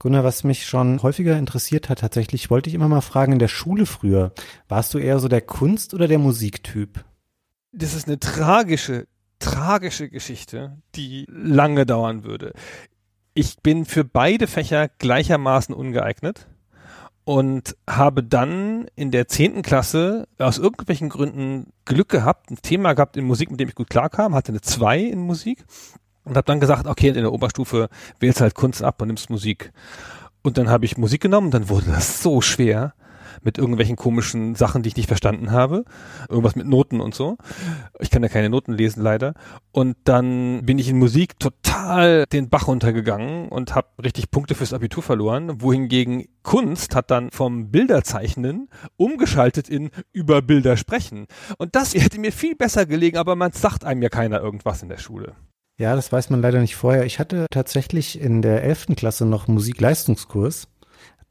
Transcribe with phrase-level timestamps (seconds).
[0.00, 3.48] Gunnar, was mich schon häufiger interessiert hat, tatsächlich wollte ich immer mal fragen, in der
[3.48, 4.32] Schule früher,
[4.66, 7.04] warst du eher so der Kunst- oder der Musiktyp?
[7.72, 9.06] Das ist eine tragische,
[9.40, 12.54] tragische Geschichte, die lange dauern würde.
[13.34, 16.48] Ich bin für beide Fächer gleichermaßen ungeeignet
[17.24, 23.18] und habe dann in der zehnten Klasse aus irgendwelchen Gründen Glück gehabt, ein Thema gehabt
[23.18, 25.66] in Musik, mit dem ich gut klarkam, hatte eine 2 in Musik
[26.30, 27.88] und habe dann gesagt, okay, in der Oberstufe
[28.20, 29.72] wählst halt Kunst ab und nimmst Musik.
[30.42, 32.94] Und dann habe ich Musik genommen dann wurde das so schwer
[33.42, 35.84] mit irgendwelchen komischen Sachen, die ich nicht verstanden habe.
[36.28, 37.36] Irgendwas mit Noten und so.
[37.98, 39.34] Ich kann ja keine Noten lesen, leider.
[39.72, 44.72] Und dann bin ich in Musik total den Bach runtergegangen und habe richtig Punkte fürs
[44.72, 45.60] Abitur verloren.
[45.60, 51.26] Wohingegen Kunst hat dann vom Bilderzeichnen umgeschaltet in über Bilder sprechen.
[51.58, 54.88] Und das hätte mir viel besser gelegen, aber man sagt einem ja keiner irgendwas in
[54.88, 55.34] der Schule.
[55.80, 57.06] Ja, das weiß man leider nicht vorher.
[57.06, 60.68] Ich hatte tatsächlich in der elften Klasse noch Musikleistungskurs.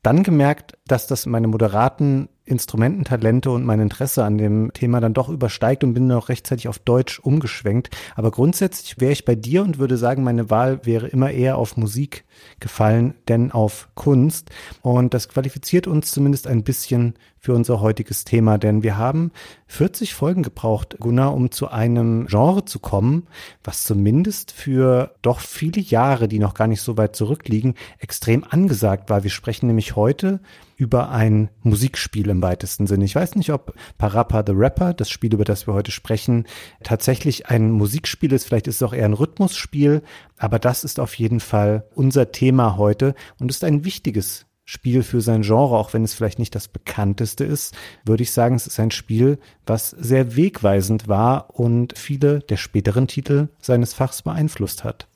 [0.01, 5.29] Dann gemerkt, dass das meine moderaten Instrumententalente und mein Interesse an dem Thema dann doch
[5.29, 7.89] übersteigt und bin noch rechtzeitig auf Deutsch umgeschwenkt.
[8.15, 11.77] Aber grundsätzlich wäre ich bei dir und würde sagen, meine Wahl wäre immer eher auf
[11.77, 12.25] Musik
[12.59, 14.49] gefallen, denn auf Kunst.
[14.81, 19.31] Und das qualifiziert uns zumindest ein bisschen für unser heutiges Thema, denn wir haben
[19.67, 23.27] 40 Folgen gebraucht, Gunnar, um zu einem Genre zu kommen,
[23.63, 29.09] was zumindest für doch viele Jahre, die noch gar nicht so weit zurückliegen, extrem angesagt
[29.09, 29.23] war.
[29.23, 30.41] Wir sprechen nämlich heute
[30.79, 33.03] über ein Musikspiel im weitesten Sinne.
[33.03, 36.45] Ich weiß nicht, ob Parappa the Rapper, das Spiel, über das wir heute sprechen,
[36.83, 38.45] tatsächlich ein Musikspiel ist.
[38.45, 40.01] Vielleicht ist es auch eher ein Rhythmusspiel,
[40.37, 45.19] aber das ist auf jeden Fall unser Thema heute und ist ein wichtiges Spiel für
[45.19, 47.75] sein Genre, auch wenn es vielleicht nicht das bekannteste ist,
[48.05, 53.07] würde ich sagen, es ist ein Spiel, was sehr wegweisend war und viele der späteren
[53.07, 55.07] Titel seines Fachs beeinflusst hat.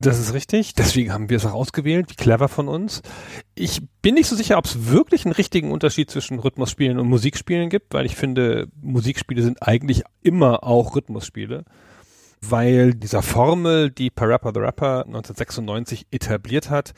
[0.00, 0.74] Das ist richtig.
[0.74, 2.10] Deswegen haben wir es auch ausgewählt.
[2.10, 3.02] Wie clever von uns.
[3.54, 7.70] Ich bin nicht so sicher, ob es wirklich einen richtigen Unterschied zwischen Rhythmusspielen und Musikspielen
[7.70, 11.64] gibt, weil ich finde, Musikspiele sind eigentlich immer auch Rhythmusspiele.
[12.46, 16.92] Weil dieser Formel, die Parappa the Rapper 1996 etabliert hat,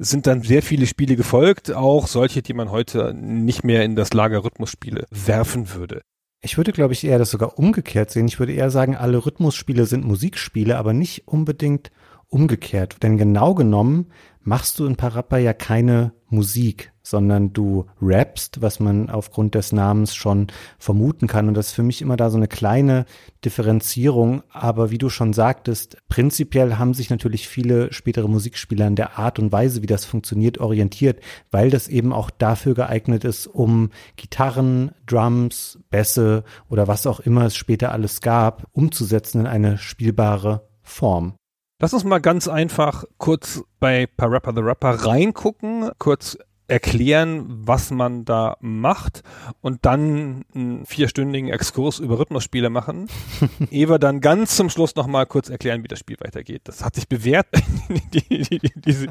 [0.00, 4.12] sind dann sehr viele Spiele gefolgt, auch solche, die man heute nicht mehr in das
[4.12, 6.00] Lager Rhythmusspiele werfen würde.
[6.40, 8.26] Ich würde, glaube ich, eher das sogar umgekehrt sehen.
[8.26, 11.90] Ich würde eher sagen, alle Rhythmusspiele sind Musikspiele, aber nicht unbedingt
[12.28, 13.02] umgekehrt.
[13.02, 14.06] Denn genau genommen
[14.40, 20.14] machst du in Parappa ja keine Musik, sondern du rappst, was man aufgrund des Namens
[20.14, 21.48] schon vermuten kann.
[21.48, 23.04] Und das ist für mich immer da so eine kleine
[23.44, 24.42] Differenzierung.
[24.50, 29.38] Aber wie du schon sagtest, prinzipiell haben sich natürlich viele spätere Musikspieler an der Art
[29.38, 34.92] und Weise, wie das funktioniert, orientiert, weil das eben auch dafür geeignet ist, um Gitarren,
[35.06, 41.34] Drums, Bässe oder was auch immer es später alles gab, umzusetzen in eine spielbare Form.
[41.80, 48.24] Lass uns mal ganz einfach kurz bei Parappa the Rapper reingucken, kurz erklären, was man
[48.24, 49.22] da macht
[49.60, 53.06] und dann einen vierstündigen Exkurs über Rhythmusspiele machen.
[53.70, 56.62] Eva dann ganz zum Schluss nochmal kurz erklären, wie das Spiel weitergeht.
[56.64, 57.46] Das hat sich bewährt,
[58.12, 59.06] die, die, die, diese,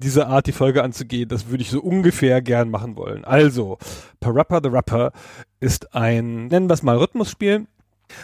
[0.00, 1.28] diese Art, die Folge anzugehen.
[1.28, 3.26] Das würde ich so ungefähr gern machen wollen.
[3.26, 3.76] Also,
[4.20, 5.12] Parappa the Rapper
[5.60, 7.66] ist ein, nennen wir es mal Rhythmusspiel.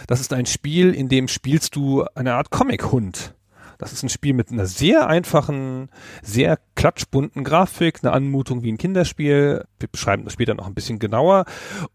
[0.07, 3.35] Das ist ein Spiel, in dem spielst du eine Art Comic-Hund.
[3.79, 5.89] Das ist ein Spiel mit einer sehr einfachen,
[6.23, 9.65] sehr klatschbunten Grafik, eine Anmutung wie ein Kinderspiel.
[9.79, 11.45] Wir beschreiben das später noch ein bisschen genauer.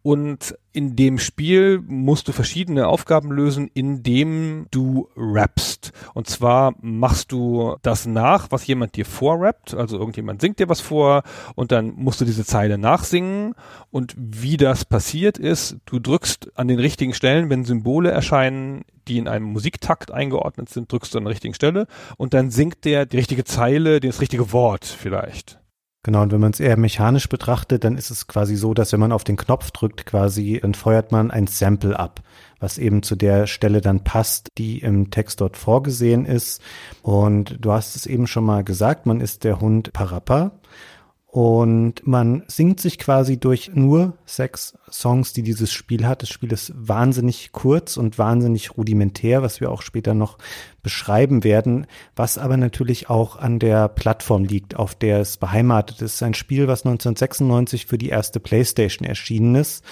[0.02, 5.92] Und in dem Spiel musst du verschiedene Aufgaben lösen, indem du rappst.
[6.14, 9.74] Und zwar machst du das nach, was jemand dir vorrappt.
[9.74, 11.24] Also irgendjemand singt dir was vor
[11.56, 13.56] und dann musst du diese Zeile nachsingen.
[13.90, 19.18] Und wie das passiert ist, du drückst an den richtigen Stellen, wenn Symbole erscheinen, die
[19.18, 21.88] in einem Musiktakt eingeordnet sind, drückst du an der richtigen Stelle
[22.18, 25.60] und dann singt der die richtige Zeile, das richtige Wort vielleicht.
[26.08, 29.00] Genau, und wenn man es eher mechanisch betrachtet, dann ist es quasi so, dass wenn
[29.02, 32.22] man auf den Knopf drückt, quasi, dann feuert man ein Sample ab,
[32.60, 36.62] was eben zu der Stelle dann passt, die im Text dort vorgesehen ist.
[37.02, 40.52] Und du hast es eben schon mal gesagt, man ist der Hund Parappa.
[41.38, 46.24] Und man singt sich quasi durch nur sechs Songs, die dieses Spiel hat.
[46.24, 50.40] Das Spiel ist wahnsinnig kurz und wahnsinnig rudimentär, was wir auch später noch
[50.82, 51.86] beschreiben werden,
[52.16, 56.24] was aber natürlich auch an der Plattform liegt, auf der es beheimatet ist.
[56.24, 59.86] Ein Spiel, was 1996 für die erste PlayStation erschienen ist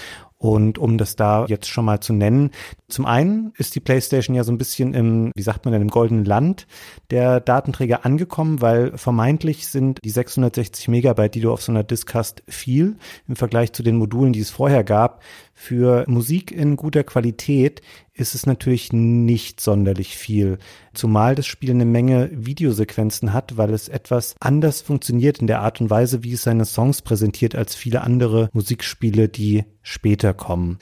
[0.53, 2.51] und um das da jetzt schon mal zu nennen,
[2.88, 5.89] zum einen ist die PlayStation ja so ein bisschen im, wie sagt man denn, im
[5.89, 6.68] goldenen Land
[7.09, 12.13] der Datenträger angekommen, weil vermeintlich sind die 660 Megabyte, die du auf so einer Disk
[12.13, 12.97] hast, viel
[13.27, 15.21] im Vergleich zu den Modulen, die es vorher gab.
[15.57, 17.81] Für Musik in guter Qualität
[18.13, 20.59] ist es natürlich nicht sonderlich viel,
[20.93, 25.79] zumal das Spiel eine Menge Videosequenzen hat, weil es etwas anders funktioniert in der Art
[25.79, 30.77] und Weise, wie es seine Songs präsentiert, als viele andere Musikspiele, die später kommen.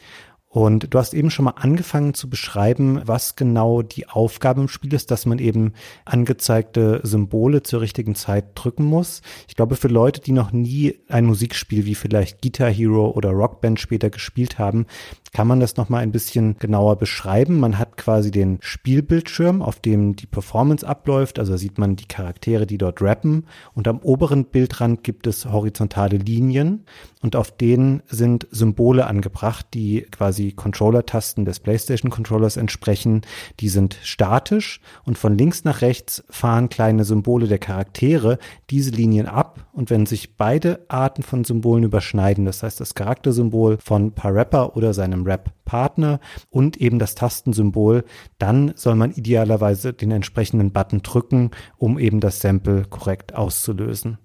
[0.54, 4.94] Und du hast eben schon mal angefangen zu beschreiben, was genau die Aufgabe im Spiel
[4.94, 5.74] ist, dass man eben
[6.06, 9.24] angezeigte Symbole zur richtigen Zeit drücken muss.
[9.48, 13.80] Ich glaube, für Leute, die noch nie ein Musikspiel wie vielleicht Guitar Hero oder Rockband
[13.80, 14.86] später gespielt haben,
[15.34, 17.60] kann man das nochmal ein bisschen genauer beschreiben.
[17.60, 21.40] Man hat quasi den Spielbildschirm, auf dem die Performance abläuft.
[21.40, 23.48] Also sieht man die Charaktere, die dort rappen.
[23.74, 26.86] Und am oberen Bildrand gibt es horizontale Linien
[27.24, 33.22] und auf denen sind Symbole angebracht, die quasi Controller-Tasten des PlayStation-Controllers entsprechen.
[33.62, 38.38] Die sind statisch und von links nach rechts fahren kleine Symbole der Charaktere
[38.70, 43.78] diese Linien ab und wenn sich beide Arten von Symbolen überschneiden, das heißt das Charaktersymbol
[43.82, 46.20] von Parappa oder seinem Rap-Partner
[46.50, 48.04] und eben das Tastensymbol,
[48.38, 54.18] dann soll man idealerweise den entsprechenden Button drücken, um eben das Sample korrekt auszulösen.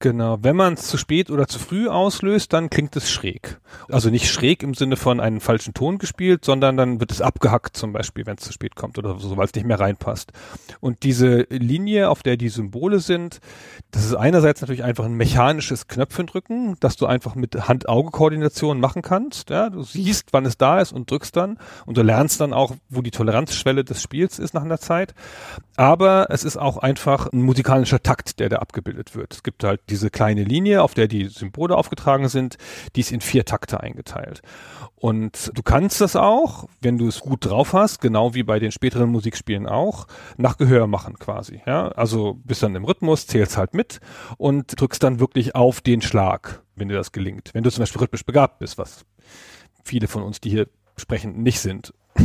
[0.00, 3.58] Genau, wenn man es zu spät oder zu früh auslöst, dann klingt es schräg.
[3.88, 7.76] Also nicht schräg im Sinne von einen falschen Ton gespielt, sondern dann wird es abgehackt
[7.76, 10.32] zum Beispiel, wenn es zu spät kommt oder so, weil es nicht mehr reinpasst.
[10.80, 13.40] Und diese Linie, auf der die Symbole sind,
[13.92, 19.48] das ist einerseits natürlich einfach ein mechanisches Knöpfendrücken, dass du einfach mit Hand-Auge-Koordination machen kannst.
[19.48, 21.56] Ja, du siehst, wann es da ist und drückst dann
[21.86, 25.14] und du lernst dann auch, wo die Toleranzschwelle des Spiels ist nach einer Zeit.
[25.76, 29.32] Aber es ist auch einfach ein musikalischer Takt, der da abgebildet wird.
[29.32, 32.56] Es gibt halt diese kleine Linie, auf der die Symbole aufgetragen sind,
[32.96, 34.42] die ist in vier Takte eingeteilt.
[34.96, 38.72] Und du kannst das auch, wenn du es gut drauf hast, genau wie bei den
[38.72, 40.06] späteren Musikspielen auch,
[40.38, 41.60] nach Gehör machen quasi.
[41.66, 44.00] Ja, also bist dann im Rhythmus, zählst halt mit
[44.38, 47.50] und drückst dann wirklich auf den Schlag, wenn dir das gelingt.
[47.52, 49.04] Wenn du zum Beispiel rhythmisch begabt bist, was
[49.82, 51.92] viele von uns, die hier sprechen, nicht sind.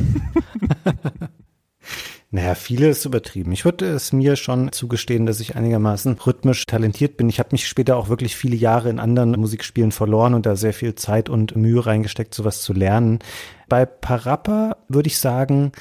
[2.32, 3.52] Naja, viele ist übertrieben.
[3.54, 7.28] Ich würde es mir schon zugestehen, dass ich einigermaßen rhythmisch talentiert bin.
[7.28, 10.74] Ich habe mich später auch wirklich viele Jahre in anderen Musikspielen verloren und da sehr
[10.74, 13.18] viel Zeit und Mühe reingesteckt, sowas zu lernen.
[13.68, 15.72] Bei Parappa würde ich sagen,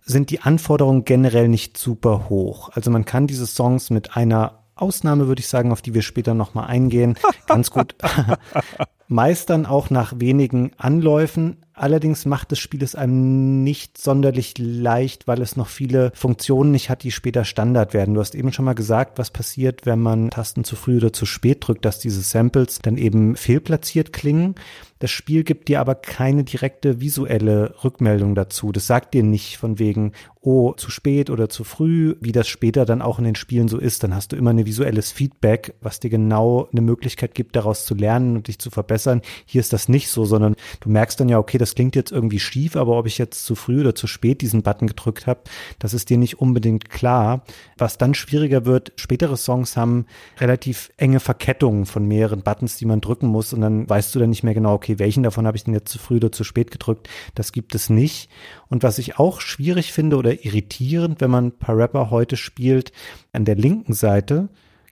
[0.00, 2.70] sind die Anforderungen generell nicht super hoch.
[2.72, 6.32] Also man kann diese Songs mit einer Ausnahme, würde ich sagen, auf die wir später
[6.32, 7.94] nochmal eingehen, ganz gut
[9.08, 11.56] meistern, auch nach wenigen Anläufen.
[11.78, 16.90] Allerdings macht das Spiel es einem nicht sonderlich leicht, weil es noch viele Funktionen nicht
[16.90, 18.14] hat, die später Standard werden.
[18.14, 21.24] Du hast eben schon mal gesagt, was passiert, wenn man Tasten zu früh oder zu
[21.24, 24.56] spät drückt, dass diese Samples dann eben fehlplatziert klingen.
[24.98, 28.72] Das Spiel gibt dir aber keine direkte visuelle Rückmeldung dazu.
[28.72, 32.84] Das sagt dir nicht von wegen, oh, zu spät oder zu früh, wie das später
[32.84, 34.02] dann auch in den Spielen so ist.
[34.02, 37.94] Dann hast du immer ein visuelles Feedback, was dir genau eine Möglichkeit gibt, daraus zu
[37.94, 38.97] lernen und dich zu verbessern.
[39.46, 42.40] Hier ist das nicht so, sondern du merkst dann ja, okay, das klingt jetzt irgendwie
[42.40, 45.40] schief, aber ob ich jetzt zu früh oder zu spät diesen Button gedrückt habe,
[45.78, 47.44] das ist dir nicht unbedingt klar.
[47.76, 50.06] Was dann schwieriger wird, spätere Songs haben
[50.38, 54.30] relativ enge Verkettungen von mehreren Buttons, die man drücken muss und dann weißt du dann
[54.30, 56.44] nicht mehr genau, okay, okay, welchen davon habe ich denn jetzt zu früh oder zu
[56.44, 57.08] spät gedrückt?
[57.34, 58.30] Das gibt es nicht.
[58.68, 62.92] Und was ich auch schwierig finde oder irritierend, wenn man Parappa heute spielt,
[63.32, 64.48] an der linken Seite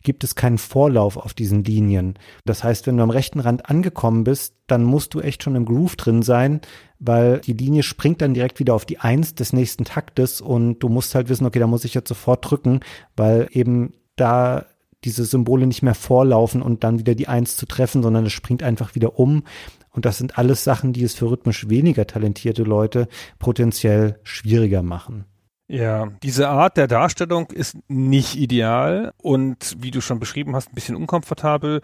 [0.06, 2.14] gibt es keinen Vorlauf auf diesen Linien.
[2.44, 5.64] Das heißt, wenn du am rechten Rand angekommen bist, dann musst du echt schon im
[5.64, 6.60] Groove drin sein,
[7.00, 10.88] weil die Linie springt dann direkt wieder auf die Eins des nächsten Taktes und du
[10.88, 12.80] musst halt wissen, okay, da muss ich jetzt sofort drücken,
[13.16, 14.66] weil eben da
[15.02, 18.62] diese Symbole nicht mehr vorlaufen und dann wieder die Eins zu treffen, sondern es springt
[18.62, 19.42] einfach wieder um.
[19.90, 23.08] Und das sind alles Sachen, die es für rhythmisch weniger talentierte Leute
[23.40, 25.24] potenziell schwieriger machen.
[25.68, 30.76] Ja, diese Art der Darstellung ist nicht ideal und wie du schon beschrieben hast, ein
[30.76, 31.80] bisschen unkomfortabel.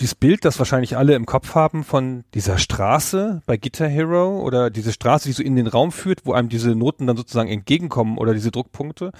[0.00, 4.70] Dieses Bild, das wahrscheinlich alle im Kopf haben von dieser Straße bei Guitar Hero oder
[4.70, 8.16] diese Straße, die so in den Raum führt, wo einem diese Noten dann sozusagen entgegenkommen
[8.16, 9.12] oder diese Druckpunkte,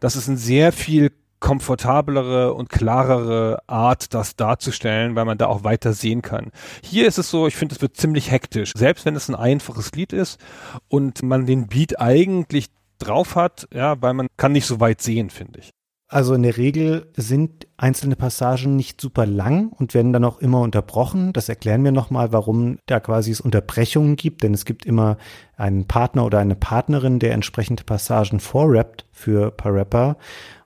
[0.00, 5.62] das ist ein sehr viel komfortablere und klarere Art, das darzustellen, weil man da auch
[5.62, 6.50] weiter sehen kann.
[6.82, 9.92] Hier ist es so, ich finde, es wird ziemlich hektisch, selbst wenn es ein einfaches
[9.92, 10.40] Lied ist
[10.88, 12.68] und man den Beat eigentlich
[13.02, 15.70] drauf hat, ja, weil man kann nicht so weit sehen, finde ich.
[16.12, 20.60] Also in der Regel sind einzelne Passagen nicht super lang und werden dann auch immer
[20.60, 21.32] unterbrochen.
[21.32, 25.16] Das erklären wir nochmal, warum da quasi es Unterbrechungen gibt, denn es gibt immer
[25.56, 30.18] einen Partner oder eine Partnerin, der entsprechende Passagen vorrappt für Parappa.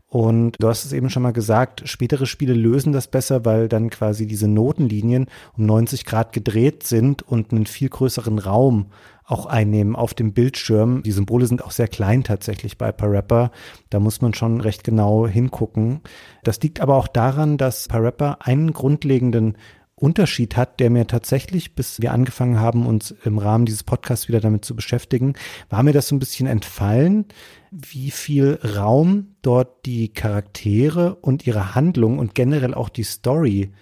[0.08, 3.88] Und du hast es eben schon mal gesagt, spätere Spiele lösen das besser, weil dann
[3.90, 5.26] quasi diese Notenlinien
[5.56, 8.86] um 90 Grad gedreht sind und einen viel größeren Raum
[9.26, 11.02] auch einnehmen auf dem Bildschirm.
[11.02, 13.50] Die Symbole sind auch sehr klein tatsächlich bei Parappa.
[13.90, 16.00] Da muss man schon recht genau hingucken.
[16.44, 19.56] Das liegt aber auch daran, dass Parappa einen grundlegenden
[19.98, 24.40] Unterschied hat, der mir tatsächlich, bis wir angefangen haben, uns im Rahmen dieses Podcasts wieder
[24.40, 25.34] damit zu beschäftigen,
[25.70, 27.24] war mir das so ein bisschen entfallen,
[27.70, 33.72] wie viel Raum dort die Charaktere und ihre Handlung und generell auch die Story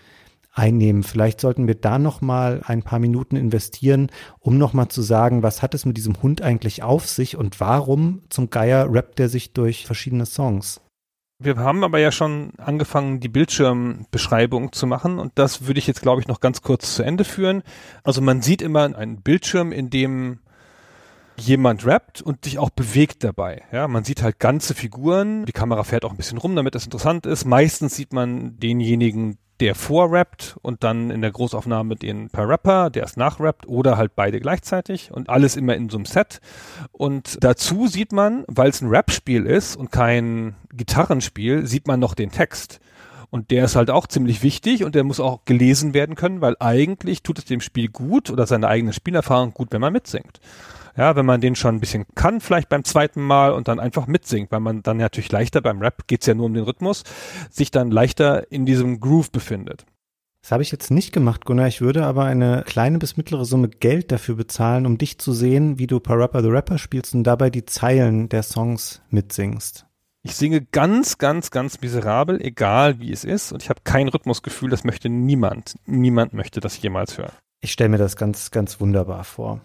[0.55, 1.03] einnehmen.
[1.03, 5.43] Vielleicht sollten wir da noch mal ein paar Minuten investieren, um noch mal zu sagen,
[5.43, 9.29] was hat es mit diesem Hund eigentlich auf sich und warum zum Geier rappt er
[9.29, 10.81] sich durch verschiedene Songs?
[11.41, 16.01] Wir haben aber ja schon angefangen, die Bildschirmbeschreibung zu machen und das würde ich jetzt,
[16.01, 17.63] glaube ich, noch ganz kurz zu Ende führen.
[18.05, 20.39] Also man sieht immer einen Bildschirm, in dem
[21.37, 23.63] jemand rappt und sich auch bewegt dabei.
[23.73, 25.45] Ja, man sieht halt ganze Figuren.
[25.47, 27.45] Die Kamera fährt auch ein bisschen rum, damit das interessant ist.
[27.45, 33.05] Meistens sieht man denjenigen, der vorrappt und dann in der Großaufnahme den per Rapper, der
[33.05, 36.43] es nachrappt oder halt beide gleichzeitig und alles immer in so einem Set.
[36.93, 42.13] Und dazu sieht man, weil es ein Rap-Spiel ist und kein Gitarrenspiel, sieht man noch
[42.13, 42.79] den Text.
[43.31, 46.57] Und der ist halt auch ziemlich wichtig und der muss auch gelesen werden können, weil
[46.61, 50.41] eigentlich tut es dem Spiel gut oder seine eigene Spielerfahrung gut, wenn man mitsingt.
[50.97, 54.07] Ja, wenn man den schon ein bisschen kann, vielleicht beim zweiten Mal und dann einfach
[54.07, 57.03] mitsingt, weil man dann natürlich leichter beim Rap, geht's ja nur um den Rhythmus,
[57.51, 59.87] sich dann leichter in diesem Groove befindet.
[60.45, 61.69] Das habe ich jetzt nicht gemacht, Gunnar.
[61.69, 65.79] Ich würde aber eine kleine bis mittlere Summe Geld dafür bezahlen, um dich zu sehen,
[65.79, 69.87] wie du Parappa the Rapper spielst und dabei die Zeilen der Songs mitsingst.
[70.23, 73.53] Ich singe ganz, ganz, ganz miserabel, egal wie es ist.
[73.53, 75.77] Und ich habe kein Rhythmusgefühl, das möchte niemand.
[75.87, 77.33] Niemand möchte das jemals hören.
[77.63, 79.63] Ich stelle mir das ganz, ganz wunderbar vor.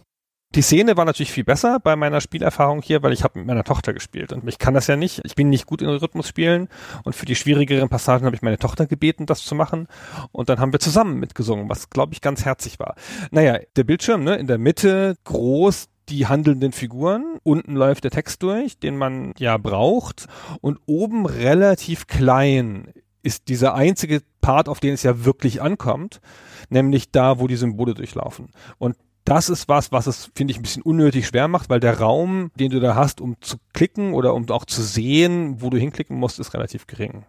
[0.56, 3.64] Die Szene war natürlich viel besser bei meiner Spielerfahrung hier, weil ich habe mit meiner
[3.64, 5.22] Tochter gespielt und ich kann das ja nicht.
[5.24, 6.70] Ich bin nicht gut in Rhythmusspielen
[7.04, 9.88] und für die schwierigeren Passagen habe ich meine Tochter gebeten, das zu machen
[10.32, 12.96] und dann haben wir zusammen mitgesungen, was glaube ich ganz herzig war.
[13.30, 17.38] Naja, der Bildschirm, ne, in der Mitte groß, die handelnden Figuren.
[17.44, 20.26] Unten läuft der Text durch, den man ja braucht.
[20.62, 22.92] Und oben relativ klein
[23.22, 26.22] ist dieser einzige Part, auf den es ja wirklich ankommt,
[26.70, 28.50] nämlich da, wo die Symbole durchlaufen.
[28.80, 28.96] Und
[29.26, 32.52] das ist was, was es, finde ich, ein bisschen unnötig schwer macht, weil der Raum,
[32.56, 36.18] den du da hast, um zu klicken oder um auch zu sehen, wo du hinklicken
[36.18, 37.26] musst, ist relativ gering.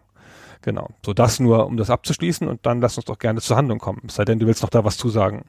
[0.61, 0.89] Genau.
[1.05, 4.03] So das nur, um das abzuschließen und dann lass uns doch gerne zur Handlung kommen.
[4.07, 5.45] Es sei denn, du willst noch da was zu sagen.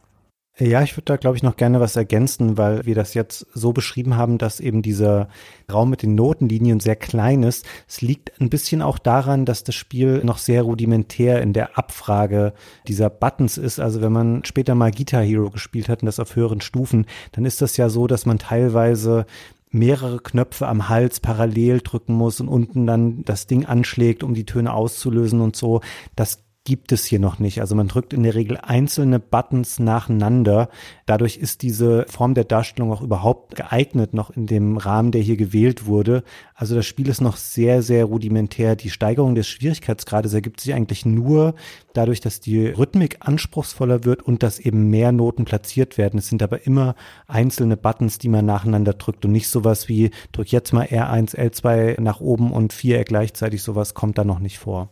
[0.59, 3.73] Ja, ich würde da, glaube ich, noch gerne was ergänzen, weil wir das jetzt so
[3.73, 5.29] beschrieben haben, dass eben dieser
[5.73, 7.65] Raum mit den Notenlinien sehr klein ist.
[7.89, 12.53] Es liegt ein bisschen auch daran, dass das Spiel noch sehr rudimentär in der Abfrage
[12.87, 13.81] dieser Buttons ist.
[13.81, 17.47] Also wenn man später mal Guitar Hero gespielt hat und das auf höheren Stufen, dann
[17.47, 19.25] ist das ja so, dass man teilweise
[19.71, 24.45] mehrere Knöpfe am Hals parallel drücken muss und unten dann das Ding anschlägt, um die
[24.45, 25.81] Töne auszulösen und so.
[26.15, 27.61] Das gibt es hier noch nicht.
[27.61, 30.69] Also man drückt in der Regel einzelne Buttons nacheinander.
[31.07, 35.37] Dadurch ist diese Form der Darstellung auch überhaupt geeignet, noch in dem Rahmen, der hier
[35.37, 36.23] gewählt wurde.
[36.55, 38.77] Also das Spiel ist noch sehr, sehr rudimentär.
[38.77, 41.55] Die Steigerung des Schwierigkeitsgrades ergibt sich eigentlich nur
[41.95, 46.19] dadurch, dass die Rhythmik anspruchsvoller wird und dass eben mehr Noten platziert werden.
[46.19, 46.95] Es sind aber immer
[47.27, 52.01] einzelne Buttons, die man nacheinander drückt und nicht sowas wie drück jetzt mal R1, L2
[52.01, 53.63] nach oben und Viereck gleichzeitig.
[53.63, 54.91] Sowas kommt da noch nicht vor.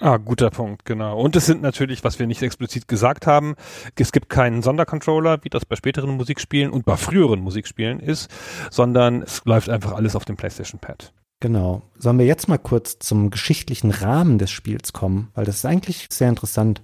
[0.00, 1.20] Ah, guter Punkt, genau.
[1.20, 3.54] Und es sind natürlich, was wir nicht explizit gesagt haben,
[3.96, 8.28] es gibt keinen Sondercontroller, wie das bei späteren Musikspielen und bei früheren Musikspielen ist,
[8.70, 11.12] sondern es läuft einfach alles auf dem PlayStation Pad.
[11.38, 11.82] Genau.
[11.96, 16.08] Sollen wir jetzt mal kurz zum geschichtlichen Rahmen des Spiels kommen, weil das ist eigentlich
[16.10, 16.82] sehr interessant.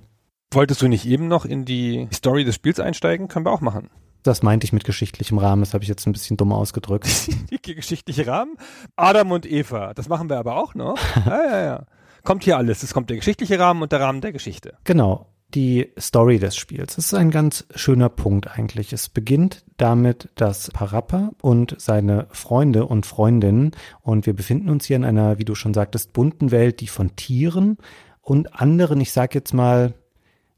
[0.52, 3.26] Wolltest du nicht eben noch in die Story des Spiels einsteigen?
[3.26, 3.90] Können wir auch machen.
[4.22, 7.08] Das meinte ich mit geschichtlichem Rahmen, das habe ich jetzt ein bisschen dumm ausgedrückt.
[7.62, 8.56] geschichtliche Rahmen?
[8.94, 10.98] Adam und Eva, das machen wir aber auch noch.
[11.26, 11.86] ja, ja, ja
[12.24, 12.82] kommt hier alles.
[12.82, 14.76] Es kommt der geschichtliche Rahmen und der Rahmen der Geschichte.
[14.84, 15.26] Genau.
[15.54, 16.94] Die Story des Spiels.
[16.94, 18.92] Das ist ein ganz schöner Punkt eigentlich.
[18.92, 24.96] Es beginnt damit, dass Parappa und seine Freunde und Freundinnen, und wir befinden uns hier
[24.96, 27.78] in einer, wie du schon sagtest, bunten Welt, die von Tieren
[28.22, 29.94] und anderen, ich sag jetzt mal,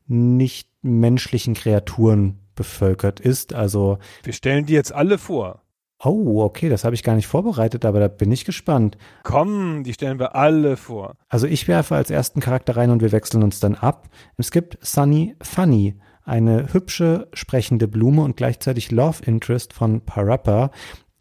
[0.06, 3.54] nicht menschlichen Kreaturen bevölkert ist.
[3.54, 3.98] Also.
[4.24, 5.62] Wir stellen die jetzt alle vor.
[6.04, 8.98] Oh, okay, das habe ich gar nicht vorbereitet, aber da bin ich gespannt.
[9.22, 11.14] Komm, die stellen wir alle vor.
[11.28, 14.08] Also ich werfe als ersten Charakter rein und wir wechseln uns dann ab.
[14.36, 15.94] Es gibt Sunny Funny,
[16.24, 20.70] eine hübsche sprechende Blume und gleichzeitig Love Interest von Parappa,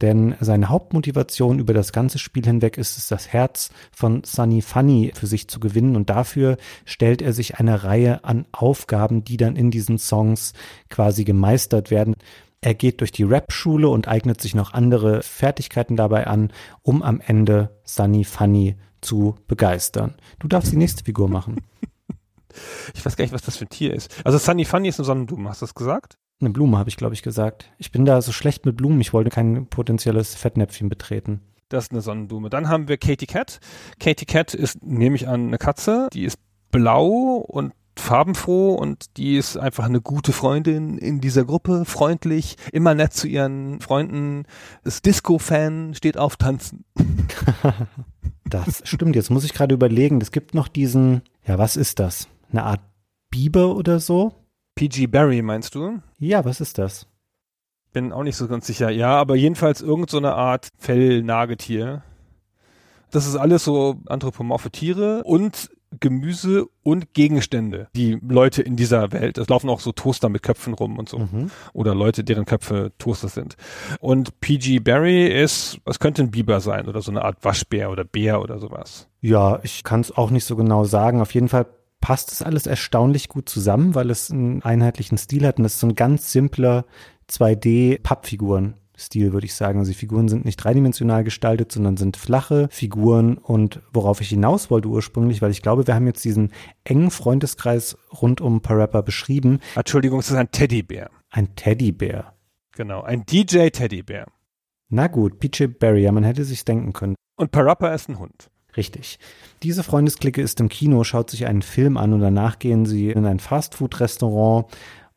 [0.01, 5.11] denn seine Hauptmotivation über das ganze Spiel hinweg ist es, das Herz von Sunny Funny
[5.13, 9.55] für sich zu gewinnen und dafür stellt er sich eine Reihe an Aufgaben, die dann
[9.55, 10.53] in diesen Songs
[10.89, 12.15] quasi gemeistert werden.
[12.61, 16.53] Er geht durch die Rap-Schule und eignet sich noch andere Fertigkeiten dabei an,
[16.83, 20.15] um am Ende Sunny Funny zu begeistern.
[20.37, 21.57] Du darfst die nächste Figur machen.
[22.93, 24.13] Ich weiß gar nicht, was das für ein Tier ist.
[24.25, 26.17] Also Sunny Funny ist eine Sonnenblume, hast du das gesagt?
[26.41, 27.71] Eine Blume, habe ich, glaube ich, gesagt.
[27.77, 31.39] Ich bin da so schlecht mit Blumen, ich wollte kein potenzielles Fettnäpfchen betreten.
[31.69, 32.49] Das ist eine Sonnenblume.
[32.49, 33.61] Dann haben wir Katie Cat.
[34.01, 36.09] Katie Cat ist, nehme ich an, eine Katze.
[36.11, 36.39] Die ist
[36.71, 42.93] blau und farbenfroh und die ist einfach eine gute Freundin in dieser Gruppe, freundlich, immer
[42.93, 44.43] nett zu ihren Freunden,
[44.83, 46.85] ist Disco-Fan, steht auf Tanzen.
[48.45, 52.27] das stimmt, jetzt muss ich gerade überlegen, es gibt noch diesen, ja, was ist das?
[52.51, 52.81] Eine Art
[53.29, 54.33] Biber oder so?
[54.75, 55.99] PG Barry meinst du?
[56.19, 57.07] Ja, was ist das?
[57.93, 58.89] Bin auch nicht so ganz sicher.
[58.89, 62.03] Ja, aber jedenfalls irgend so eine Art Fellnagetier.
[63.11, 69.37] Das ist alles so anthropomorphe Tiere und Gemüse und Gegenstände, die Leute in dieser Welt,
[69.37, 71.19] es laufen auch so Toaster mit Köpfen rum und so.
[71.19, 71.51] Mhm.
[71.73, 73.57] Oder Leute, deren Köpfe Toaster sind.
[73.99, 78.03] Und PG Barry ist, es könnte ein Biber sein oder so eine Art Waschbär oder
[78.05, 79.07] Bär oder sowas.
[79.19, 81.21] Ja, ich kann es auch nicht so genau sagen.
[81.21, 81.65] Auf jeden Fall
[81.99, 85.81] passt es alles erstaunlich gut zusammen, weil es einen einheitlichen Stil hat und es ist
[85.81, 86.85] so ein ganz simpler
[87.29, 88.75] 2D-Pappfiguren.
[89.01, 89.79] Stil, würde ich sagen.
[89.79, 93.37] Also die Figuren sind nicht dreidimensional gestaltet, sondern sind flache Figuren.
[93.37, 96.51] Und worauf ich hinaus wollte ursprünglich, weil ich glaube, wir haben jetzt diesen
[96.83, 99.59] engen Freundeskreis rund um Parappa beschrieben.
[99.75, 101.09] Entschuldigung, es ist ein Teddybär.
[101.29, 102.33] Ein Teddybär.
[102.73, 104.25] Genau, ein DJ-Teddybär.
[104.89, 107.15] Na gut, PJ Barry, ja, man hätte sich denken können.
[107.35, 108.49] Und Parappa ist ein Hund.
[108.77, 109.19] Richtig.
[109.63, 113.25] Diese Freundesklicke ist im Kino, schaut sich einen Film an und danach gehen sie in
[113.25, 114.65] ein Fastfood-Restaurant.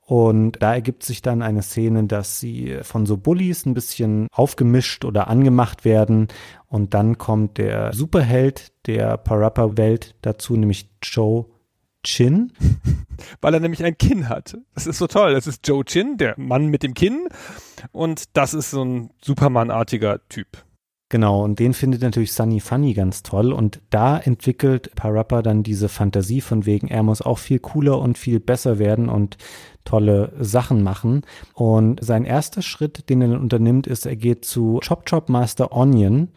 [0.07, 5.05] Und da ergibt sich dann eine Szene, dass sie von so Bullies ein bisschen aufgemischt
[5.05, 6.29] oder angemacht werden.
[6.67, 11.47] Und dann kommt der Superheld der Parappa-Welt dazu, nämlich Joe
[12.03, 12.53] Chin.
[13.41, 14.59] Weil er nämlich ein Kinn hat.
[14.75, 15.33] Das ist so toll.
[15.33, 17.29] Das ist Joe Chin, der Mann mit dem Kinn.
[17.93, 20.65] Und das ist so ein Superman-artiger Typ.
[21.11, 23.53] Genau, und den findet natürlich Sunny Funny ganz toll.
[23.53, 28.19] Und da entwickelt Parappa dann diese Fantasie von wegen, er muss auch viel cooler und
[28.19, 29.37] viel besser werden und
[29.85, 31.23] tolle Sachen machen.
[31.55, 36.29] Und sein erster Schritt, den er unternimmt, ist, er geht zu Chop Chop Master Onion,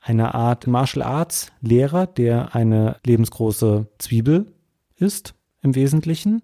[0.00, 4.52] einer Art Martial Arts Lehrer, der eine lebensgroße Zwiebel
[4.96, 6.42] ist im Wesentlichen.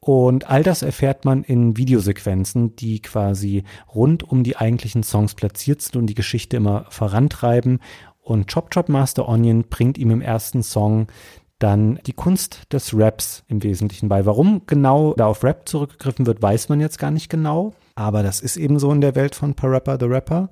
[0.00, 5.82] Und all das erfährt man in Videosequenzen, die quasi rund um die eigentlichen Songs platziert
[5.82, 7.80] sind und die Geschichte immer vorantreiben.
[8.20, 11.08] Und Chop Chop Master Onion bringt ihm im ersten Song
[11.58, 14.26] dann die Kunst des Raps im Wesentlichen bei.
[14.26, 17.74] Warum genau da auf Rap zurückgegriffen wird, weiß man jetzt gar nicht genau.
[17.94, 20.50] Aber das ist eben so in der Welt von Parappa the Rapper.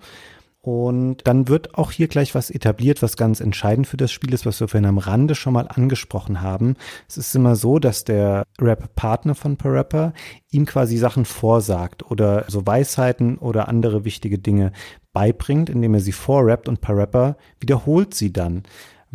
[0.64, 4.46] Und dann wird auch hier gleich was etabliert, was ganz entscheidend für das Spiel ist,
[4.46, 6.76] was wir vorhin am Rande schon mal angesprochen haben.
[7.06, 10.14] Es ist immer so, dass der Rap-Partner von Parappa
[10.50, 14.72] ihm quasi Sachen vorsagt oder so Weisheiten oder andere wichtige Dinge
[15.12, 18.62] beibringt, indem er sie vorrappt und Parappa wiederholt sie dann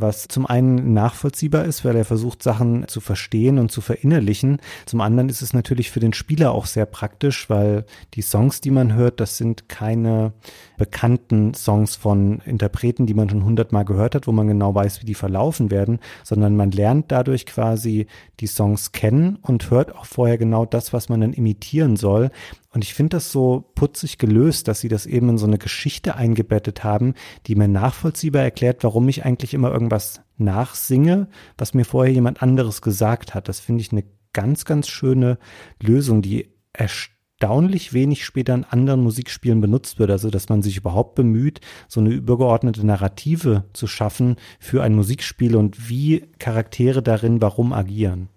[0.02, 4.60] was zum einen nachvollziehbar ist, weil er versucht, Sachen zu verstehen und zu verinnerlichen.
[4.86, 8.72] Zum anderen ist es natürlich für den Spieler auch sehr praktisch, weil die Songs, die
[8.72, 10.34] man hört, das sind keine
[10.78, 15.06] bekannten Songs von Interpreten, die man schon hundertmal gehört hat, wo man genau weiß, wie
[15.06, 18.08] die verlaufen werden, sondern man lernt dadurch quasi
[18.40, 22.32] die Songs kennen und hört auch vorher genau das, was man dann imitieren soll.
[22.72, 26.16] Und ich finde das so putzig gelöst, dass sie das eben in so eine Geschichte
[26.16, 27.16] eingebettet haben,
[27.48, 31.28] die mir nachvollziehbar erklärt, warum ich eigentlich immer irgendwas nachsinge,
[31.58, 33.50] was mir vorher jemand anderes gesagt hat.
[33.50, 34.04] Das finde ich eine
[34.34, 35.40] ganz, ganz schöne
[35.82, 40.12] Lösung, die erstaunlich wenig später in anderen Musikspielen benutzt wird.
[40.12, 45.56] Also, dass man sich überhaupt bemüht, so eine übergeordnete Narrative zu schaffen für ein Musikspiel
[45.56, 48.30] und wie Charaktere darin warum agieren.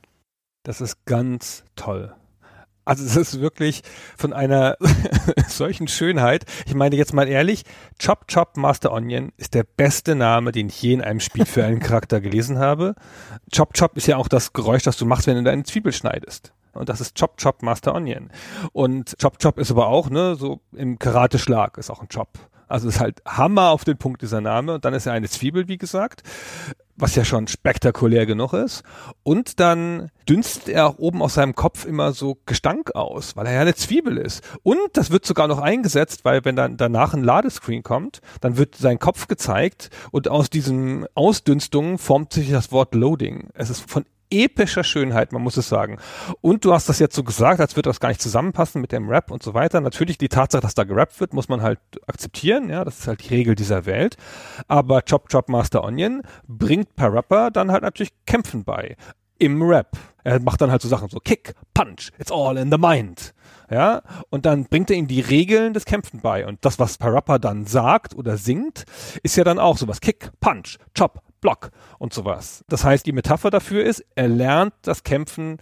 [0.62, 2.14] Das ist ganz toll.
[2.84, 3.82] Also es ist wirklich
[4.16, 4.76] von einer
[5.48, 6.44] solchen Schönheit.
[6.66, 7.64] Ich meine jetzt mal ehrlich,
[8.04, 11.64] Chop Chop Master Onion ist der beste Name, den ich je in einem Spiel für
[11.64, 12.94] einen Charakter gelesen habe.
[13.54, 16.52] Chop Chop ist ja auch das Geräusch, das du machst, wenn du deine Zwiebel schneidest.
[16.72, 18.30] Und das ist Chop Chop Master Onion.
[18.72, 22.30] Und Chop Chop ist aber auch, ne, so im Karate-Schlag ist auch ein Chop.
[22.66, 24.74] Also ist halt Hammer auf den Punkt dieser Name.
[24.74, 26.22] Und dann ist er eine Zwiebel, wie gesagt
[27.02, 28.84] was ja schon spektakulär genug ist.
[29.24, 33.54] Und dann dünstet er auch oben aus seinem Kopf immer so Gestank aus, weil er
[33.54, 34.42] ja eine Zwiebel ist.
[34.62, 38.76] Und das wird sogar noch eingesetzt, weil wenn dann danach ein Ladescreen kommt, dann wird
[38.76, 43.48] sein Kopf gezeigt und aus diesen Ausdünstungen formt sich das Wort Loading.
[43.54, 45.98] Es ist von epischer Schönheit, man muss es sagen.
[46.40, 49.08] Und du hast das jetzt so gesagt, als würde das gar nicht zusammenpassen mit dem
[49.08, 49.80] Rap und so weiter.
[49.80, 53.22] Natürlich die Tatsache, dass da gerappt wird, muss man halt akzeptieren, ja, das ist halt
[53.22, 54.16] die Regel dieser Welt.
[54.68, 58.96] Aber Chop Chop Master Onion bringt per Rapper dann halt natürlich Kämpfen bei.
[59.38, 59.96] Im Rap.
[60.24, 63.34] Er macht dann halt so Sachen so Kick, Punch, it's all in the mind.
[63.70, 66.46] Ja, und dann bringt er ihm die Regeln des Kämpfen bei.
[66.46, 68.84] Und das, was Parappa dann sagt oder singt,
[69.22, 70.00] ist ja dann auch sowas.
[70.00, 72.64] Kick, Punch, Chop, Block und sowas.
[72.68, 75.58] Das heißt, die Metapher dafür ist, er lernt das Kämpfen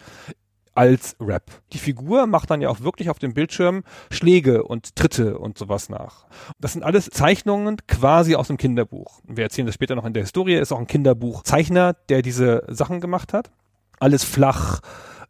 [0.75, 1.51] als Rap.
[1.73, 5.88] Die Figur macht dann ja auch wirklich auf dem Bildschirm Schläge und Tritte und sowas
[5.88, 6.27] nach.
[6.61, 9.21] Das sind alles Zeichnungen quasi aus dem Kinderbuch.
[9.27, 13.01] Wir erzählen das später noch in der Historie, ist auch ein Kinderbuchzeichner, der diese Sachen
[13.01, 13.51] gemacht hat.
[13.99, 14.81] Alles flach,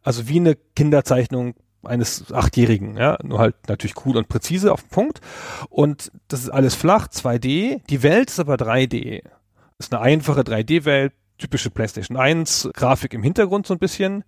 [0.03, 4.89] also wie eine Kinderzeichnung eines Achtjährigen, ja, nur halt natürlich cool und präzise auf den
[4.89, 5.21] Punkt.
[5.69, 7.81] Und das ist alles flach, 2D.
[7.89, 9.23] Die Welt ist aber 3D.
[9.81, 14.23] Ist eine einfache 3D-Welt, typische PlayStation 1, Grafik im Hintergrund so ein bisschen.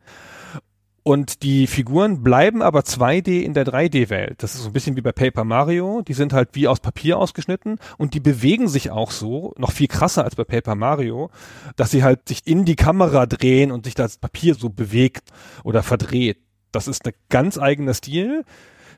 [1.03, 4.41] Und die Figuren bleiben aber 2D in der 3D-Welt.
[4.41, 6.01] Das ist so ein bisschen wie bei Paper Mario.
[6.01, 9.87] Die sind halt wie aus Papier ausgeschnitten und die bewegen sich auch so, noch viel
[9.87, 11.29] krasser als bei Paper Mario,
[11.75, 15.29] dass sie halt sich in die Kamera drehen und sich das Papier so bewegt
[15.63, 16.39] oder verdreht.
[16.71, 18.43] Das ist ein ganz eigener Stil.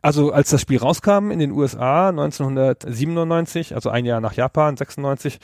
[0.02, 5.40] Also als das Spiel rauskam in den USA 1997, also ein Jahr nach Japan, 96,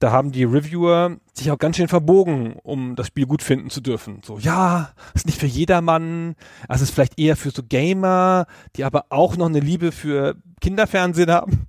[0.00, 3.80] da haben die Reviewer sich auch ganz schön verbogen, um das Spiel gut finden zu
[3.80, 4.22] dürfen.
[4.24, 6.34] So, ja, ist nicht für jedermann,
[6.68, 11.30] also ist vielleicht eher für so Gamer, die aber auch noch eine Liebe für Kinderfernsehen
[11.30, 11.66] haben.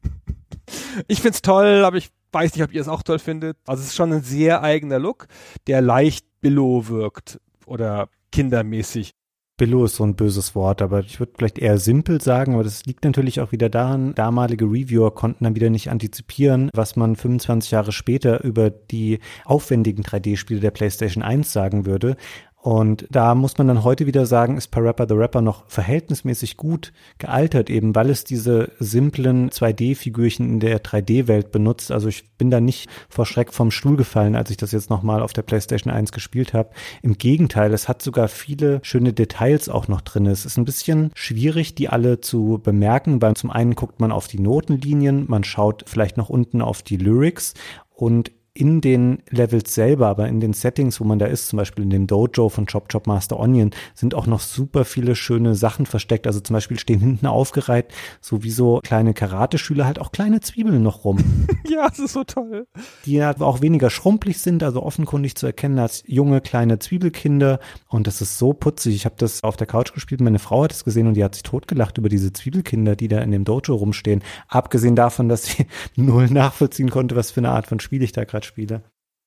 [1.08, 3.58] Ich find's toll, aber ich weiß nicht, ob ihr es auch toll findet.
[3.68, 5.28] Also es ist schon ein sehr eigener Look,
[5.68, 9.14] der leicht billow wirkt oder kindermäßig.
[9.62, 12.84] Billo ist so ein böses Wort, aber ich würde vielleicht eher simpel sagen, aber das
[12.88, 17.70] liegt natürlich auch wieder daran, damalige Reviewer konnten dann wieder nicht antizipieren, was man 25
[17.70, 22.16] Jahre später über die aufwendigen 3D-Spiele der PlayStation 1 sagen würde.
[22.62, 26.94] Und da muss man dann heute wieder sagen, ist Parappa the Rapper noch verhältnismäßig gut
[27.18, 31.92] gealtert, eben weil es diese simplen 2D-Figürchen in der 3D-Welt benutzt.
[31.92, 35.24] Also ich bin da nicht vor Schreck vom Stuhl gefallen, als ich das jetzt nochmal
[35.24, 36.70] auf der PlayStation 1 gespielt habe.
[37.02, 40.28] Im Gegenteil, es hat sogar viele schöne Details auch noch drin.
[40.28, 44.28] Es ist ein bisschen schwierig, die alle zu bemerken, weil zum einen guckt man auf
[44.28, 47.56] die Notenlinien, man schaut vielleicht noch unten auf die Lyrics
[47.90, 51.86] und in den Levels selber, aber in den Settings, wo man da ist, zum Beispiel
[51.86, 55.86] in dem Dojo von Chop Chop Master Onion, sind auch noch super viele schöne Sachen
[55.86, 56.28] versteckt.
[56.28, 57.88] Also zum Beispiel stehen hinten aufgereiht,
[58.20, 61.20] so wie so kleine Karateschüler, halt auch kleine Zwiebeln noch rum.
[61.68, 62.68] ja, das ist so toll.
[63.06, 67.60] Die halt auch weniger schrumpelig sind, also offenkundig zu erkennen als junge kleine Zwiebelkinder.
[67.88, 68.96] Und das ist so putzig.
[68.96, 71.36] Ich habe das auf der Couch gespielt, meine Frau hat es gesehen und die hat
[71.36, 74.22] sich totgelacht über diese Zwiebelkinder, die da in dem Dojo rumstehen.
[74.50, 78.26] Abgesehen davon, dass sie null nachvollziehen konnte, was für eine Art von Spiel ich da
[78.26, 78.84] gerade spiele.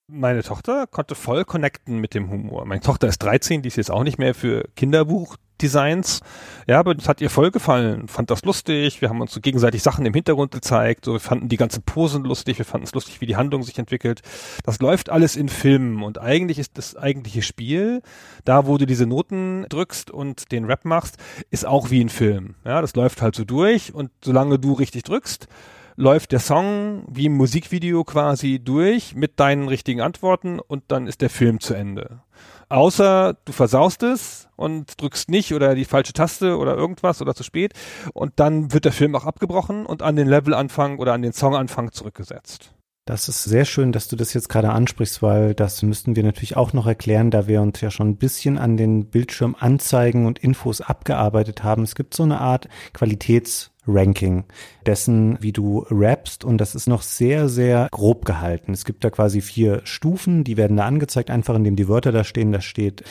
[0.07, 2.67] Meine Tochter konnte voll connecten mit dem Humor.
[2.67, 6.21] Meine Tochter ist 13, die ist jetzt auch nicht mehr für Kinderbuchdesigns.
[6.67, 8.07] Ja, aber das hat ihr voll gefallen.
[8.07, 9.01] Fand das lustig.
[9.01, 11.07] Wir haben uns so gegenseitig Sachen im Hintergrund gezeigt.
[11.07, 12.59] So, wir fanden die ganzen Posen lustig.
[12.59, 14.21] Wir fanden es lustig, wie die Handlung sich entwickelt.
[14.65, 16.03] Das läuft alles in Filmen.
[16.03, 18.03] Und eigentlich ist das eigentliche Spiel,
[18.45, 21.17] da wo du diese Noten drückst und den Rap machst,
[21.51, 22.57] ist auch wie ein Film.
[22.67, 23.95] Ja, das läuft halt so durch.
[23.95, 25.49] Und solange du richtig drückst,
[25.97, 31.21] läuft der Song wie im Musikvideo quasi durch mit deinen richtigen Antworten und dann ist
[31.21, 32.21] der Film zu Ende.
[32.69, 37.43] Außer du versaust es und drückst nicht oder die falsche Taste oder irgendwas oder zu
[37.43, 37.73] spät
[38.13, 41.93] und dann wird der Film auch abgebrochen und an den Levelanfang oder an den Songanfang
[41.93, 42.75] zurückgesetzt.
[43.07, 46.57] Das ist sehr schön, dass du das jetzt gerade ansprichst, weil das müssten wir natürlich
[46.57, 50.81] auch noch erklären, da wir uns ja schon ein bisschen an den Bildschirmanzeigen und Infos
[50.81, 51.83] abgearbeitet haben.
[51.83, 54.45] Es gibt so eine Art Qualitäts Ranking
[54.87, 58.73] dessen, wie du rappst und das ist noch sehr, sehr grob gehalten.
[58.73, 62.25] Es gibt da quasi vier Stufen, die werden da angezeigt, einfach indem die Wörter da
[62.25, 62.53] stehen.
[62.53, 63.05] Da steht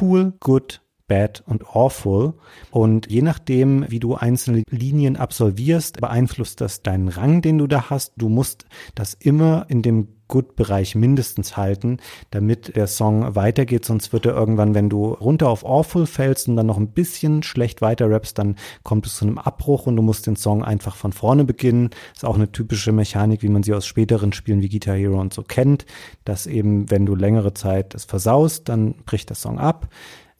[0.00, 2.34] cool, good, bad und awful.
[2.70, 7.90] Und je nachdem, wie du einzelne Linien absolvierst, beeinflusst das deinen Rang, den du da
[7.90, 8.14] hast.
[8.16, 11.98] Du musst das immer in dem Good-Bereich mindestens halten,
[12.30, 13.84] damit der Song weitergeht.
[13.84, 17.42] Sonst wird er irgendwann, wenn du runter auf Awful fällst und dann noch ein bisschen
[17.42, 20.96] schlecht weiter rappst, dann kommt es zu einem Abbruch und du musst den Song einfach
[20.96, 21.90] von vorne beginnen.
[22.14, 25.32] Ist auch eine typische Mechanik, wie man sie aus späteren Spielen wie Guitar Hero und
[25.32, 25.86] so kennt,
[26.24, 29.88] dass eben, wenn du längere Zeit es versaust, dann bricht der Song ab.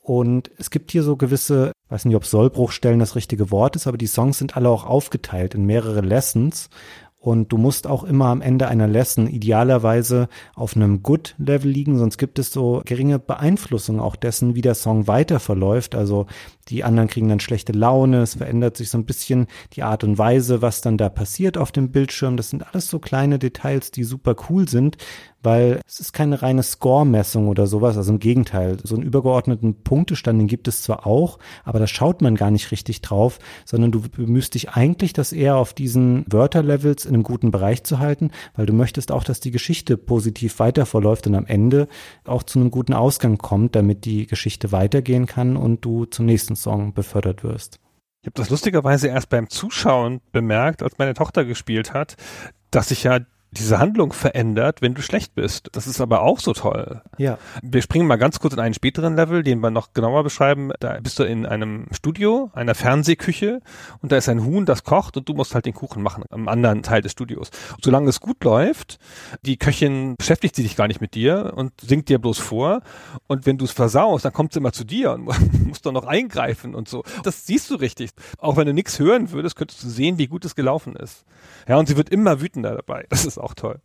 [0.07, 3.99] Und es gibt hier so gewisse, weiß nicht, ob Sollbruchstellen das richtige Wort ist, aber
[3.99, 6.71] die Songs sind alle auch aufgeteilt in mehrere Lessons.
[7.19, 12.19] Und du musst auch immer am Ende einer Lesson idealerweise auf einem Good-Level liegen, sonst
[12.19, 15.97] gibt es so geringe Beeinflussung auch dessen, wie der Song weiter verläuft.
[15.97, 16.27] Also
[16.69, 20.19] die anderen kriegen dann schlechte Laune, es verändert sich so ein bisschen die Art und
[20.19, 22.37] Weise, was dann da passiert auf dem Bildschirm.
[22.37, 24.97] Das sind alles so kleine Details, die super cool sind
[25.43, 28.79] weil es ist keine reine Score-Messung oder sowas, also im Gegenteil.
[28.83, 32.71] So einen übergeordneten Punktestand, den gibt es zwar auch, aber da schaut man gar nicht
[32.71, 37.51] richtig drauf, sondern du bemühst dich eigentlich, das eher auf diesen Wörterlevels in einem guten
[37.51, 41.47] Bereich zu halten, weil du möchtest auch, dass die Geschichte positiv weiter verläuft und am
[41.47, 41.89] Ende
[42.25, 46.57] auch zu einem guten Ausgang kommt, damit die Geschichte weitergehen kann und du zum nächsten
[46.57, 47.79] Song befördert wirst.
[48.23, 52.17] Ich habe das lustigerweise erst beim Zuschauen bemerkt, als meine Tochter gespielt hat,
[52.73, 53.21] dass ich ja
[53.53, 55.69] diese Handlung verändert, wenn du schlecht bist.
[55.73, 57.03] Das ist aber auch so toll.
[57.17, 57.39] Ja.
[57.63, 60.73] Wir springen mal ganz kurz in einen späteren Level, den wir noch genauer beschreiben.
[60.81, 63.61] Da bist du in einem Studio, einer Fernsehküche
[64.03, 66.49] und da ist ein Huhn, das kocht und du musst halt den Kuchen machen am
[66.49, 67.51] anderen Teil des Studios.
[67.75, 68.99] Und solange es gut läuft,
[69.43, 72.83] die Köchin beschäftigt sich gar nicht mit dir und singt dir bloß vor.
[73.27, 75.25] Und wenn du es versaust, dann kommt sie immer zu dir und
[75.67, 77.05] musst dann noch eingreifen und so.
[77.23, 78.11] Das siehst du richtig.
[78.39, 81.25] Auch wenn du nichts hören würdest, könntest du sehen, wie gut es gelaufen ist.
[81.69, 83.07] Ja, und sie wird immer wütender dabei.
[83.09, 83.81] Das ist auch toll.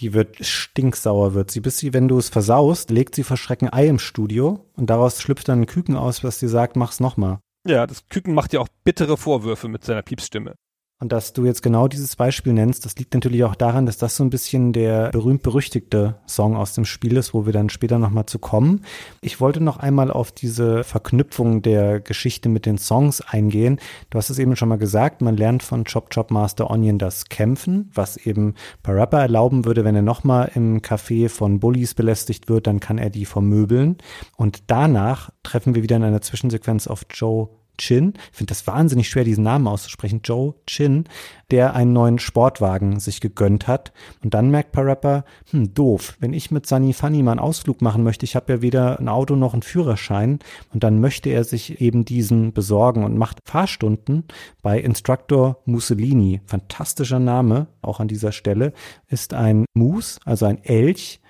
[0.00, 1.60] Die wird stinksauer, wird sie.
[1.60, 5.20] Bis sie, wenn du es versaust, legt sie vor Schrecken Ei im Studio und daraus
[5.20, 7.40] schlüpft dann ein Küken aus, was sie sagt, mach's nochmal.
[7.66, 10.56] Ja, das Küken macht ja auch bittere Vorwürfe mit seiner Piepsstimme.
[11.02, 14.14] Und dass du jetzt genau dieses Beispiel nennst, das liegt natürlich auch daran, dass das
[14.14, 18.26] so ein bisschen der berühmt-berüchtigte Song aus dem Spiel ist, wo wir dann später nochmal
[18.26, 18.84] zu kommen.
[19.20, 23.80] Ich wollte noch einmal auf diese Verknüpfung der Geschichte mit den Songs eingehen.
[24.10, 27.24] Du hast es eben schon mal gesagt, man lernt von Chop Chop Master Onion das
[27.24, 32.68] Kämpfen, was eben Parappa erlauben würde, wenn er nochmal im Café von Bullies belästigt wird,
[32.68, 33.98] dann kann er die vermöbeln.
[34.36, 37.48] Und danach treffen wir wieder in einer Zwischensequenz auf Joe
[37.82, 41.04] Chin, ich finde das wahnsinnig schwer, diesen Namen auszusprechen, Joe Chin,
[41.50, 43.92] der einen neuen Sportwagen sich gegönnt hat.
[44.22, 48.04] Und dann merkt Parappa, hm, doof, wenn ich mit Sunny Funny mal einen Ausflug machen
[48.04, 50.38] möchte, ich habe ja weder ein Auto noch einen Führerschein.
[50.72, 54.24] Und dann möchte er sich eben diesen besorgen und macht Fahrstunden
[54.62, 56.40] bei Instructor Mussolini.
[56.46, 58.72] Fantastischer Name, auch an dieser Stelle,
[59.08, 61.20] ist ein Mus, also ein Elch,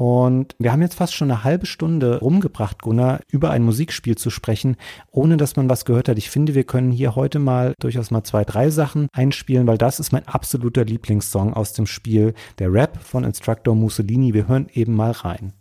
[0.00, 4.30] und wir haben jetzt fast schon eine halbe Stunde rumgebracht, Gunnar, über ein Musikspiel zu
[4.30, 4.78] sprechen,
[5.10, 6.16] ohne dass man was gehört hat.
[6.16, 10.00] Ich finde, wir können hier heute mal durchaus mal zwei, drei Sachen einspielen, weil das
[10.00, 14.32] ist mein absoluter Lieblingssong aus dem Spiel, der Rap von Instructor Mussolini.
[14.32, 15.52] Wir hören eben mal rein.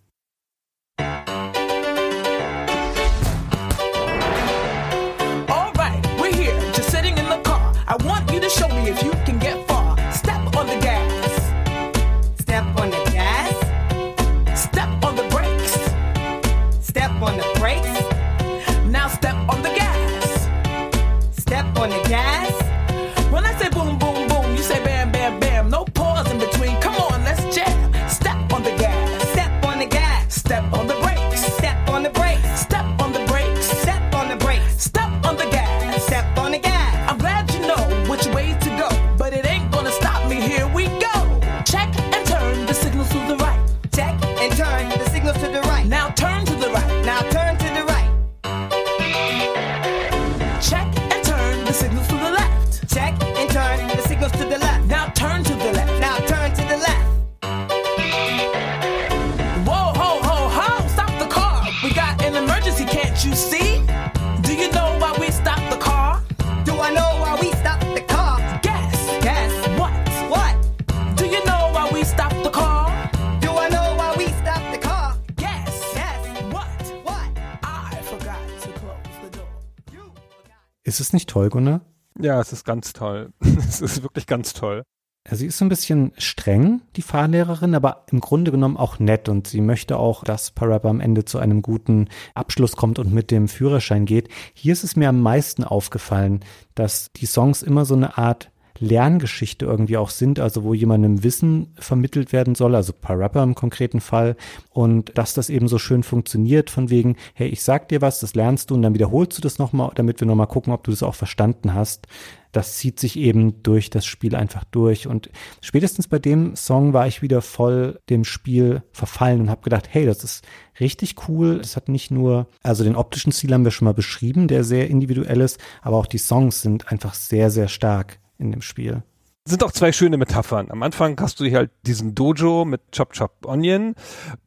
[80.99, 81.79] Ist es nicht toll, Gunnar?
[82.19, 83.31] Ja, es ist ganz toll.
[83.39, 84.83] es ist wirklich ganz toll.
[85.31, 89.47] Sie ist so ein bisschen streng, die Fahrlehrerin, aber im Grunde genommen auch nett und
[89.47, 93.47] sie möchte auch, dass Parappa am Ende zu einem guten Abschluss kommt und mit dem
[93.47, 94.27] Führerschein geht.
[94.53, 96.41] Hier ist es mir am meisten aufgefallen,
[96.75, 101.74] dass die Songs immer so eine Art Lerngeschichte irgendwie auch sind, also wo jemandem Wissen
[101.78, 104.36] vermittelt werden soll, also Parappa im konkreten Fall
[104.72, 108.36] und dass das eben so schön funktioniert von wegen, hey, ich sag dir was, das
[108.36, 111.04] lernst du und dann wiederholst du das nochmal, damit wir nochmal gucken, ob du das
[111.04, 112.08] auch verstanden hast.
[112.52, 115.30] Das zieht sich eben durch das Spiel einfach durch und
[115.62, 120.06] spätestens bei dem Song war ich wieder voll dem Spiel verfallen und habe gedacht, hey,
[120.06, 120.44] das ist
[120.80, 121.60] richtig cool.
[121.62, 124.89] Es hat nicht nur, also den optischen Stil haben wir schon mal beschrieben, der sehr
[124.89, 129.04] individuell ist, aber auch die Songs sind einfach sehr, sehr stark in dem Spiel.
[129.49, 130.69] Sind auch zwei schöne Metaphern.
[130.69, 133.95] Am Anfang hast du hier halt diesen Dojo mit Chop Chop Onion.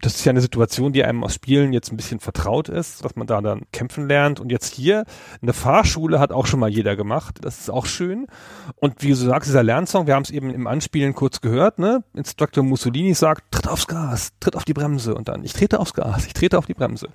[0.01, 3.17] Das ist ja eine Situation, die einem aus Spielen jetzt ein bisschen vertraut ist, dass
[3.17, 4.41] man da dann kämpfen lernt.
[4.41, 5.05] Und jetzt hier
[5.41, 7.39] eine Fahrschule hat auch schon mal jeder gemacht.
[7.43, 8.27] Das ist auch schön.
[8.77, 12.05] Und wie du sagst, dieser Lernsong, wir haben es eben im Anspielen kurz gehört, ne?
[12.15, 15.95] Instructor Mussolini sagt, tritt aufs Gas, tritt auf die Bremse und dann, ich trete aufs
[15.95, 17.09] Gas, ich trete auf die Bremse.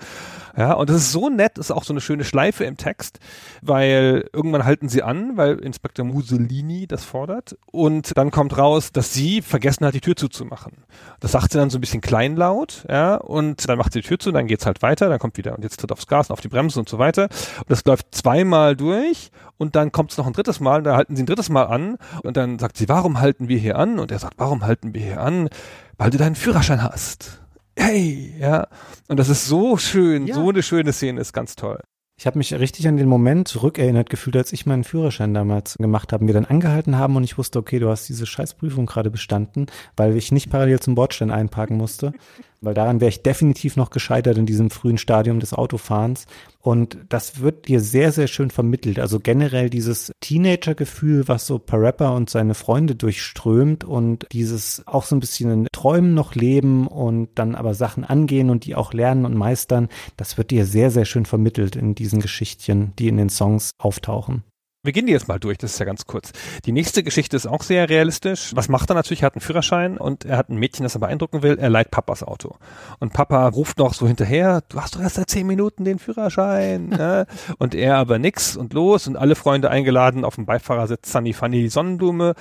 [0.58, 3.19] Ja, und das ist so nett, ist auch so eine schöne Schleife im Text,
[3.62, 9.13] weil irgendwann halten sie an, weil Inspektor Mussolini das fordert und dann kommt raus, dass
[9.13, 10.74] sie vergessen hat, die Tür zuzumachen.
[11.20, 14.20] Das sagt sie dann so ein bisschen kleinlaut, ja, und dann macht sie die Tür
[14.20, 16.42] zu, dann geht's halt weiter, dann kommt wieder und jetzt tritt aufs Gas und auf
[16.42, 17.24] die Bremse und so weiter.
[17.60, 21.16] Und das läuft zweimal durch und dann kommt es noch ein drittes Mal, da halten
[21.16, 24.00] sie ein drittes Mal an und dann sagt sie, warum halten wir hier an?
[24.00, 25.50] Und er sagt, warum halten wir hier an?
[25.98, 27.42] Weil du deinen Führerschein hast.
[27.76, 28.68] Hey, ja.
[29.08, 30.36] Und das ist so schön, Ja.
[30.36, 31.80] so eine schöne Szene, ist ganz toll.
[32.20, 36.12] Ich habe mich richtig an den Moment zurückerinnert gefühlt, als ich meinen Führerschein damals gemacht
[36.12, 39.68] habe, wir dann angehalten haben und ich wusste, okay, du hast diese Scheißprüfung gerade bestanden,
[39.96, 42.14] weil ich nicht parallel zum Bordstein einparken musste,
[42.62, 46.26] weil daran wäre ich definitiv noch gescheitert in diesem frühen Stadium des Autofahrens
[46.60, 49.00] und das wird dir sehr, sehr schön vermittelt.
[49.00, 55.15] Also generell dieses Teenager-Gefühl, was so Parappa und seine Freunde durchströmt und dieses auch so
[55.15, 59.26] ein bisschen in Träumen noch leben und dann aber Sachen angehen und die auch lernen
[59.26, 63.30] und meistern, das wird dir sehr, sehr schön vermittelt in diesen Geschichtchen, die in den
[63.30, 64.43] Songs auftauchen.
[64.84, 66.32] Wir gehen die jetzt mal durch, das ist ja ganz kurz.
[66.66, 68.52] Die nächste Geschichte ist auch sehr realistisch.
[68.54, 69.24] Was macht er natürlich?
[69.24, 71.58] Er hat einen Führerschein und er hat ein Mädchen, das er beeindrucken will.
[71.58, 72.56] Er leiht Papas Auto.
[73.00, 76.90] Und Papa ruft noch so hinterher, du hast doch erst seit zehn Minuten den Führerschein.
[76.90, 77.26] ne?
[77.58, 81.70] Und er aber nix und los und alle Freunde eingeladen auf dem Beifahrersitz, Sunny Funny,
[81.70, 82.36] Sonnenblume,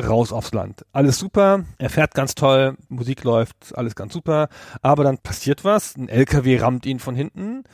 [0.00, 0.84] raus aufs Land.
[0.92, 4.50] Alles super, er fährt ganz toll, Musik läuft, alles ganz super.
[4.82, 7.64] Aber dann passiert was, ein LKW rammt ihn von hinten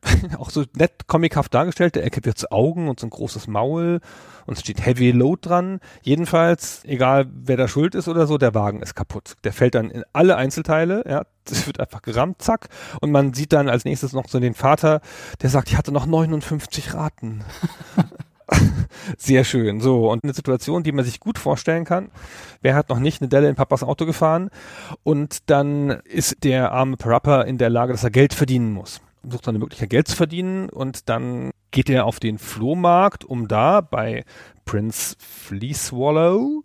[0.38, 1.94] auch so nett comichaft dargestellt.
[1.94, 4.00] Der LKW hat so Augen und so ein großes Maul
[4.46, 5.80] und es steht Heavy Load dran.
[6.02, 9.36] Jedenfalls, egal wer da schuld ist oder so, der Wagen ist kaputt.
[9.44, 12.68] Der fällt dann in alle Einzelteile, ja, das wird einfach gerammt, zack.
[13.00, 15.00] Und man sieht dann als nächstes noch so den Vater,
[15.40, 17.44] der sagt, ich hatte noch 59 Raten.
[19.16, 19.80] Sehr schön.
[19.80, 22.10] So, und eine Situation, die man sich gut vorstellen kann.
[22.60, 24.50] Wer hat noch nicht eine Delle in Papas Auto gefahren?
[25.02, 29.48] Und dann ist der arme Parappa in der Lage, dass er Geld verdienen muss sucht
[29.48, 34.24] eine Möglichkeit, Geld zu verdienen und dann geht er auf den Flohmarkt, um da bei
[34.64, 36.62] Prince Fleecewallow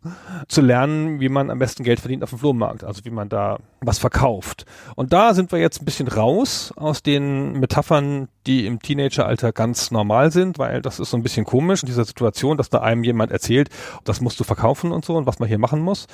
[0.47, 3.57] zu lernen, wie man am besten Geld verdient auf dem Flohmarkt, also wie man da
[3.81, 4.65] was verkauft.
[4.95, 9.89] Und da sind wir jetzt ein bisschen raus aus den Metaphern, die im Teenageralter ganz
[9.91, 13.03] normal sind, weil das ist so ein bisschen komisch in dieser Situation, dass da einem
[13.03, 13.69] jemand erzählt,
[14.03, 16.07] das musst du verkaufen und so und was man hier machen muss.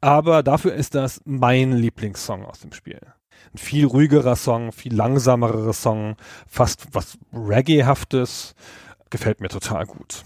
[0.00, 3.00] Aber dafür ist das mein Lieblingssong aus dem Spiel
[3.54, 8.54] ein viel ruhigerer Song, viel langsamerer Song, fast was Reggae-haftes.
[9.10, 10.24] Gefällt mir total gut.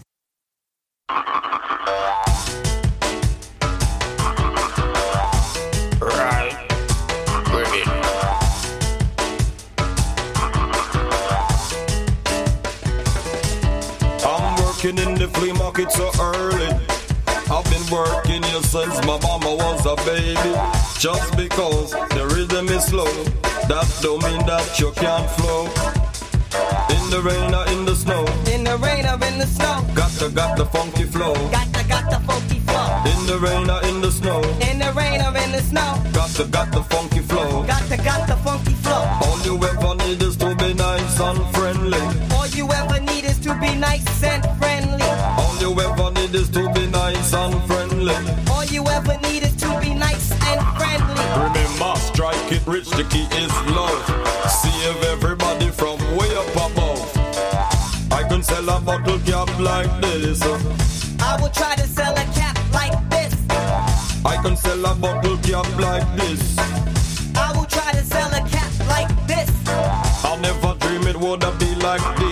[14.25, 16.92] I'm working in the flea market so early.
[17.51, 20.53] I've been working here since my mama was a baby.
[20.99, 23.11] Just because the rhythm is slow,
[23.67, 25.65] that don't mean that you can't flow.
[26.89, 29.85] In the rain or in the snow, In the rain or in the snow.
[29.93, 31.33] got to got the funky flow.
[31.51, 32.87] Got the, got the funky flow.
[33.11, 36.01] In the rain or in the snow, In the rain or in the snow.
[36.13, 37.63] got to got the funky flow.
[37.65, 39.03] Got the, got the funky flow.
[39.25, 42.01] All you ever need is to be nice and friendly.
[42.35, 44.72] All you ever need is to be nice and friendly.
[45.63, 48.15] All you ever need is to be nice and friendly.
[48.51, 51.23] All you ever need is to be nice and friendly.
[51.39, 54.03] Remember, strike it rich, the key is love.
[54.51, 56.99] Save everybody from way up above.
[58.11, 60.41] I can sell a bottle cap like this.
[61.21, 63.33] I will try to sell a cap like this.
[64.25, 66.57] I can sell a bottle cap like this.
[67.37, 69.49] I will try to sell a cap like this.
[69.69, 72.22] I never dream it would have be like this.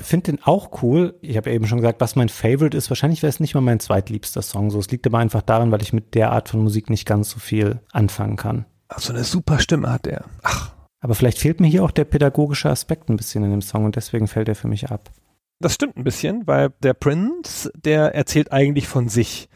[0.00, 1.18] Finde den auch cool.
[1.20, 2.88] Ich habe ja eben schon gesagt, was mein Favorite ist.
[2.88, 4.70] Wahrscheinlich wäre es nicht mal mein zweitliebster Song.
[4.70, 7.30] So, es liegt aber einfach daran, weil ich mit der Art von Musik nicht ganz
[7.30, 8.64] so viel anfangen kann.
[8.88, 10.24] Ach, so eine super Stimme hat er.
[10.42, 13.84] Ach, Aber vielleicht fehlt mir hier auch der pädagogische Aspekt ein bisschen in dem Song
[13.84, 15.10] und deswegen fällt er für mich ab.
[15.60, 19.50] das stimmt ein bisschen, weil der Prince, der erzählt eigentlich von sich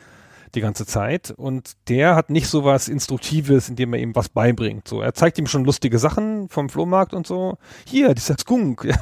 [0.54, 4.86] die ganze Zeit und der hat nicht so was Instruktives, indem er ihm was beibringt.
[4.86, 7.58] So, er zeigt ihm schon lustige Sachen vom Flohmarkt und so.
[7.86, 8.96] Hier, dieser Skunk, ja,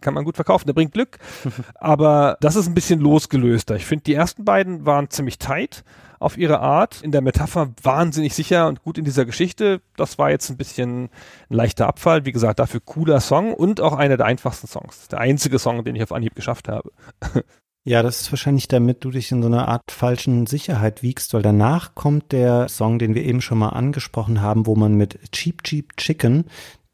[0.00, 1.18] kann man gut verkaufen, der bringt Glück.
[1.74, 3.76] Aber das ist ein bisschen losgelöster.
[3.76, 5.84] Ich finde, die ersten beiden waren ziemlich tight
[6.20, 9.80] auf ihre Art, in der Metapher wahnsinnig sicher und gut in dieser Geschichte.
[9.96, 11.10] Das war jetzt ein bisschen ein
[11.48, 12.26] leichter Abfall.
[12.26, 15.08] Wie gesagt, dafür cooler Song und auch einer der einfachsten Songs.
[15.08, 16.92] Der einzige Song, den ich auf Anhieb geschafft habe.
[17.84, 21.40] Ja, das ist wahrscheinlich, damit du dich in so einer Art falschen Sicherheit wiegst, weil
[21.40, 25.64] danach kommt der Song, den wir eben schon mal angesprochen haben, wo man mit Cheap
[25.64, 26.44] Cheap Chicken,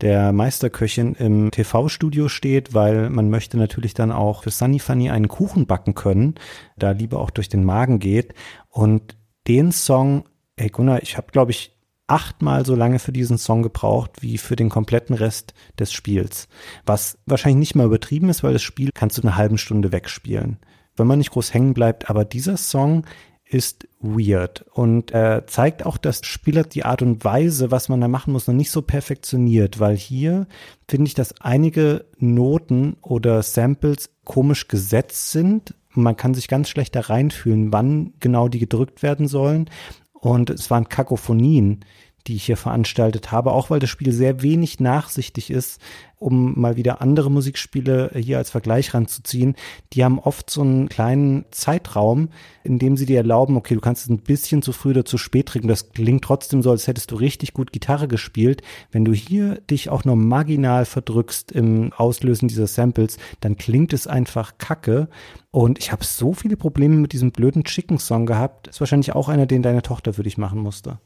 [0.01, 5.27] der Meisterköchin im TV-Studio steht, weil man möchte natürlich dann auch für Sunny Funny einen
[5.27, 6.37] Kuchen backen können,
[6.79, 8.35] da Liebe auch durch den Magen geht.
[8.69, 9.17] Und
[9.49, 10.25] den Song,
[10.55, 11.77] ey Gunnar, ich habe, glaube ich,
[12.07, 16.47] achtmal so lange für diesen Song gebraucht wie für den kompletten Rest des Spiels.
[16.85, 20.59] Was wahrscheinlich nicht mal übertrieben ist, weil das Spiel kannst du eine halbe Stunde wegspielen.
[20.97, 23.05] Wenn man nicht groß hängen bleibt, aber dieser Song
[23.49, 28.09] ist weird und er zeigt auch, dass Spieler die Art und Weise, was man da
[28.09, 30.49] machen muss, noch nicht so perfektioniert, weil hier
[30.89, 35.75] finde ich, dass einige Noten oder Samples komisch gesetzt sind.
[35.91, 39.71] Man kann sich ganz schlecht da reinfühlen, wann genau die gedrückt werden sollen.
[40.13, 41.85] Und es waren Kakophonien,
[42.27, 45.81] die ich hier veranstaltet habe, auch weil das Spiel sehr wenig nachsichtig ist,
[46.19, 49.55] um mal wieder andere Musikspiele hier als Vergleich ranzuziehen.
[49.93, 52.31] Die haben oft so einen kleinen Zeitraum,
[52.65, 55.19] in dem sie dir erlauben, okay, du kannst es ein bisschen zu früh oder zu
[55.19, 55.69] spät trinken.
[55.69, 58.63] Das klingt trotzdem so, als hättest du richtig gut Gitarre gespielt.
[58.91, 64.07] Wenn du hier dich auch nur marginal verdrückst im Auslösen dieser Samples, dann klingt es
[64.07, 65.09] einfach kacke.
[65.51, 68.69] Und ich habe so viele Probleme mit diesem blöden Chicken Song gehabt.
[68.69, 70.99] Ist wahrscheinlich auch einer, den deine Tochter für dich machen musste.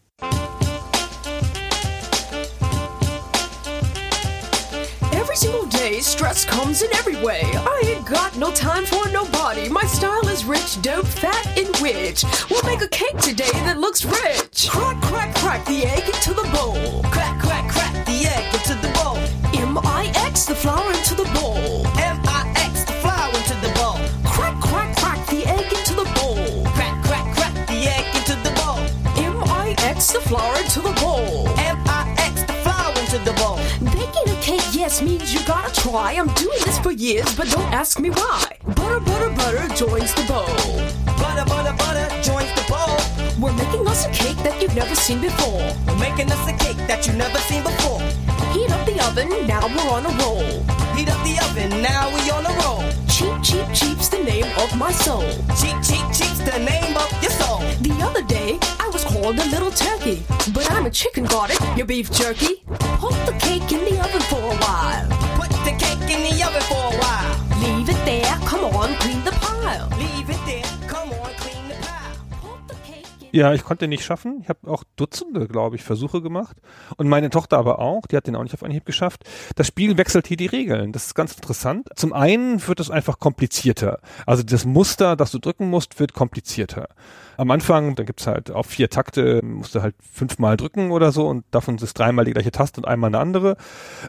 [6.11, 7.42] Stress comes in every way.
[7.44, 9.68] I ain't got no time for nobody.
[9.68, 12.24] My style is rich, dope, fat, and rich.
[12.50, 14.68] We'll make a cake today that looks rich.
[14.68, 17.02] Crack, crack, crack the egg into the bowl.
[17.12, 19.18] Crack, crack, crack the egg into the bowl.
[19.54, 21.86] M-I-X the flour into the bowl.
[21.96, 23.98] M-I-X the flour into the bowl.
[24.26, 26.64] Crack, crack, crack the egg into the bowl.
[26.74, 28.82] Crack, crack, crack the egg into the bowl.
[29.14, 31.39] M-I-X the flour into the bowl.
[34.91, 36.12] Cake, means you gotta try.
[36.12, 38.57] I'm doing this for years, but don't ask me why.
[38.74, 40.47] Butter, butter, butter joins the bowl.
[41.18, 42.97] Butter, butter, butter joins the bowl.
[43.41, 45.62] We're making us a cake that you've never seen before.
[45.86, 48.01] We're making us a cake that you've never seen before.
[48.53, 50.45] Heat up the oven, now we're on a roll.
[50.97, 52.89] Heat up the oven, now we're on a roll.
[53.21, 55.29] Cheap, cheap, cheap's the name of my soul.
[55.61, 57.59] Cheap, cheap, cheap's the name of your soul.
[57.83, 60.23] The other day, I was called a little turkey.
[60.55, 61.77] But I'm a chicken, it?
[61.77, 62.62] Your beef jerky?
[62.97, 65.07] Put the cake in the oven for a while.
[65.37, 67.61] Put the cake in the oven for a while.
[67.61, 69.20] Leave it there, come on, clean
[73.33, 74.41] Ja, ich konnte nicht schaffen.
[74.43, 76.57] Ich habe auch Dutzende, glaube ich, Versuche gemacht.
[76.97, 78.07] Und meine Tochter aber auch.
[78.07, 79.24] Die hat den auch nicht auf Anhieb geschafft.
[79.57, 80.93] Das Spiel wechselt hier die Regeln.
[80.93, 81.89] Das ist ganz interessant.
[81.95, 84.01] Zum einen wird es einfach komplizierter.
[84.26, 86.89] Also das Muster, das du drücken musst, wird komplizierter.
[87.37, 91.26] Am Anfang, da gibt's halt auf vier Takte, musst du halt fünfmal drücken oder so
[91.28, 93.57] und davon ist dreimal die gleiche Taste und einmal eine andere.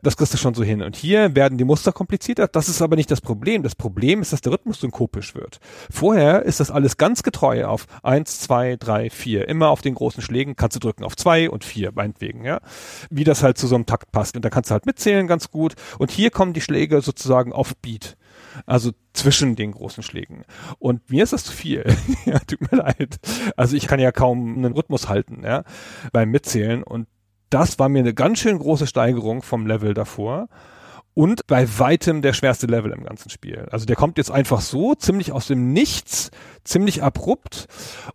[0.03, 0.81] Das kriegst du schon so hin.
[0.81, 2.47] Und hier werden die Muster komplizierter.
[2.47, 3.63] Das ist aber nicht das Problem.
[3.63, 5.59] Das Problem ist, dass der Rhythmus synkopisch wird.
[5.89, 9.47] Vorher ist das alles ganz getreu auf eins, zwei, drei, vier.
[9.47, 12.59] Immer auf den großen Schlägen kannst du drücken auf zwei und vier, meinetwegen, ja.
[13.09, 14.35] Wie das halt zu so einem Takt passt.
[14.35, 15.75] Und da kannst du halt mitzählen ganz gut.
[15.99, 18.17] Und hier kommen die Schläge sozusagen auf Beat.
[18.65, 20.43] Also zwischen den großen Schlägen.
[20.79, 21.85] Und mir ist das zu viel.
[22.25, 23.19] ja, tut mir leid.
[23.55, 25.63] Also ich kann ja kaum einen Rhythmus halten, ja,
[26.11, 26.83] beim Mitzählen.
[26.83, 27.07] Und
[27.49, 30.47] das war mir eine ganz schön große Steigerung vom Level davor.
[31.13, 33.67] Und bei weitem der schwerste Level im ganzen Spiel.
[33.71, 36.31] Also der kommt jetzt einfach so, ziemlich aus dem Nichts,
[36.63, 37.67] ziemlich abrupt.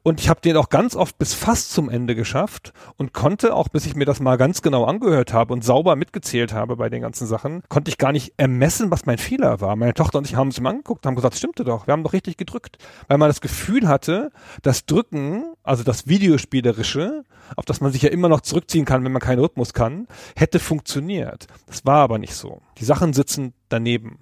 [0.02, 3.68] Und ich habe den auch ganz oft bis fast zum Ende geschafft und konnte auch,
[3.68, 7.02] bis ich mir das mal ganz genau angehört habe und sauber mitgezählt habe bei den
[7.02, 9.76] ganzen Sachen, konnte ich gar nicht ermessen, was mein Fehler war.
[9.76, 12.14] Meine Tochter und ich haben es mal angeguckt, haben gesagt, stimmte doch, wir haben doch
[12.14, 12.78] richtig gedrückt.
[13.08, 14.30] Weil man das Gefühl hatte,
[14.62, 17.24] das Drücken, also das Videospielerische,
[17.56, 20.06] auf das man sich ja immer noch zurückziehen kann, wenn man keinen Rhythmus kann,
[20.36, 21.46] hätte funktioniert.
[21.66, 22.62] Das war aber nicht so.
[22.78, 24.18] Die Sachen sitzen daneben.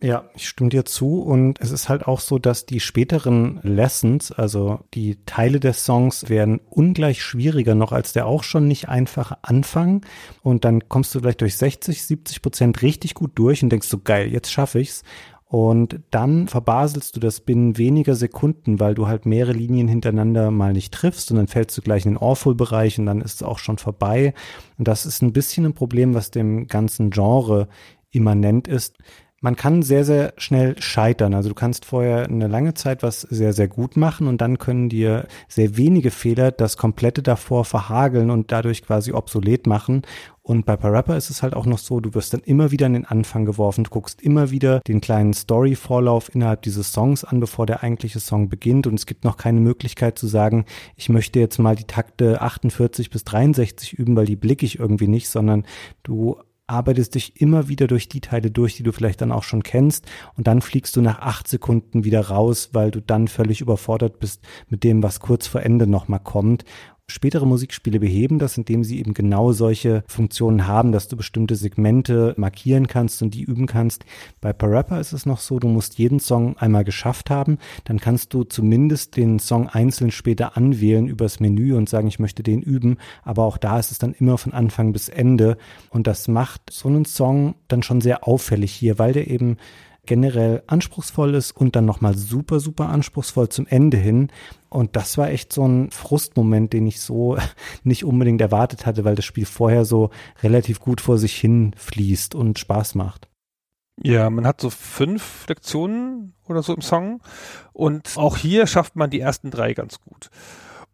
[0.00, 4.30] Ja, ich stimme dir zu und es ist halt auch so, dass die späteren Lessons,
[4.30, 9.38] also die Teile des Songs werden ungleich schwieriger noch als der auch schon nicht einfache
[9.42, 10.06] Anfang
[10.42, 13.98] und dann kommst du vielleicht durch 60, 70 Prozent richtig gut durch und denkst so
[13.98, 15.02] geil, jetzt schaffe ich's
[15.48, 20.74] und dann verbaselst du das binnen weniger Sekunden, weil du halt mehrere Linien hintereinander mal
[20.74, 23.58] nicht triffst und dann fällst du gleich in den Awful-Bereich und dann ist es auch
[23.58, 24.34] schon vorbei.
[24.76, 27.68] Und das ist ein bisschen ein Problem, was dem ganzen Genre
[28.10, 28.98] immanent ist.
[29.40, 31.32] Man kann sehr, sehr schnell scheitern.
[31.32, 34.88] Also du kannst vorher eine lange Zeit was sehr, sehr gut machen und dann können
[34.88, 40.02] dir sehr wenige Fehler das komplette davor verhageln und dadurch quasi obsolet machen.
[40.42, 42.94] Und bei Parappa ist es halt auch noch so, du wirst dann immer wieder in
[42.94, 47.66] den Anfang geworfen, du guckst immer wieder den kleinen Story-Vorlauf innerhalb dieses Songs an, bevor
[47.66, 48.88] der eigentliche Song beginnt.
[48.88, 50.64] Und es gibt noch keine Möglichkeit zu sagen,
[50.96, 55.06] ich möchte jetzt mal die Takte 48 bis 63 üben, weil die blicke ich irgendwie
[55.06, 55.64] nicht, sondern
[56.02, 56.38] du
[56.68, 60.06] arbeitest dich immer wieder durch die Teile durch, die du vielleicht dann auch schon kennst
[60.36, 64.42] und dann fliegst du nach acht Sekunden wieder raus, weil du dann völlig überfordert bist
[64.68, 66.64] mit dem, was kurz vor Ende nochmal kommt.
[67.10, 72.34] Spätere Musikspiele beheben das, indem sie eben genau solche Funktionen haben, dass du bestimmte Segmente
[72.36, 74.04] markieren kannst und die üben kannst.
[74.42, 78.34] Bei Parappa ist es noch so, du musst jeden Song einmal geschafft haben, dann kannst
[78.34, 82.98] du zumindest den Song einzeln später anwählen übers Menü und sagen, ich möchte den üben,
[83.24, 85.56] aber auch da ist es dann immer von Anfang bis Ende
[85.88, 89.56] und das macht so einen Song dann schon sehr auffällig hier, weil der eben
[90.08, 94.30] generell anspruchsvoll ist und dann nochmal super, super anspruchsvoll zum Ende hin.
[94.70, 97.38] Und das war echt so ein Frustmoment, den ich so
[97.84, 100.10] nicht unbedingt erwartet hatte, weil das Spiel vorher so
[100.42, 103.28] relativ gut vor sich hin fließt und Spaß macht.
[104.02, 107.20] Ja, man hat so fünf Lektionen oder so im Song
[107.72, 110.30] und auch hier schafft man die ersten drei ganz gut.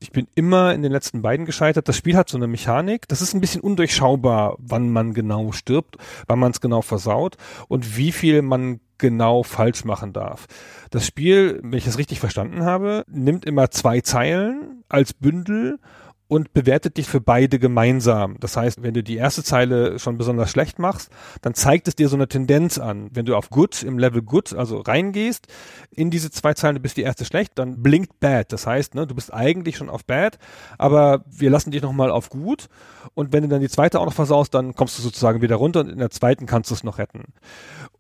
[0.01, 1.89] Ich bin immer in den letzten beiden gescheitert.
[1.89, 3.09] Das Spiel hat so eine Mechanik.
[3.09, 5.97] Das ist ein bisschen undurchschaubar, wann man genau stirbt,
[6.27, 7.37] wann man es genau versaut
[7.69, 10.47] und wie viel man genau falsch machen darf.
[10.89, 15.79] Das Spiel, wenn ich das richtig verstanden habe, nimmt immer zwei Zeilen als Bündel
[16.27, 18.39] und bewertet dich für beide gemeinsam.
[18.41, 21.11] Das heißt, wenn du die erste Zeile schon besonders schlecht machst,
[21.43, 23.11] dann zeigt es dir so eine Tendenz an.
[23.13, 25.49] Wenn du auf Good, im Level Good, also reingehst,
[25.91, 28.53] in diese zwei Zeilen, du bist die erste schlecht, dann blinkt Bad.
[28.53, 30.39] Das heißt, ne, du bist eigentlich schon auf Bad,
[30.79, 32.69] aber wir lassen dich nochmal auf Gut.
[33.13, 35.81] Und wenn du dann die zweite auch noch versaust, dann kommst du sozusagen wieder runter
[35.81, 37.35] und in der zweiten kannst du es noch retten.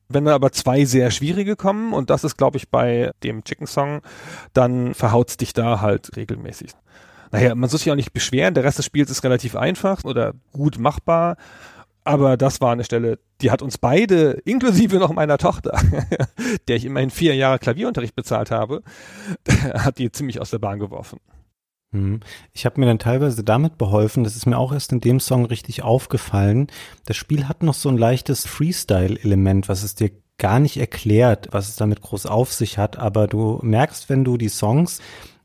[0.08, 3.66] Wenn da aber zwei sehr schwierige kommen, und das ist, glaube ich, bei dem Chicken
[3.66, 4.02] Song,
[4.52, 6.72] dann verhaut's dich da halt regelmäßig.
[7.32, 10.34] Naja, man soll sich auch nicht beschweren, der Rest des Spiels ist relativ einfach oder
[10.52, 11.36] gut machbar.
[12.04, 15.80] Aber das war eine Stelle, die hat uns beide, inklusive noch meiner Tochter,
[16.68, 18.82] der ich immerhin vier Jahre Klavierunterricht bezahlt habe,
[19.74, 21.18] hat die ziemlich aus der Bahn geworfen.
[21.94, 22.20] Hm.
[22.52, 25.46] Ich habe mir dann teilweise damit beholfen, das ist mir auch erst in dem Song
[25.46, 26.66] richtig aufgefallen.
[27.06, 31.68] Das Spiel hat noch so ein leichtes Freestyle-Element, was es dir gar nicht erklärt, was
[31.68, 35.00] es damit groß auf sich hat, aber du merkst, wenn du die Songs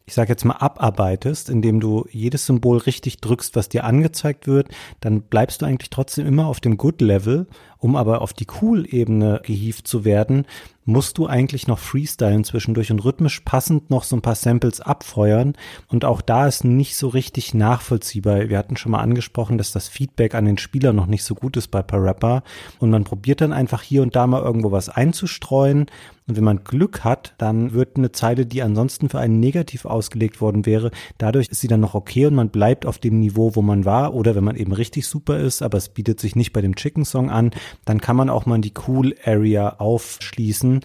[0.10, 4.70] ich sage jetzt mal, abarbeitest, indem du jedes Symbol richtig drückst, was dir angezeigt wird,
[5.02, 7.46] dann bleibst du eigentlich trotzdem immer auf dem Good-Level,
[7.80, 10.46] um aber auf die Cool-Ebene gehievt zu werden,
[10.90, 15.54] musst du eigentlich noch freestylen zwischendurch und rhythmisch passend noch so ein paar Samples abfeuern.
[15.88, 18.50] Und auch da ist nicht so richtig nachvollziehbar.
[18.50, 21.58] Wir hatten schon mal angesprochen, dass das Feedback an den Spieler noch nicht so gut
[21.58, 22.44] ist bei Parappa.
[22.80, 25.86] Und man probiert dann einfach hier und da mal irgendwo was einzustreuen.
[26.28, 30.42] Und wenn man Glück hat, dann wird eine Zeile, die ansonsten für einen negativ ausgelegt
[30.42, 33.64] worden wäre, dadurch ist sie dann noch okay und man bleibt auf dem Niveau, wo
[33.64, 34.14] man war.
[34.14, 37.04] Oder wenn man eben richtig super ist, aber es bietet sich nicht bei dem Chicken
[37.04, 37.50] Song an,
[37.86, 40.82] dann kann man auch mal die Cool Area aufschließen.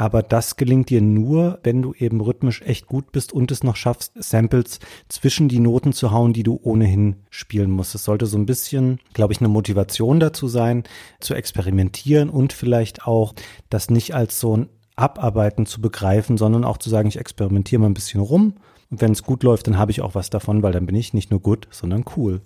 [0.00, 3.76] Aber das gelingt dir nur, wenn du eben rhythmisch echt gut bist und es noch
[3.76, 7.94] schaffst, Samples zwischen die Noten zu hauen, die du ohnehin spielen musst.
[7.94, 10.84] Es sollte so ein bisschen, glaube ich, eine Motivation dazu sein,
[11.20, 13.34] zu experimentieren und vielleicht auch
[13.68, 17.88] das nicht als so ein Abarbeiten zu begreifen, sondern auch zu sagen, ich experimentiere mal
[17.88, 18.54] ein bisschen rum.
[18.90, 21.12] Und wenn es gut läuft, dann habe ich auch was davon, weil dann bin ich
[21.12, 22.40] nicht nur gut, sondern cool.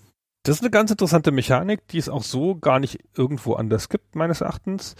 [0.45, 4.15] Das ist eine ganz interessante Mechanik, die es auch so gar nicht irgendwo anders gibt,
[4.15, 4.95] meines Erachtens.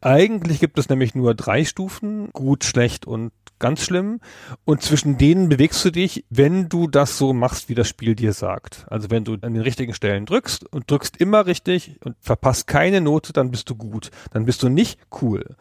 [0.00, 3.30] Eigentlich gibt es nämlich nur drei Stufen, gut, schlecht und
[3.60, 4.18] ganz schlimm.
[4.64, 8.32] Und zwischen denen bewegst du dich, wenn du das so machst, wie das Spiel dir
[8.32, 8.86] sagt.
[8.90, 13.00] Also wenn du an den richtigen Stellen drückst und drückst immer richtig und verpasst keine
[13.00, 14.10] Note, dann bist du gut.
[14.32, 15.54] Dann bist du nicht cool.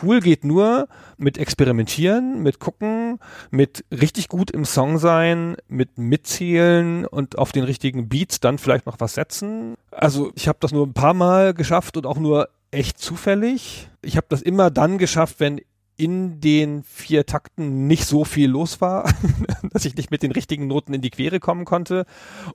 [0.00, 3.18] Cool geht nur mit Experimentieren, mit Gucken,
[3.50, 8.86] mit richtig gut im Song sein, mit Mitzählen und auf den richtigen Beats dann vielleicht
[8.86, 9.74] noch was setzen.
[9.90, 13.88] Also ich habe das nur ein paar Mal geschafft und auch nur echt zufällig.
[14.02, 15.60] Ich habe das immer dann geschafft, wenn
[15.96, 19.12] in den vier Takten nicht so viel los war,
[19.72, 22.06] dass ich nicht mit den richtigen Noten in die Quere kommen konnte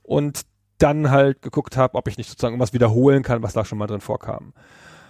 [0.03, 0.41] und
[0.79, 3.87] dann halt geguckt habe, ob ich nicht sozusagen was wiederholen kann, was da schon mal
[3.87, 4.53] drin vorkam.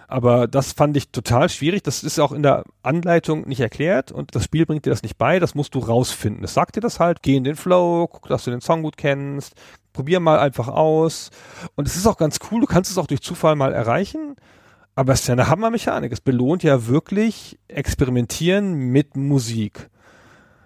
[0.08, 1.84] Aber das fand ich total schwierig.
[1.84, 5.18] Das ist auch in der Anleitung nicht erklärt und das Spiel bringt dir das nicht
[5.18, 5.40] bei.
[5.40, 6.46] Das musst du rausfinden.
[6.46, 7.22] Es sagt dir das halt.
[7.22, 9.54] Geh in den Flow, guck, dass du den Song gut kennst.
[9.92, 11.30] Probier mal einfach aus.
[11.76, 12.62] Und es ist auch ganz cool.
[12.62, 14.38] Du kannst es auch durch Zufall mal erreichen.
[14.96, 16.14] Aber es ist ja eine Hammermechanik.
[16.14, 19.90] Es belohnt ja wirklich Experimentieren mit Musik.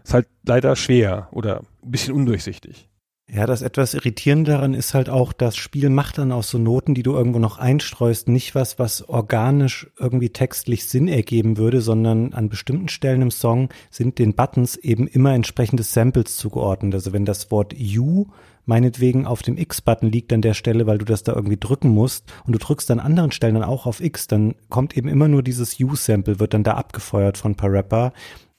[0.04, 2.91] Ist halt leider schwer oder ein bisschen undurchsichtig.
[3.34, 6.94] Ja, das etwas Irritierende daran ist halt auch, das Spiel macht dann aus so Noten,
[6.94, 12.34] die du irgendwo noch einstreust, nicht was, was organisch irgendwie textlich Sinn ergeben würde, sondern
[12.34, 16.94] an bestimmten Stellen im Song sind den Buttons eben immer entsprechende Samples zugeordnet.
[16.94, 18.26] Also wenn das Wort You
[18.66, 22.32] meinetwegen auf dem X-Button liegt an der Stelle, weil du das da irgendwie drücken musst
[22.46, 25.44] und du drückst an anderen Stellen dann auch auf X, dann kommt eben immer nur
[25.44, 28.14] dieses You-Sample, wird dann da abgefeuert von Parappa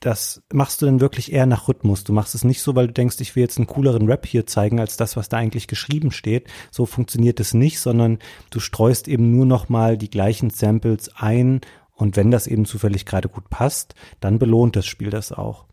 [0.05, 2.05] das machst du dann wirklich eher nach Rhythmus.
[2.05, 4.47] Du machst es nicht so, weil du denkst, ich will jetzt einen cooleren Rap hier
[4.47, 6.49] zeigen, als das, was da eigentlich geschrieben steht.
[6.71, 8.19] So funktioniert es nicht, sondern
[8.51, 11.61] du streust eben nur nochmal die gleichen Samples ein
[11.95, 15.67] und wenn das eben zufällig gerade gut passt, dann belohnt das Spiel das auch.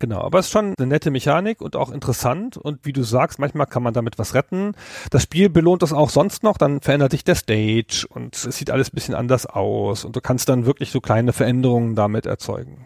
[0.00, 3.40] Genau, aber es ist schon eine nette Mechanik und auch interessant und wie du sagst,
[3.40, 4.74] manchmal kann man damit was retten.
[5.10, 8.70] Das Spiel belohnt das auch sonst noch, dann verändert sich der Stage und es sieht
[8.70, 12.84] alles ein bisschen anders aus und du kannst dann wirklich so kleine Veränderungen damit erzeugen.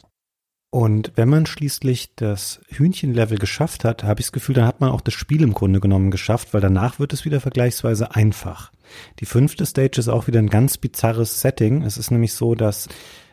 [0.71, 4.91] Und wenn man schließlich das Hühnchenlevel geschafft hat, habe ich das Gefühl, dann hat man
[4.91, 8.73] auch das Spiel im Grunde genommen geschafft, weil danach wird es wieder vergleichsweise einfach.
[9.21, 11.83] Die fünfte Stage ist auch wieder ein ganz bizarres Setting.
[11.83, 12.89] Es ist nämlich so, dass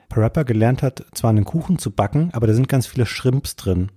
[0.09, 3.91] Parappa gelernt hat, zwar einen Kuchen zu backen, aber da sind ganz viele Shrimps drin.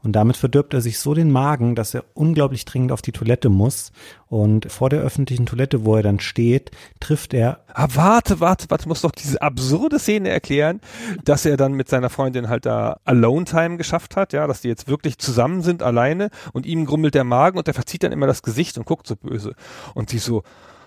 [0.00, 3.48] Und damit verdirbt er sich so den Magen, dass er unglaublich dringend auf die Toilette
[3.48, 3.90] muss.
[4.28, 7.64] Und vor der öffentlichen Toilette, wo er dann steht, trifft er.
[7.74, 10.80] Ah, warte, warte, warte, muss doch diese absurde Szene erklären,
[11.24, 14.68] dass er dann mit seiner Freundin halt da Alone Time geschafft hat, ja, dass die
[14.68, 18.28] jetzt wirklich zusammen sind, alleine und ihm grummelt der Magen und er verzieht dann immer
[18.28, 19.54] das Gesicht und guckt so böse.
[19.94, 20.44] Und sie so,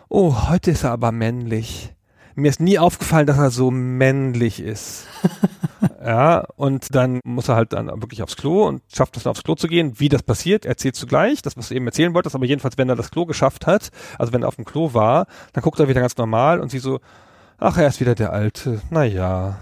[0.07, 1.93] oh, heute ist er aber männlich
[2.35, 5.07] mir ist nie aufgefallen, dass er so männlich ist.
[6.05, 9.43] ja, und dann muss er halt dann wirklich aufs Klo und schafft es dann aufs
[9.43, 9.99] Klo zu gehen.
[9.99, 12.95] Wie das passiert, erzählt zugleich, das, was du eben erzählen wolltest, aber jedenfalls, wenn er
[12.95, 16.01] das Klo geschafft hat, also wenn er auf dem Klo war, dann guckt er wieder
[16.01, 16.99] ganz normal und sie so,
[17.57, 18.81] ach, er ist wieder der Alte.
[18.89, 19.57] Naja,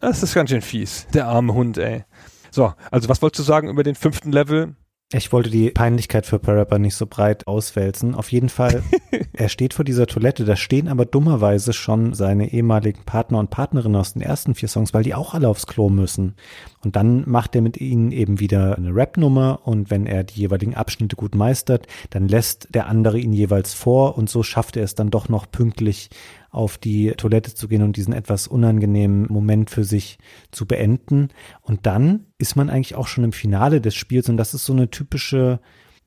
[0.00, 1.06] das ist ganz schön fies.
[1.14, 2.04] Der arme Hund, ey.
[2.50, 4.74] So, also was wolltest du sagen über den fünften Level?
[5.14, 8.14] Ich wollte die Peinlichkeit für Parappa nicht so breit auswälzen.
[8.14, 8.82] Auf jeden Fall,
[9.34, 14.00] er steht vor dieser Toilette, da stehen aber dummerweise schon seine ehemaligen Partner und Partnerinnen
[14.00, 16.34] aus den ersten vier Songs, weil die auch alle aufs Klo müssen.
[16.82, 20.74] Und dann macht er mit ihnen eben wieder eine Rap-Nummer und wenn er die jeweiligen
[20.74, 24.94] Abschnitte gut meistert, dann lässt der andere ihn jeweils vor und so schafft er es
[24.94, 26.08] dann doch noch pünktlich
[26.52, 30.18] auf die Toilette zu gehen und diesen etwas unangenehmen Moment für sich
[30.52, 31.30] zu beenden.
[31.62, 34.72] Und dann ist man eigentlich auch schon im Finale des Spiels und das ist so
[34.72, 35.60] eine typische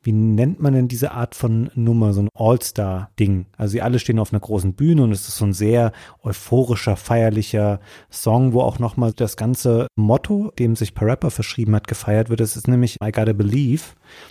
[0.06, 3.48] wie nennt man denn diese Art von Nummer, so ein All-Star-Ding?
[3.58, 6.96] Also sie alle stehen auf einer großen Bühne und es ist so ein sehr euphorischer,
[6.96, 7.80] feierlicher
[8.12, 12.40] Song, wo auch nochmal das ganze Motto, dem sich Parappa verschrieben hat, gefeiert wird.
[12.40, 13.82] Es ist nämlich I Gotta Believe.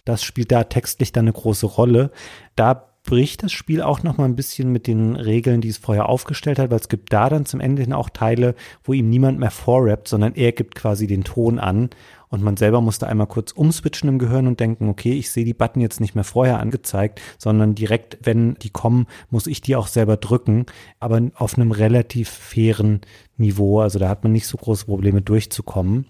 [0.05, 2.13] Das spielt da textlich dann eine große Rolle.
[2.55, 6.09] Da bricht das Spiel auch noch mal ein bisschen mit den Regeln, die es vorher
[6.09, 9.39] aufgestellt hat, weil es gibt da dann zum Ende hin auch Teile, wo ihm niemand
[9.39, 11.91] mehr vorrappt, sondern er gibt quasi den Ton an
[12.31, 15.55] und man selber musste einmal kurz umswitchen im Gehirn und denken, okay, ich sehe die
[15.55, 19.87] Button jetzt nicht mehr vorher angezeigt, sondern direkt, wenn die kommen, muss ich die auch
[19.87, 20.67] selber drücken,
[20.99, 23.03] aber auf einem relativ fairen
[23.37, 26.07] Niveau, also da hat man nicht so große Probleme durchzukommen.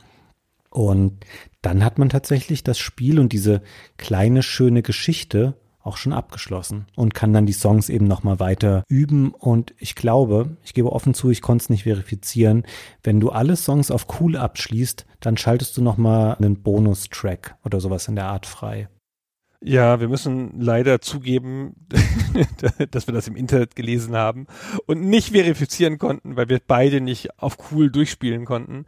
[0.71, 1.25] Und
[1.61, 3.63] dann hat man tatsächlich das Spiel und diese
[3.97, 5.55] kleine schöne Geschichte
[5.85, 9.33] auch schon abgeschlossen und kann dann die Songs eben nochmal weiter üben.
[9.33, 12.65] Und ich glaube, ich gebe offen zu, ich konnte es nicht verifizieren.
[13.03, 18.09] Wenn du alle Songs auf cool abschließt, dann schaltest du nochmal einen Bonustrack oder sowas
[18.09, 18.89] in der Art frei.
[19.61, 21.75] Ja, wir müssen leider zugeben,
[22.91, 24.47] dass wir das im Internet gelesen haben
[24.87, 28.85] und nicht verifizieren konnten, weil wir beide nicht auf cool durchspielen konnten.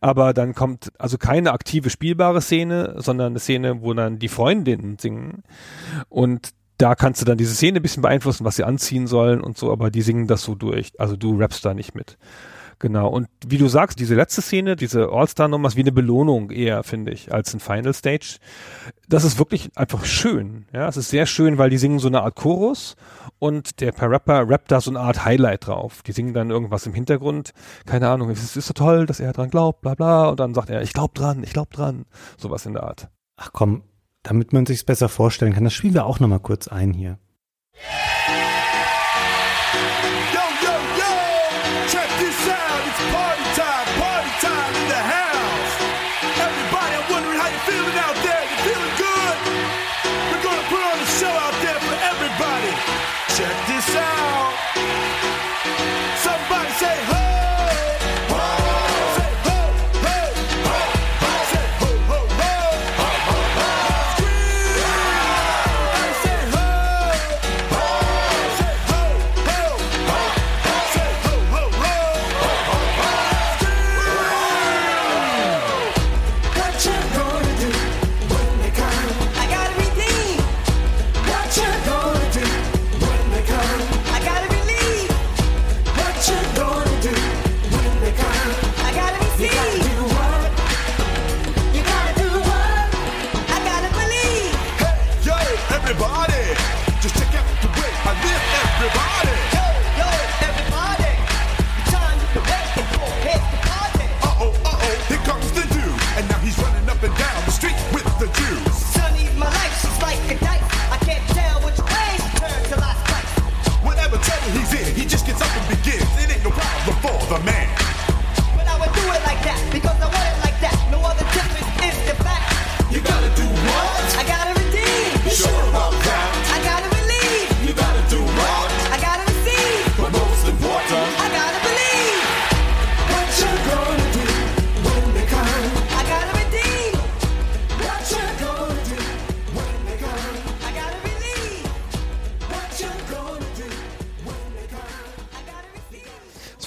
[0.00, 4.98] Aber dann kommt also keine aktive spielbare Szene, sondern eine Szene, wo dann die Freundinnen
[4.98, 5.42] singen.
[6.08, 9.58] Und da kannst du dann diese Szene ein bisschen beeinflussen, was sie anziehen sollen und
[9.58, 10.92] so, aber die singen das so durch.
[10.98, 12.16] Also du rappst da nicht mit.
[12.80, 13.08] Genau.
[13.08, 17.12] Und wie du sagst, diese letzte Szene, diese All-Star-Nummer ist wie eine Belohnung eher, finde
[17.12, 18.38] ich, als ein Final Stage.
[19.06, 20.64] Das ist wirklich einfach schön.
[20.72, 22.96] Ja, es ist sehr schön, weil die singen so eine Art Chorus
[23.38, 26.00] und der per Rapper rappt da so eine Art Highlight drauf.
[26.02, 27.52] Die singen dann irgendwas im Hintergrund.
[27.84, 30.30] Keine Ahnung, es ist so toll, dass er dran glaubt, bla, bla.
[30.30, 32.06] Und dann sagt er, ich glaub dran, ich glaub dran.
[32.38, 33.10] Sowas in der Art.
[33.36, 33.82] Ach komm,
[34.22, 37.18] damit man sich's besser vorstellen kann, das spielen wir auch nochmal kurz ein hier.
[37.74, 38.19] Yo,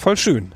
[0.04, 0.54] voll schön.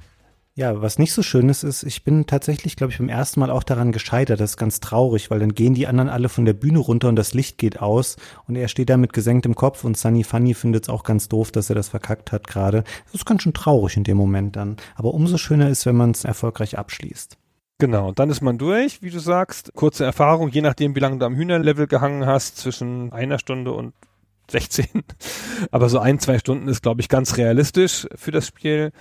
[0.55, 3.49] Ja, was nicht so schön ist, ist, ich bin tatsächlich, glaube ich, beim ersten Mal
[3.49, 4.41] auch daran gescheitert.
[4.41, 7.15] Das ist ganz traurig, weil dann gehen die anderen alle von der Bühne runter und
[7.15, 10.83] das Licht geht aus und er steht da mit gesenktem Kopf und Sunny Funny findet
[10.83, 12.83] es auch ganz doof, dass er das verkackt hat gerade.
[13.05, 14.75] Das ist ganz schön traurig in dem Moment dann.
[14.95, 17.37] Aber umso schöner ist, wenn man es erfolgreich abschließt.
[17.77, 19.71] Genau, dann ist man durch, wie du sagst.
[19.75, 23.93] Kurze Erfahrung, je nachdem, wie lange du am Hühnerlevel gehangen hast, zwischen einer Stunde und
[24.51, 25.03] 16.
[25.71, 28.91] Aber so ein, zwei Stunden ist, glaube ich, ganz realistisch für das Spiel.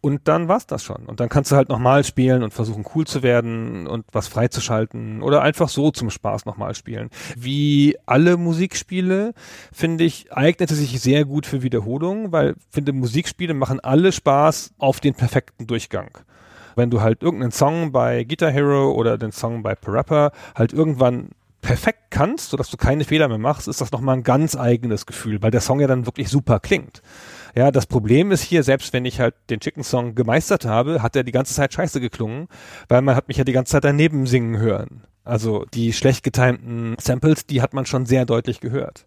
[0.00, 1.06] Und dann war's das schon.
[1.06, 5.22] Und dann kannst du halt nochmal spielen und versuchen cool zu werden und was freizuschalten
[5.22, 7.10] oder einfach so zum Spaß nochmal spielen.
[7.36, 9.34] Wie alle Musikspiele,
[9.72, 15.00] finde ich, eignete sich sehr gut für Wiederholung, weil finde Musikspiele machen alle Spaß auf
[15.00, 16.16] den perfekten Durchgang.
[16.76, 21.30] Wenn du halt irgendeinen Song bei Guitar Hero oder den Song bei Parappa halt irgendwann
[21.60, 25.42] perfekt kannst, sodass du keine Fehler mehr machst, ist das nochmal ein ganz eigenes Gefühl,
[25.42, 27.02] weil der Song ja dann wirklich super klingt.
[27.54, 31.16] Ja, das Problem ist hier, selbst wenn ich halt den Chicken Song gemeistert habe, hat
[31.16, 32.48] er die ganze Zeit scheiße geklungen,
[32.88, 35.02] weil man hat mich ja die ganze Zeit daneben singen hören.
[35.24, 39.06] Also die schlecht getimten Samples, die hat man schon sehr deutlich gehört.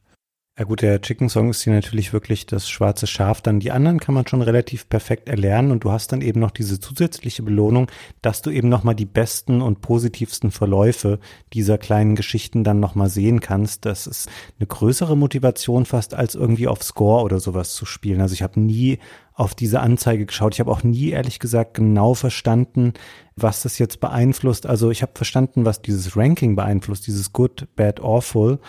[0.62, 3.42] Ja gut, der Chicken Song ist hier natürlich wirklich das schwarze Schaf.
[3.42, 6.52] Dann die anderen kann man schon relativ perfekt erlernen und du hast dann eben noch
[6.52, 7.90] diese zusätzliche Belohnung,
[8.22, 11.18] dass du eben nochmal die besten und positivsten Verläufe
[11.54, 13.86] dieser kleinen Geschichten dann nochmal sehen kannst.
[13.86, 18.22] Das ist eine größere Motivation fast als irgendwie auf Score oder sowas zu spielen.
[18.22, 19.00] Also ich habe nie
[19.34, 20.54] auf diese Anzeige geschaut.
[20.54, 22.94] Ich habe auch nie ehrlich gesagt genau verstanden,
[23.36, 24.68] was das jetzt beeinflusst.
[24.68, 28.60] Also ich habe verstanden, was dieses Ranking beeinflusst, dieses Good, Bad, Awful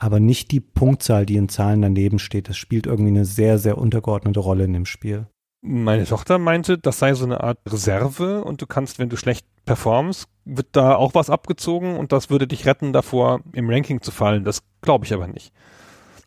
[0.00, 2.48] aber nicht die Punktzahl, die in Zahlen daneben steht.
[2.48, 5.26] Das spielt irgendwie eine sehr, sehr untergeordnete Rolle in dem Spiel.
[5.60, 9.46] Meine Tochter meinte, das sei so eine Art Reserve und du kannst, wenn du schlecht
[9.66, 14.10] performst, wird da auch was abgezogen und das würde dich retten davor, im Ranking zu
[14.10, 14.42] fallen.
[14.42, 15.52] Das glaube ich aber nicht.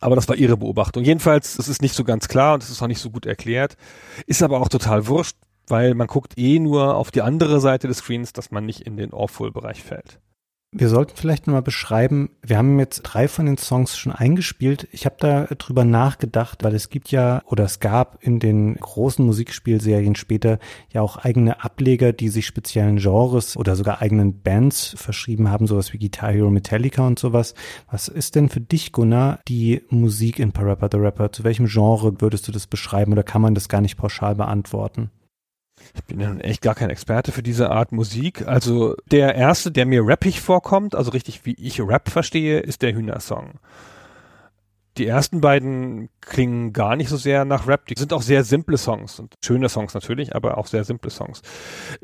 [0.00, 1.02] Aber das war ihre Beobachtung.
[1.02, 3.76] Jedenfalls, es ist nicht so ganz klar und es ist auch nicht so gut erklärt.
[4.26, 7.98] Ist aber auch total wurscht, weil man guckt eh nur auf die andere Seite des
[7.98, 10.20] Screens, dass man nicht in den Awful-Bereich fällt.
[10.76, 14.88] Wir sollten vielleicht mal beschreiben, wir haben jetzt drei von den Songs schon eingespielt.
[14.90, 19.24] Ich habe da drüber nachgedacht, weil es gibt ja oder es gab in den großen
[19.24, 20.58] Musikspielserien später
[20.92, 25.92] ja auch eigene Ableger, die sich speziellen Genres oder sogar eigenen Bands verschrieben haben, sowas
[25.92, 27.54] wie Guitar Hero Metallica und sowas.
[27.88, 31.30] Was ist denn für dich, Gunnar, die Musik in Parappa the Rapper?
[31.30, 35.12] Zu welchem Genre würdest du das beschreiben oder kann man das gar nicht pauschal beantworten?
[35.94, 38.46] Ich bin ja nun echt gar kein Experte für diese Art Musik.
[38.46, 42.94] Also der erste, der mir rappig vorkommt, also richtig wie ich Rap verstehe, ist der
[42.94, 43.60] Hühner-Song.
[44.96, 47.86] Die ersten beiden klingen gar nicht so sehr nach Rap.
[47.86, 51.42] Die sind auch sehr simple Songs und schöne Songs natürlich, aber auch sehr simple Songs.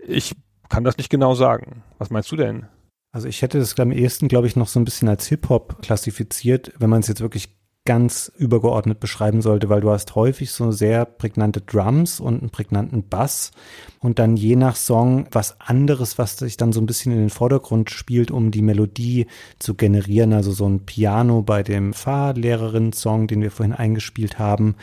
[0.06, 0.34] Ich
[0.68, 1.82] kann das nicht genau sagen.
[1.98, 2.66] Was meinst du denn?
[3.12, 6.72] Also ich hätte das am ehesten, glaube ich, noch so ein bisschen als Hip-Hop klassifiziert,
[6.78, 7.59] wenn man es jetzt wirklich
[7.90, 13.08] ganz übergeordnet beschreiben sollte, weil du hast häufig so sehr prägnante Drums und einen prägnanten
[13.08, 13.50] Bass
[13.98, 17.30] und dann je nach Song was anderes, was sich dann so ein bisschen in den
[17.30, 19.26] Vordergrund spielt, um die Melodie
[19.58, 20.32] zu generieren.
[20.34, 24.76] Also so ein Piano bei dem Fahrlehrerin-Song, den wir vorhin eingespielt haben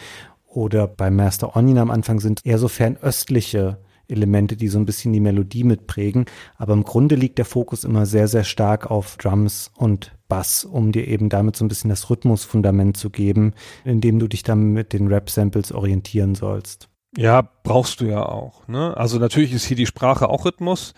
[0.45, 3.77] oder bei Master Onion am Anfang sind eher so fernöstliche
[4.09, 6.25] Elemente, die so ein bisschen die Melodie mitprägen.
[6.57, 10.91] Aber im Grunde liegt der Fokus immer sehr, sehr stark auf Drums und Bass, um
[10.91, 13.53] dir eben damit so ein bisschen das Rhythmusfundament zu geben,
[13.83, 16.89] indem du dich dann mit den Rap-Samples orientieren sollst.
[17.15, 18.67] Ja, brauchst du ja auch.
[18.67, 18.95] Ne?
[18.95, 20.93] Also natürlich ist hier die Sprache auch Rhythmus,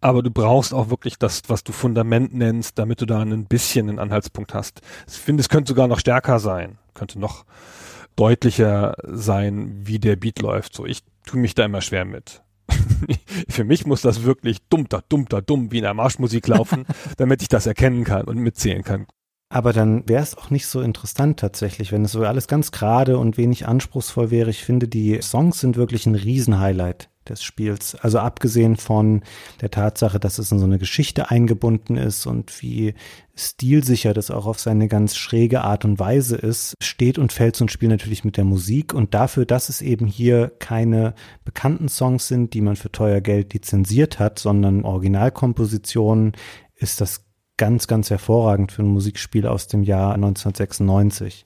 [0.00, 3.88] aber du brauchst auch wirklich das, was du Fundament nennst, damit du da ein bisschen
[3.88, 4.80] einen Anhaltspunkt hast.
[5.08, 7.44] Ich finde, es könnte sogar noch stärker sein, könnte noch
[8.14, 10.74] deutlicher sein, wie der Beat läuft.
[10.74, 12.42] So, ich tue mich da immer schwer mit.
[13.48, 16.84] Für mich muss das wirklich dumm, da, dumm, da, dumm wie in der Marschmusik laufen,
[17.16, 19.06] damit ich das erkennen kann und mitzählen kann.
[19.48, 23.18] Aber dann wäre es auch nicht so interessant tatsächlich, wenn es so alles ganz gerade
[23.18, 24.50] und wenig anspruchsvoll wäre.
[24.50, 27.94] Ich finde, die Songs sind wirklich ein Riesenhighlight des Spiels.
[27.94, 29.22] Also abgesehen von
[29.60, 32.94] der Tatsache, dass es in so eine Geschichte eingebunden ist und wie
[33.34, 37.64] stilsicher das auch auf seine ganz schräge Art und Weise ist, steht und fällt so
[37.64, 38.94] ein Spiel natürlich mit der Musik.
[38.94, 41.14] Und dafür, dass es eben hier keine
[41.44, 46.32] bekannten Songs sind, die man für teuer Geld lizenziert hat, sondern Originalkompositionen,
[46.74, 47.24] ist das
[47.56, 51.45] ganz, ganz hervorragend für ein Musikspiel aus dem Jahr 1996.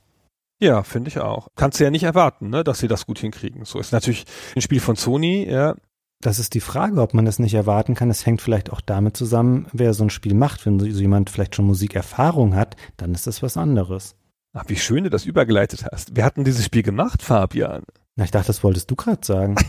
[0.61, 1.49] Ja, finde ich auch.
[1.57, 3.65] Kannst du ja nicht erwarten, ne, dass sie das gut hinkriegen.
[3.65, 5.75] So ist natürlich ein Spiel von Sony, ja.
[6.23, 8.11] Das ist die Frage, ob man das nicht erwarten kann.
[8.11, 10.67] Es hängt vielleicht auch damit zusammen, wer so ein Spiel macht.
[10.67, 14.17] Wenn so jemand vielleicht schon Musikerfahrung hat, dann ist das was anderes.
[14.53, 16.15] Ach, wie schön du das übergeleitet hast.
[16.15, 17.85] Wir hatten dieses Spiel gemacht, Fabian.
[18.21, 19.57] Na, ich dachte, das wolltest du gerade sagen.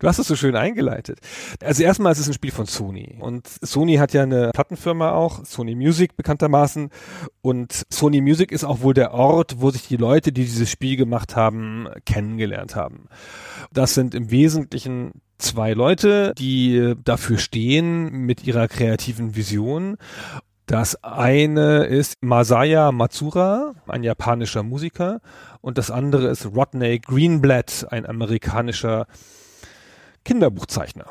[0.00, 1.20] Du hast es so schön eingeleitet.
[1.62, 3.18] Also erstmal ist es ein Spiel von Sony.
[3.20, 6.88] Und Sony hat ja eine Plattenfirma auch, Sony Music bekanntermaßen.
[7.42, 10.96] Und Sony Music ist auch wohl der Ort, wo sich die Leute, die dieses Spiel
[10.96, 13.08] gemacht haben, kennengelernt haben.
[13.70, 19.98] Das sind im Wesentlichen zwei Leute, die dafür stehen mit ihrer kreativen Vision.
[20.70, 25.20] Das eine ist Masaya Matsura, ein japanischer Musiker,
[25.60, 29.08] und das andere ist Rodney Greenblatt, ein amerikanischer
[30.24, 31.06] Kinderbuchzeichner.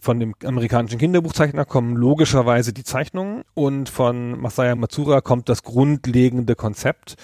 [0.00, 6.54] Von dem amerikanischen Kinderbuchzeichner kommen logischerweise die Zeichnungen und von Masaya Matsura kommt das grundlegende
[6.54, 7.16] Konzept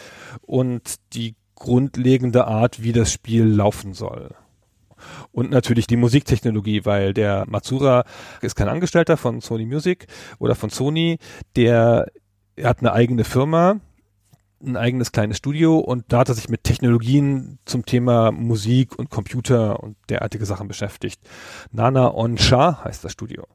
[0.43, 4.35] und die grundlegende Art, wie das Spiel laufen soll.
[5.33, 8.05] Und natürlich die Musiktechnologie, weil der Matsura
[8.41, 10.07] ist kein Angestellter von Sony Music
[10.39, 11.19] oder von Sony,
[11.57, 12.07] der
[12.63, 13.81] hat eine eigene Firma,
[14.65, 19.11] ein eigenes kleines Studio und da hat er sich mit Technologien zum Thema Musik und
[19.11, 21.21] Computer und derartige Sachen beschäftigt.
[21.71, 23.47] Nana Onsha heißt das Studio.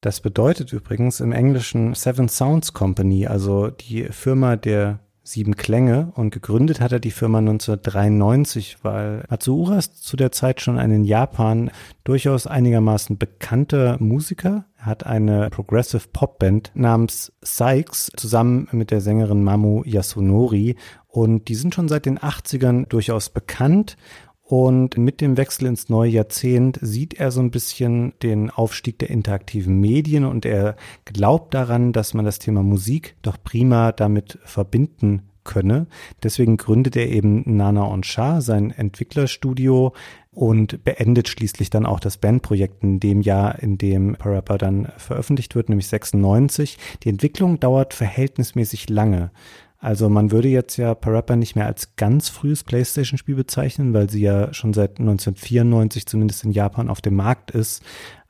[0.00, 6.12] Das bedeutet übrigens im Englischen Seven Sounds Company, also die Firma der sieben Klänge.
[6.14, 10.90] Und gegründet hat er die Firma 1993, weil Matsuura ist zu der Zeit schon ein
[10.90, 11.70] in Japan
[12.04, 14.64] durchaus einigermaßen bekannter Musiker.
[14.78, 20.76] Er hat eine Progressive Pop Band namens Sykes zusammen mit der Sängerin Mamu Yasunori.
[21.08, 23.96] Und die sind schon seit den 80ern durchaus bekannt.
[24.48, 29.10] Und mit dem Wechsel ins neue Jahrzehnt sieht er so ein bisschen den Aufstieg der
[29.10, 35.22] interaktiven Medien und er glaubt daran, dass man das Thema Musik doch prima damit verbinden
[35.42, 35.88] könne.
[36.22, 39.92] Deswegen gründet er eben Nana und Shah, sein Entwicklerstudio
[40.30, 45.56] und beendet schließlich dann auch das Bandprojekt in dem Jahr, in dem Parappa dann veröffentlicht
[45.56, 46.78] wird, nämlich 96.
[47.02, 49.30] Die Entwicklung dauert verhältnismäßig lange.
[49.78, 54.22] Also man würde jetzt ja Parappa nicht mehr als ganz frühes PlayStation-Spiel bezeichnen, weil sie
[54.22, 57.82] ja schon seit 1994 zumindest in Japan auf dem Markt ist.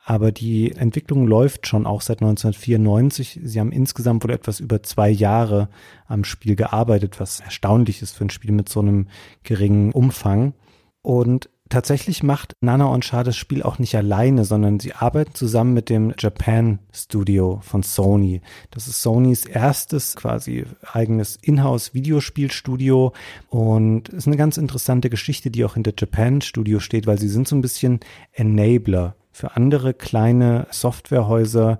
[0.04, 3.40] Aber die Entwicklung läuft schon auch seit 1994.
[3.42, 5.68] Sie haben insgesamt wohl etwas über zwei Jahre
[6.06, 9.08] am Spiel gearbeitet, was erstaunlich ist für ein Spiel mit so einem
[9.42, 10.54] geringen Umfang.
[11.02, 15.74] Und tatsächlich macht Nana und Shah das Spiel auch nicht alleine, sondern sie arbeiten zusammen
[15.74, 18.40] mit dem Japan Studio von Sony.
[18.70, 23.12] Das ist Sonys erstes quasi eigenes Inhouse-Videospielstudio
[23.48, 27.48] und ist eine ganz interessante Geschichte, die auch hinter Japan Studio steht, weil sie sind
[27.48, 28.00] so ein bisschen
[28.32, 31.78] Enabler für andere kleine Softwarehäuser,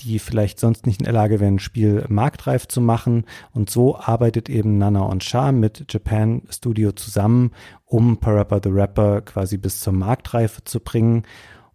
[0.00, 3.24] die vielleicht sonst nicht in der Lage wären, ein Spiel marktreif zu machen.
[3.52, 7.52] Und so arbeitet eben Nana und Shah mit Japan Studio zusammen,
[7.84, 11.24] um Parappa the Rapper quasi bis zur Marktreife zu bringen.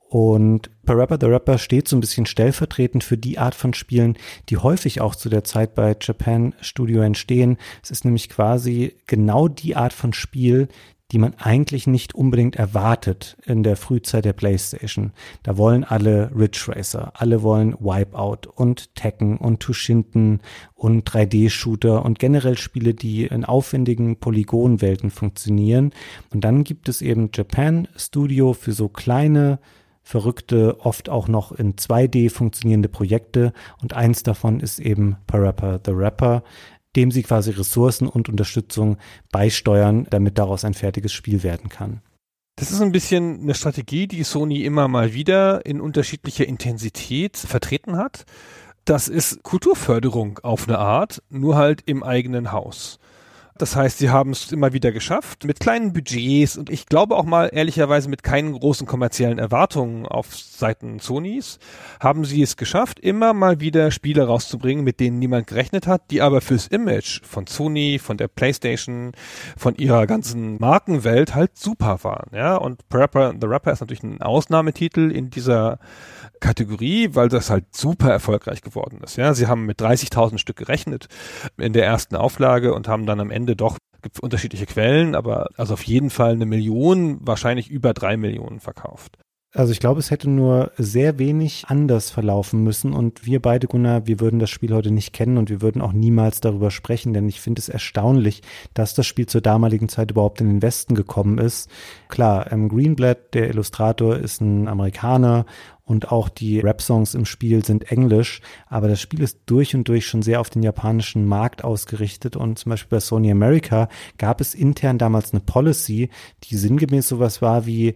[0.09, 4.17] Und Parappa the Rapper steht so ein bisschen stellvertretend für die Art von Spielen,
[4.49, 7.57] die häufig auch zu der Zeit bei Japan Studio entstehen.
[7.83, 10.67] Es ist nämlich quasi genau die Art von Spiel,
[11.11, 15.11] die man eigentlich nicht unbedingt erwartet in der Frühzeit der PlayStation.
[15.43, 20.41] Da wollen alle Ridge Racer, alle wollen Wipeout und Tekken und Tushinden
[20.75, 25.93] und 3D-Shooter und generell Spiele, die in aufwendigen Polygonwelten funktionieren.
[26.31, 29.59] Und dann gibt es eben Japan Studio für so kleine
[30.09, 35.91] verrückte, oft auch noch in 2D funktionierende Projekte und eins davon ist eben Parappa the
[35.91, 36.43] Rapper,
[36.95, 38.97] dem sie quasi Ressourcen und Unterstützung
[39.31, 42.01] beisteuern, damit daraus ein fertiges Spiel werden kann.
[42.55, 47.95] Das ist ein bisschen eine Strategie, die Sony immer mal wieder in unterschiedlicher Intensität vertreten
[47.95, 48.25] hat.
[48.83, 52.99] Das ist Kulturförderung auf eine Art, nur halt im eigenen Haus.
[53.59, 57.25] Das heißt, sie haben es immer wieder geschafft mit kleinen Budgets und ich glaube auch
[57.25, 61.59] mal ehrlicherweise mit keinen großen kommerziellen Erwartungen auf Seiten Sonys
[61.99, 66.21] haben sie es geschafft, immer mal wieder Spiele rauszubringen, mit denen niemand gerechnet hat, die
[66.21, 69.11] aber fürs Image von Sony, von der PlayStation,
[69.57, 72.29] von ihrer ganzen Markenwelt halt super waren.
[72.33, 75.79] Ja, und Rapper the Rapper ist natürlich ein Ausnahmetitel in dieser
[76.39, 79.17] Kategorie, weil das halt super erfolgreich geworden ist.
[79.17, 81.07] Ja, sie haben mit 30.000 Stück gerechnet
[81.57, 85.73] in der ersten Auflage und haben dann am Ende doch gibt unterschiedliche Quellen, aber also
[85.73, 89.17] auf jeden Fall eine Million, wahrscheinlich über drei Millionen verkauft.
[89.51, 94.05] Also ich glaube, es hätte nur sehr wenig anders verlaufen müssen und wir beide, Gunnar,
[94.05, 97.27] wir würden das Spiel heute nicht kennen und wir würden auch niemals darüber sprechen, denn
[97.27, 98.43] ich finde es erstaunlich,
[98.75, 101.67] dass das Spiel zur damaligen Zeit überhaupt in den Westen gekommen ist.
[102.09, 105.47] Klar, ähm, Greenblatt, der Illustrator, ist ein Amerikaner
[105.89, 110.07] und auch die Rap-Songs im Spiel sind englisch, aber das Spiel ist durch und durch
[110.07, 114.53] schon sehr auf den japanischen Markt ausgerichtet und zum Beispiel bei Sony America gab es
[114.53, 116.09] intern damals eine Policy,
[116.43, 117.95] die sinngemäß sowas war wie,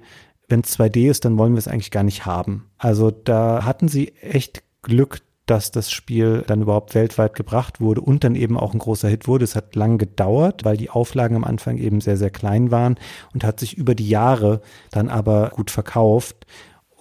[0.50, 2.66] wenn es 2D ist, dann wollen wir es eigentlich gar nicht haben.
[2.78, 8.24] Also da hatten sie echt Glück, dass das Spiel dann überhaupt weltweit gebracht wurde und
[8.24, 9.44] dann eben auch ein großer Hit wurde.
[9.44, 12.96] Es hat lang gedauert, weil die Auflagen am Anfang eben sehr, sehr klein waren
[13.34, 16.48] und hat sich über die Jahre dann aber gut verkauft.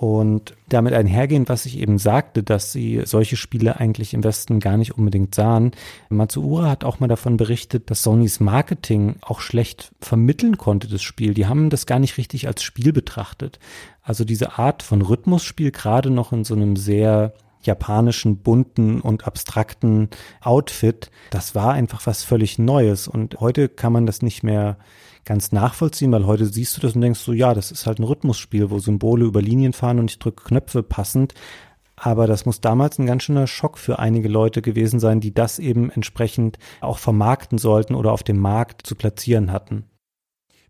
[0.02, 4.76] Und damit einhergehend, was ich eben sagte, dass sie solche Spiele eigentlich im Westen gar
[4.76, 5.70] nicht unbedingt sahen.
[6.08, 11.34] Matsuura hat auch mal davon berichtet, dass Sonys Marketing auch schlecht vermitteln konnte, das Spiel.
[11.34, 13.60] Die haben das gar nicht richtig als Spiel betrachtet.
[14.02, 17.32] Also diese Art von Rhythmusspiel, gerade noch in so einem sehr
[17.62, 20.08] japanischen, bunten und abstrakten
[20.40, 23.06] Outfit, das war einfach was völlig Neues.
[23.06, 24.78] Und heute kann man das nicht mehr
[25.24, 28.04] ganz nachvollziehen, weil heute siehst du das und denkst so, ja, das ist halt ein
[28.04, 31.34] Rhythmusspiel, wo Symbole über Linien fahren und ich drücke Knöpfe passend.
[31.96, 35.58] Aber das muss damals ein ganz schöner Schock für einige Leute gewesen sein, die das
[35.58, 39.84] eben entsprechend auch vermarkten sollten oder auf dem Markt zu platzieren hatten.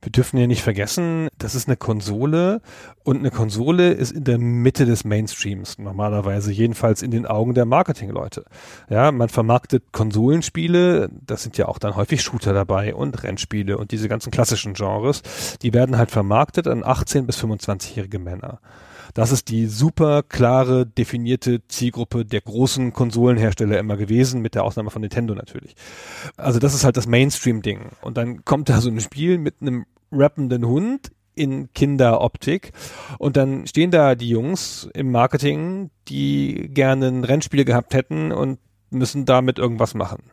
[0.03, 2.61] Wir dürfen ja nicht vergessen, das ist eine Konsole
[3.05, 7.67] und eine Konsole ist in der Mitte des Mainstreams normalerweise, jedenfalls in den Augen der
[7.67, 8.45] Marketingleute.
[8.91, 13.93] Ja, man vermarktet Konsolenspiele, das sind ja auch dann häufig Shooter dabei und Rennspiele und
[13.93, 15.23] diese ganzen klassischen Genres,
[15.63, 18.59] die werden halt vermarktet an 18 bis 25-jährige Männer.
[19.15, 24.91] Das ist die super klare, definierte Zielgruppe der großen Konsolenhersteller immer gewesen, mit der Ausnahme
[24.91, 25.75] von Nintendo natürlich.
[26.37, 27.91] Also das ist halt das Mainstream-Ding.
[28.01, 32.73] Und dann kommt da so ein Spiel mit einem rappenden Hund in Kinderoptik
[33.19, 38.59] und dann stehen da die Jungs im Marketing, die gerne ein Rennspiel gehabt hätten und
[38.91, 40.25] müssen damit irgendwas machen.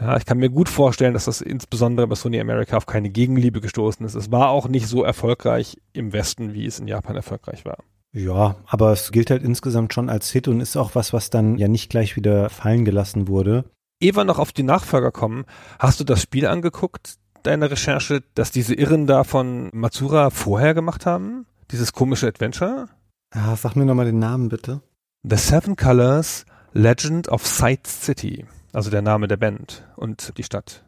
[0.00, 3.60] Ja, ich kann mir gut vorstellen, dass das insbesondere bei Sony America auf keine Gegenliebe
[3.60, 4.14] gestoßen ist.
[4.14, 7.78] Es war auch nicht so erfolgreich im Westen, wie es in Japan erfolgreich war.
[8.12, 11.58] Ja, aber es gilt halt insgesamt schon als Hit und ist auch was, was dann
[11.58, 13.64] ja nicht gleich wieder fallen gelassen wurde.
[14.00, 15.44] Ehe wir noch auf die Nachfolger kommen,
[15.78, 17.14] hast du das Spiel angeguckt,
[17.46, 21.46] deine Recherche, dass diese Irren da von Matsura vorher gemacht haben?
[21.70, 22.88] Dieses komische Adventure?
[23.30, 24.80] Ah, sag mir nochmal den Namen bitte.
[25.22, 30.84] The Seven Colors Legend of Sight City, also der Name der Band und die Stadt.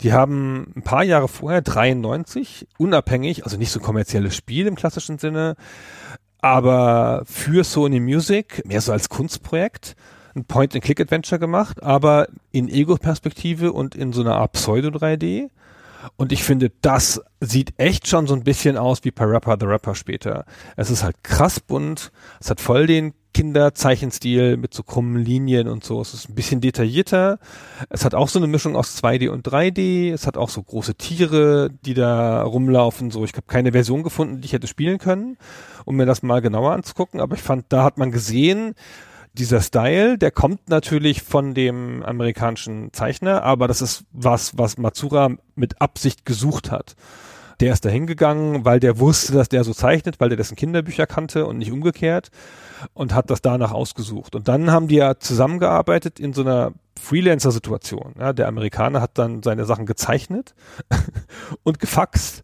[0.00, 5.18] Die haben ein paar Jahre vorher, 93, unabhängig, also nicht so kommerzielles Spiel im klassischen
[5.18, 5.56] Sinne,
[6.38, 9.96] aber für Sony Music, mehr so als Kunstprojekt,
[10.34, 15.50] ein Point-and-Click-Adventure gemacht, aber in Ego-Perspektive und in so einer Art Pseudo-3D.
[16.16, 19.94] Und ich finde, das sieht echt schon so ein bisschen aus wie Parappa the Rapper
[19.94, 20.44] später.
[20.76, 25.84] Es ist halt krass bunt, es hat voll den Kinderzeichenstil mit so krummen Linien und
[25.84, 26.00] so.
[26.00, 27.38] Es ist ein bisschen detaillierter.
[27.88, 30.12] Es hat auch so eine Mischung aus 2D und 3D.
[30.12, 33.10] Es hat auch so große Tiere, die da rumlaufen.
[33.10, 35.38] So, ich habe keine Version gefunden, die ich hätte spielen können,
[35.84, 37.20] um mir das mal genauer anzugucken.
[37.20, 38.74] Aber ich fand, da hat man gesehen,
[39.34, 45.30] dieser Style, der kommt natürlich von dem amerikanischen Zeichner, aber das ist was, was Matsura
[45.54, 46.94] mit Absicht gesucht hat.
[47.60, 51.06] Der ist da hingegangen, weil der wusste, dass der so zeichnet, weil der dessen Kinderbücher
[51.06, 52.30] kannte und nicht umgekehrt
[52.92, 54.34] und hat das danach ausgesucht.
[54.34, 58.14] Und dann haben die ja zusammengearbeitet in so einer Freelancer-Situation.
[58.18, 60.54] Ja, der Amerikaner hat dann seine Sachen gezeichnet
[61.62, 62.42] und gefaxt.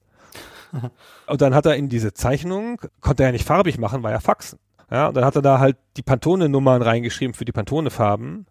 [1.27, 4.21] Und dann hat er in diese Zeichnung, konnte er ja nicht farbig machen, war ja
[4.21, 4.59] Faxen.
[4.91, 8.47] Ja, und dann hat er da halt die Pantone-Nummern reingeschrieben für die Pantone-Farben.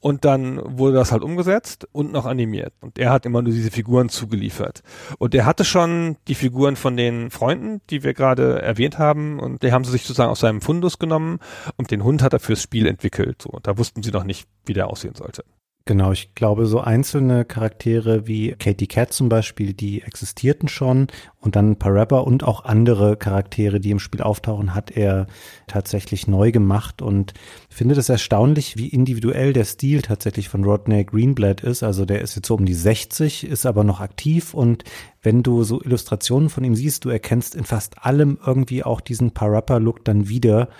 [0.00, 2.72] Und dann wurde das halt umgesetzt und noch animiert.
[2.80, 4.82] Und er hat immer nur diese Figuren zugeliefert.
[5.18, 9.38] Und er hatte schon die Figuren von den Freunden, die wir gerade erwähnt haben.
[9.38, 11.38] Und die haben sie sich sozusagen aus seinem Fundus genommen.
[11.76, 13.42] Und den Hund hat er fürs Spiel entwickelt.
[13.42, 15.44] So, und da wussten sie noch nicht, wie der aussehen sollte.
[15.86, 21.08] Genau, ich glaube, so einzelne Charaktere wie Katie Cat zum Beispiel, die existierten schon
[21.40, 25.26] und dann Rapper und auch andere Charaktere, die im Spiel auftauchen, hat er
[25.66, 27.34] tatsächlich neu gemacht und
[27.68, 31.82] finde das erstaunlich, wie individuell der Stil tatsächlich von Rodney Greenblatt ist.
[31.82, 34.84] Also der ist jetzt so um die 60, ist aber noch aktiv und
[35.20, 39.32] wenn du so Illustrationen von ihm siehst, du erkennst in fast allem irgendwie auch diesen
[39.32, 40.70] Parappa-Look dann wieder.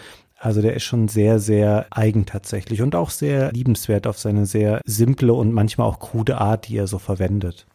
[0.45, 4.83] Also der ist schon sehr, sehr eigen tatsächlich und auch sehr liebenswert auf seine sehr
[4.85, 7.67] simple und manchmal auch krude Art, die er so verwendet.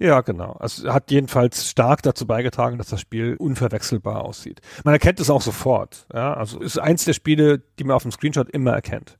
[0.00, 0.54] Ja, genau.
[0.54, 4.60] Also hat jedenfalls stark dazu beigetragen, dass das Spiel unverwechselbar aussieht.
[4.82, 6.08] Man erkennt es auch sofort.
[6.12, 9.18] Ja, also ist eins der Spiele, die man auf dem Screenshot immer erkennt.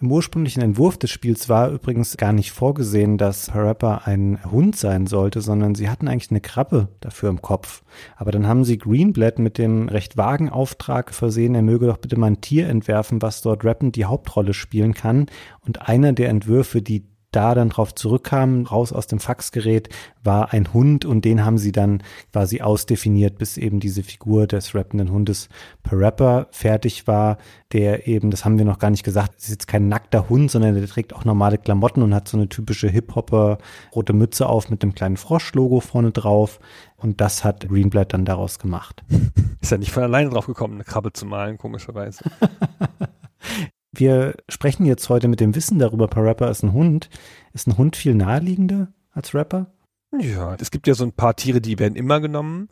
[0.00, 5.06] Im ursprünglichen Entwurf des Spiels war übrigens gar nicht vorgesehen, dass Parappa ein Hund sein
[5.06, 7.82] sollte, sondern sie hatten eigentlich eine Krabbe dafür im Kopf.
[8.16, 12.18] Aber dann haben sie Greenblatt mit dem recht vagen Auftrag versehen, er möge doch bitte
[12.18, 15.26] mal ein Tier entwerfen, was dort rappend die Hauptrolle spielen kann.
[15.66, 17.04] Und einer der Entwürfe, die
[17.34, 19.88] da dann drauf zurückkamen, raus aus dem Faxgerät,
[20.22, 24.74] war ein Hund und den haben sie dann quasi ausdefiniert, bis eben diese Figur des
[24.74, 25.48] rappenden Hundes
[25.82, 27.38] per Rapper fertig war,
[27.72, 30.74] der eben, das haben wir noch gar nicht gesagt, ist jetzt kein nackter Hund, sondern
[30.74, 33.58] der trägt auch normale Klamotten und hat so eine typische Hip-Hopper
[33.94, 36.60] rote Mütze auf mit dem kleinen Frosch-Logo vorne drauf.
[36.96, 39.02] Und das hat Greenblatt dann daraus gemacht.
[39.60, 42.24] Ist ja nicht von alleine drauf gekommen, eine Krabbe zu malen, komischerweise.
[43.96, 47.08] Wir sprechen jetzt heute mit dem Wissen darüber, Parappa ist ein Hund.
[47.52, 49.72] Ist ein Hund viel naheliegender als Rapper?
[50.18, 52.68] Ja, es gibt ja so ein paar Tiere, die werden immer genommen.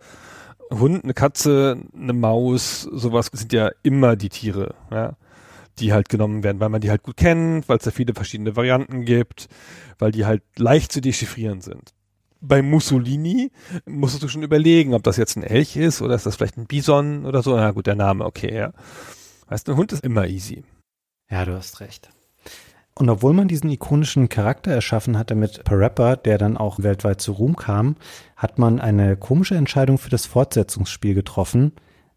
[0.70, 5.16] Hund, eine Katze, eine Maus, sowas sind ja immer die Tiere, ja,
[5.78, 8.56] die halt genommen werden, weil man die halt gut kennt, weil es da viele verschiedene
[8.56, 9.48] Varianten gibt,
[9.98, 11.92] weil die halt leicht zu dechiffrieren sind.
[12.40, 13.52] Bei Mussolini
[13.86, 16.66] musstest du schon überlegen, ob das jetzt ein Elch ist oder ist das vielleicht ein
[16.66, 17.54] Bison oder so.
[17.54, 18.72] Na gut, der Name, okay, ja.
[19.46, 20.64] Weißt du, ein Hund ist immer easy.
[21.32, 22.10] Ja, du hast recht.
[22.94, 27.32] Und obwohl man diesen ikonischen Charakter erschaffen hatte mit Parappa, der dann auch weltweit zu
[27.32, 27.96] Ruhm kam,
[28.36, 31.72] hat man eine komische Entscheidung für das Fortsetzungsspiel getroffen.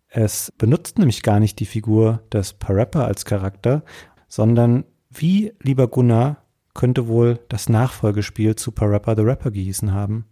[0.10, 3.86] Es benutzt nämlich gar nicht die Figur des Parappa als Charakter,
[4.28, 6.44] sondern wie, lieber Gunnar,
[6.74, 10.26] könnte wohl das Nachfolgespiel zu Parappa the Rapper gehießen haben.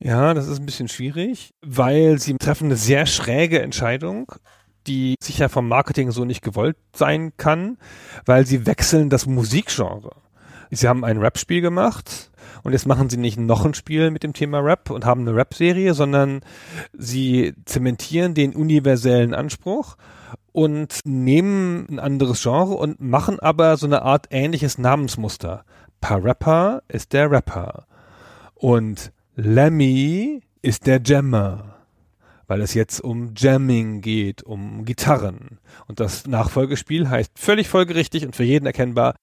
[0.00, 4.32] Ja, das ist ein bisschen schwierig, weil sie treffen eine sehr schräge Entscheidung,
[4.86, 7.78] die sicher vom Marketing so nicht gewollt sein kann,
[8.26, 10.10] weil sie wechseln das Musikgenre.
[10.70, 12.30] Sie haben ein Rap-Spiel gemacht
[12.62, 15.36] und jetzt machen sie nicht noch ein Spiel mit dem Thema Rap und haben eine
[15.36, 16.40] Rap-Serie, sondern
[16.92, 19.96] sie zementieren den universellen Anspruch
[20.52, 25.64] und nehmen ein anderes Genre und machen aber so eine Art ähnliches Namensmuster.
[26.00, 27.86] Parappa ist der Rapper
[28.54, 31.73] und Lemmy ist der Jammer
[32.46, 35.58] weil es jetzt um Jamming geht, um Gitarren.
[35.86, 39.14] Und das Nachfolgespiel heißt völlig folgerichtig und für jeden erkennbar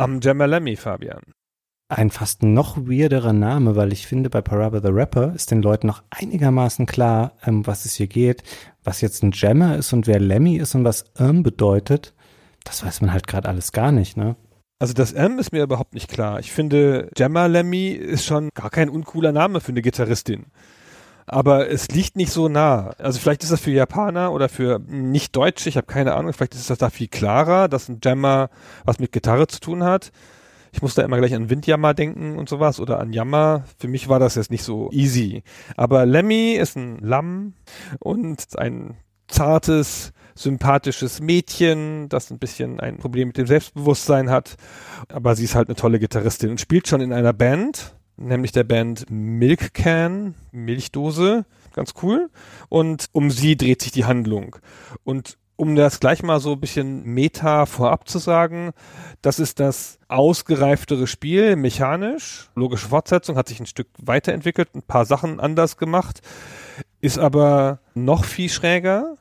[0.00, 1.34] am Lemmy, Fabian.
[1.90, 5.88] Ein fast noch weirderer Name, weil ich finde, bei Parappa the Rapper ist den Leuten
[5.88, 8.44] noch einigermaßen klar, ähm, was es hier geht.
[8.84, 12.14] Was jetzt ein Jammer ist und wer Lemmy ist und was Irm bedeutet,
[12.62, 14.36] das weiß man halt gerade alles gar nicht, ne?
[14.78, 16.38] Also das M ist mir überhaupt nicht klar.
[16.38, 20.46] Ich finde, Gemma Lemmy ist schon gar kein uncooler Name für eine Gitarristin.
[21.26, 22.94] Aber es liegt nicht so nah.
[22.98, 26.70] Also vielleicht ist das für Japaner oder für Nicht-Deutsche, ich habe keine Ahnung, vielleicht ist
[26.70, 28.48] das da viel klarer, dass ein Jammer
[28.84, 30.12] was mit Gitarre zu tun hat.
[30.72, 33.64] Ich muss da immer gleich an Windjammer denken und sowas oder an Jammer.
[33.78, 35.42] Für mich war das jetzt nicht so easy.
[35.76, 37.54] Aber Lemmy ist ein Lamm
[37.98, 38.96] und ein
[39.28, 44.56] zartes, sympathisches Mädchen, das ein bisschen ein Problem mit dem Selbstbewusstsein hat.
[45.08, 48.64] Aber sie ist halt eine tolle Gitarristin und spielt schon in einer Band, nämlich der
[48.64, 51.44] Band Milk Can, Milchdose.
[51.74, 52.30] Ganz cool.
[52.68, 54.56] Und um sie dreht sich die Handlung.
[55.04, 58.70] Und um das gleich mal so ein bisschen Meta vorab zu sagen,
[59.20, 62.48] das ist das ausgereiftere Spiel, mechanisch.
[62.54, 66.22] Logische Fortsetzung hat sich ein Stück weiterentwickelt, ein paar Sachen anders gemacht,
[67.02, 69.16] ist aber noch viel schräger.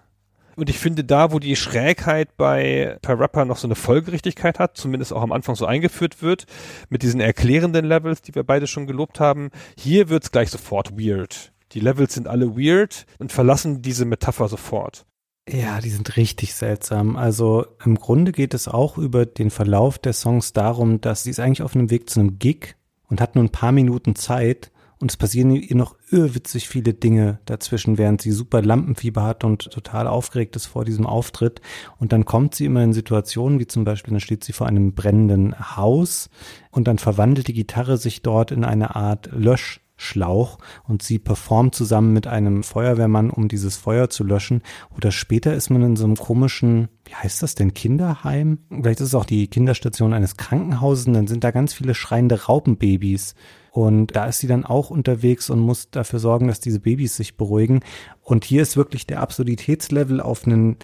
[0.55, 4.77] Und ich finde da, wo die Schrägheit bei per Rapper noch so eine Folgerichtigkeit hat,
[4.77, 6.45] zumindest auch am Anfang so eingeführt wird,
[6.87, 11.51] mit diesen erklärenden Levels, die wir beide schon gelobt haben, hier wird's gleich sofort weird.
[11.73, 15.05] Die Levels sind alle weird und verlassen diese Metapher sofort.
[15.51, 17.15] Ja, die sind richtig seltsam.
[17.15, 21.39] Also im Grunde geht es auch über den Verlauf der Songs darum, dass sie ist
[21.39, 22.75] eigentlich auf einem Weg zu einem Gig
[23.07, 24.71] und hat nur ein paar Minuten Zeit
[25.01, 29.71] und es passieren ihr noch irrwitzig viele Dinge dazwischen, während sie super Lampenfieber hat und
[29.71, 31.61] total aufgeregt ist vor diesem Auftritt.
[31.97, 34.93] Und dann kommt sie immer in Situationen, wie zum Beispiel, dann steht sie vor einem
[34.93, 36.29] brennenden Haus
[36.69, 41.75] und dann verwandelt die Gitarre sich dort in eine Art Lösch Schlauch und sie performt
[41.75, 44.61] zusammen mit einem Feuerwehrmann, um dieses Feuer zu löschen.
[44.95, 48.59] Oder später ist man in so einem komischen, wie heißt das denn, Kinderheim?
[48.69, 52.45] Vielleicht ist es auch die Kinderstation eines Krankenhauses und dann sind da ganz viele schreiende
[52.45, 53.35] Raupenbabys.
[53.71, 57.35] Und da ist sie dann auch unterwegs und muss dafür sorgen, dass diese Babys sich
[57.35, 57.81] beruhigen.
[58.21, 60.77] Und hier ist wirklich der Absurditätslevel auf einen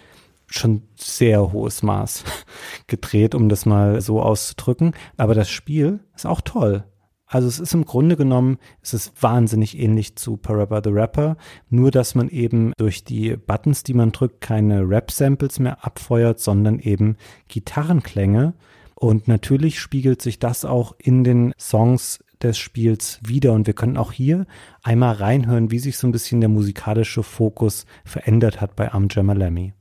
[0.47, 2.25] schon sehr hohes Maß
[2.87, 4.93] gedreht, um das mal so auszudrücken.
[5.15, 6.83] Aber das Spiel ist auch toll.
[7.35, 11.35] Also es ist im Grunde genommen, es ist wahnsinnig ähnlich zu Parappa the Rapper,
[11.69, 16.79] nur dass man eben durch die Buttons, die man drückt, keine Rap-Samples mehr abfeuert, sondern
[16.79, 17.17] eben
[17.49, 18.53] Gitarrenklänge.
[18.93, 23.51] Und natürlich spiegelt sich das auch in den Songs des Spiels wieder.
[23.51, 24.45] Und wir können auch hier
[24.81, 29.73] einmal reinhören, wie sich so ein bisschen der musikalische Fokus verändert hat bei Am Jamalami.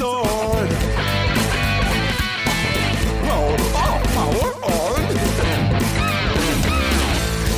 [0.00, 0.68] On.
[3.26, 5.02] Power off, power on.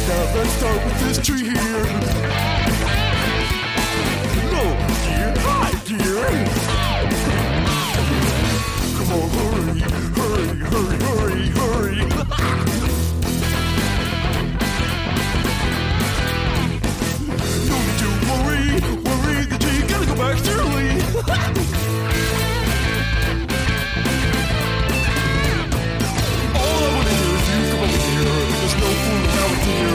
[0.09, 2.14] Now let's start with this tree here.
[28.81, 29.94] 又不能让我。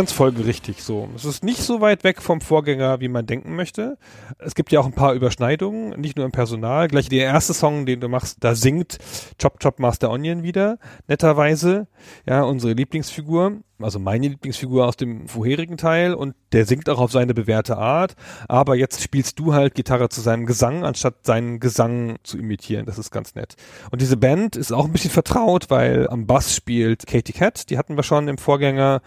[0.00, 1.10] Ganz folgerichtig so.
[1.14, 3.98] Es ist nicht so weit weg vom Vorgänger, wie man denken möchte.
[4.38, 6.88] Es gibt ja auch ein paar Überschneidungen, nicht nur im Personal.
[6.88, 8.96] Gleich der erste Song, den du machst, da singt
[9.38, 11.86] Chop Chop Master Onion wieder, netterweise.
[12.26, 17.12] Ja, unsere Lieblingsfigur, also meine Lieblingsfigur aus dem vorherigen Teil und der singt auch auf
[17.12, 18.14] seine bewährte Art.
[18.48, 22.86] Aber jetzt spielst du halt Gitarre zu seinem Gesang, anstatt seinen Gesang zu imitieren.
[22.86, 23.56] Das ist ganz nett.
[23.90, 27.76] Und diese Band ist auch ein bisschen vertraut, weil am Bass spielt Katie Cat, die
[27.76, 29.02] hatten wir schon im Vorgänger.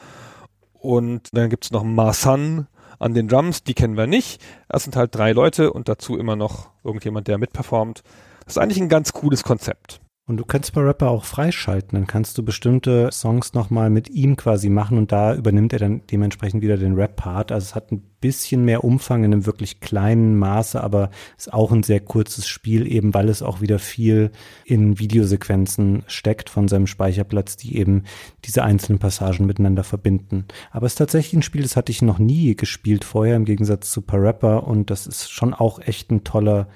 [0.83, 2.67] Und dann gibt's noch Marsan
[2.99, 4.41] an den Drums, die kennen wir nicht.
[4.67, 8.03] Das sind halt drei Leute und dazu immer noch irgendjemand, der mitperformt.
[8.43, 10.01] Das ist eigentlich ein ganz cooles Konzept.
[10.25, 11.97] Und du kannst bei Rapper auch freischalten.
[11.97, 16.01] Dann kannst du bestimmte Songs nochmal mit ihm quasi machen und da übernimmt er dann
[16.09, 17.51] dementsprechend wieder den Rap-Part.
[17.51, 21.73] Also es hat ein bisschen mehr Umfang in einem wirklich kleinen Maße, aber ist auch
[21.73, 24.31] ein sehr kurzes Spiel, eben weil es auch wieder viel
[24.63, 28.03] in Videosequenzen steckt von seinem Speicherplatz, die eben
[28.45, 30.45] diese einzelnen Passagen miteinander verbinden.
[30.71, 33.91] Aber es ist tatsächlich ein Spiel, das hatte ich noch nie gespielt vorher, im Gegensatz
[33.91, 36.69] zu Parappa und das ist schon auch echt ein toller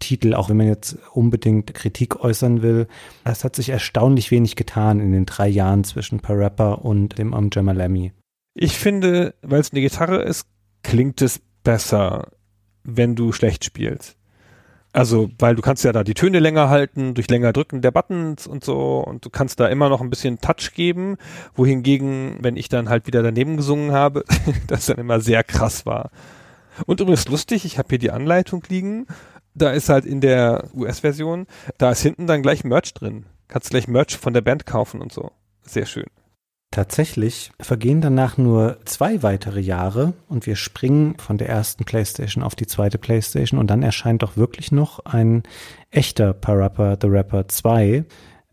[0.00, 2.88] Titel, auch wenn man jetzt unbedingt Kritik äußern will.
[3.24, 7.50] Es hat sich erstaunlich wenig getan in den drei Jahren zwischen Parappa und dem Am
[7.52, 8.12] Jamalami.
[8.54, 10.46] Ich finde, weil es eine Gitarre ist,
[10.82, 12.28] klingt es besser,
[12.82, 14.16] wenn du schlecht spielst.
[14.92, 18.48] Also, weil du kannst ja da die Töne länger halten, durch länger drücken der Buttons
[18.48, 21.16] und so und du kannst da immer noch ein bisschen Touch geben,
[21.54, 24.24] wohingegen, wenn ich dann halt wieder daneben gesungen habe,
[24.66, 26.10] das dann immer sehr krass war.
[26.86, 29.06] Und übrigens lustig, ich habe hier die Anleitung liegen,
[29.54, 31.46] da ist halt in der US-Version,
[31.78, 33.26] da ist hinten dann gleich Merch drin.
[33.48, 35.32] Kannst gleich Merch von der Band kaufen und so.
[35.62, 36.06] Sehr schön.
[36.72, 42.54] Tatsächlich vergehen danach nur zwei weitere Jahre und wir springen von der ersten PlayStation auf
[42.54, 45.42] die zweite PlayStation und dann erscheint doch wirklich noch ein
[45.90, 48.04] echter Parappa the Rapper 2.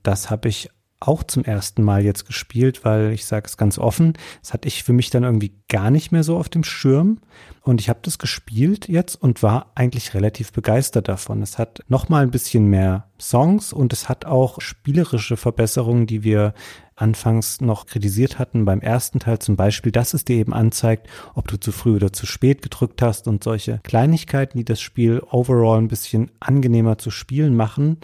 [0.01, 4.13] Das habe ich auch zum ersten Mal jetzt gespielt, weil ich sage es ganz offen,
[4.41, 7.19] das hatte ich für mich dann irgendwie gar nicht mehr so auf dem Schirm
[7.61, 11.41] und ich habe das gespielt jetzt und war eigentlich relativ begeistert davon.
[11.41, 16.23] Es hat noch mal ein bisschen mehr Songs und es hat auch spielerische Verbesserungen, die
[16.23, 16.53] wir
[16.95, 21.47] anfangs noch kritisiert hatten beim ersten Teil zum Beispiel, dass es dir eben anzeigt, ob
[21.47, 25.77] du zu früh oder zu spät gedrückt hast und solche Kleinigkeiten, die das Spiel overall
[25.77, 27.97] ein bisschen angenehmer zu spielen machen.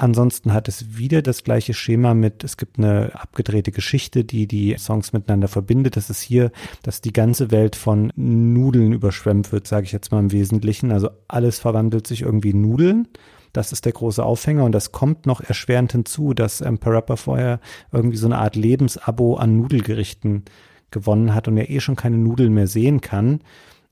[0.00, 4.76] Ansonsten hat es wieder das gleiche Schema mit, es gibt eine abgedrehte Geschichte, die die
[4.78, 5.96] Songs miteinander verbindet.
[5.96, 6.52] Das ist hier,
[6.84, 10.92] dass die ganze Welt von Nudeln überschwemmt wird, sage ich jetzt mal im Wesentlichen.
[10.92, 13.08] Also alles verwandelt sich irgendwie in Nudeln.
[13.52, 17.58] Das ist der große Aufhänger und das kommt noch erschwerend hinzu, dass ähm, Parappa vorher
[17.90, 20.44] irgendwie so eine Art Lebensabo an Nudelgerichten
[20.92, 23.40] gewonnen hat und er eh schon keine Nudeln mehr sehen kann.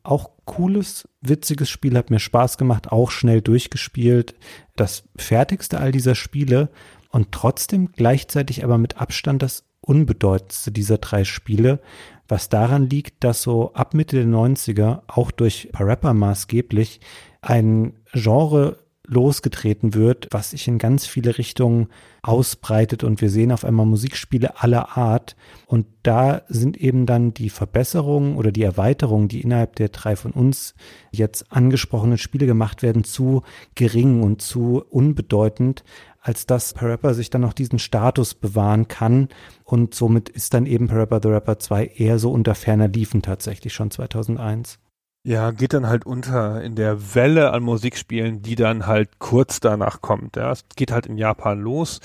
[0.07, 4.35] Auch cooles, witziges Spiel, hat mir Spaß gemacht, auch schnell durchgespielt.
[4.77, 6.71] Das fertigste all dieser Spiele
[7.11, 11.81] und trotzdem gleichzeitig aber mit Abstand das unbedeutendste dieser drei Spiele,
[12.29, 17.01] was daran liegt, dass so ab Mitte der 90er, auch durch Parappa maßgeblich,
[17.41, 21.89] ein Genre losgetreten wird, was sich in ganz viele Richtungen
[22.23, 27.51] ausbreitet und wir sehen auf einmal Musikspiele aller Art und da sind eben dann die
[27.51, 30.75] Verbesserungen oder die Erweiterungen, die innerhalb der drei von uns
[31.11, 33.43] jetzt angesprochenen Spiele gemacht werden, zu
[33.75, 35.85] gering und zu unbedeutend,
[36.21, 39.29] als dass Parappa sich dann noch diesen Status bewahren kann
[39.65, 43.73] und somit ist dann eben Parappa the Rapper 2 eher so unter ferner Liefen tatsächlich
[43.73, 44.81] schon 2001.
[45.27, 50.01] Ja, geht dann halt unter in der Welle an Musikspielen, die dann halt kurz danach
[50.01, 50.37] kommt.
[50.37, 51.99] Ja, es geht halt in Japan los.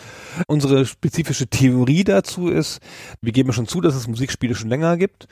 [0.47, 2.81] Unsere spezifische Theorie dazu ist,
[3.21, 5.27] wir geben schon zu, dass es Musikspiele schon länger gibt,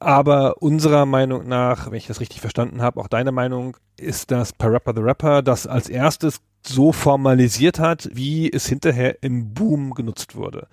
[0.00, 4.54] aber unserer Meinung nach, wenn ich das richtig verstanden habe, auch deine Meinung, ist, dass
[4.54, 10.34] Parappa the Rapper das als erstes so formalisiert hat, wie es hinterher im Boom genutzt
[10.34, 10.66] wurde.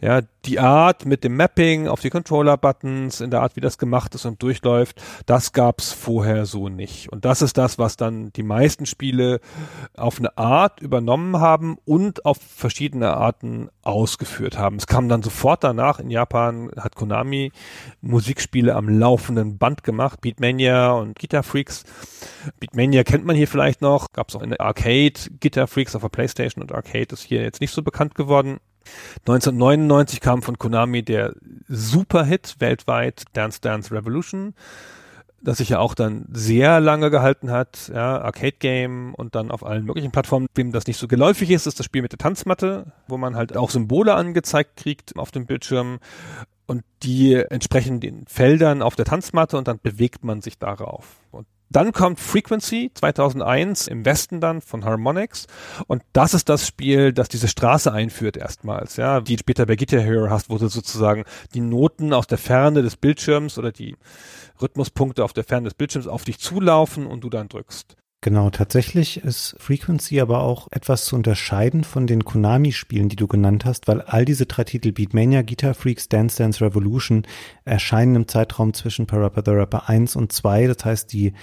[0.00, 4.14] Ja, die Art mit dem Mapping auf die Controller-Buttons, in der Art, wie das gemacht
[4.14, 7.10] ist und durchläuft, das gab's vorher so nicht.
[7.10, 9.40] Und das ist das, was dann die meisten Spiele
[9.96, 14.76] auf eine Art übernommen haben und auf verschiedene Arten ausgeführt haben.
[14.76, 17.52] Es kam dann sofort danach in Japan, hat Konami
[18.00, 21.84] Musikspiele am laufenden Band gemacht, Beatmania und Guitar Freaks.
[22.60, 26.08] Beatmania kennt man hier vielleicht noch, gab's auch in der Arcade, Guitar Freaks auf der
[26.08, 28.58] Playstation und Arcade ist hier jetzt nicht so bekannt geworden.
[29.20, 31.34] 1999 kam von Konami der
[31.68, 34.54] Superhit weltweit Dance Dance Revolution,
[35.42, 39.64] das sich ja auch dann sehr lange gehalten hat, ja, Arcade Game und dann auf
[39.64, 40.46] allen möglichen Plattformen.
[40.54, 43.56] Wem das nicht so geläufig ist, ist das Spiel mit der Tanzmatte, wo man halt
[43.56, 45.98] auch Symbole angezeigt kriegt auf dem Bildschirm
[46.66, 51.16] und die entsprechen den Feldern auf der Tanzmatte und dann bewegt man sich darauf.
[51.30, 55.46] Und Dann kommt Frequency 2001 im Westen dann von Harmonix
[55.86, 60.00] und das ist das Spiel, das diese Straße einführt erstmals, ja, die später bei Guitar
[60.00, 61.24] Hero hast, wo du sozusagen
[61.54, 63.96] die Noten aus der Ferne des Bildschirms oder die
[64.62, 67.96] Rhythmuspunkte auf der Ferne des Bildschirms auf dich zulaufen und du dann drückst.
[68.26, 73.64] Genau, tatsächlich ist Frequency aber auch etwas zu unterscheiden von den Konami-Spielen, die du genannt
[73.64, 77.22] hast, weil all diese drei Titel, Beatmania, Guitar Freaks, Dance Dance Revolution,
[77.64, 80.66] erscheinen im Zeitraum zwischen Parappa the Rapper 1 und 2.
[80.66, 81.34] Das heißt, die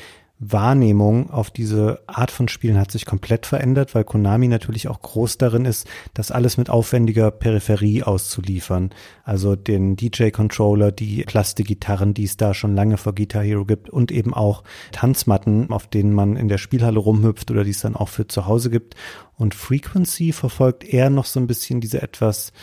[0.52, 5.38] Wahrnehmung auf diese Art von Spielen hat sich komplett verändert, weil Konami natürlich auch groß
[5.38, 8.92] darin ist, das alles mit aufwendiger Peripherie auszuliefern.
[9.24, 14.12] Also den DJ-Controller, die Plastikgitarren, die es da schon lange vor Guitar Hero gibt und
[14.12, 18.10] eben auch Tanzmatten, auf denen man in der Spielhalle rumhüpft oder die es dann auch
[18.10, 18.96] für zu Hause gibt.
[19.38, 22.54] Und Frequency verfolgt eher noch so ein bisschen diese etwas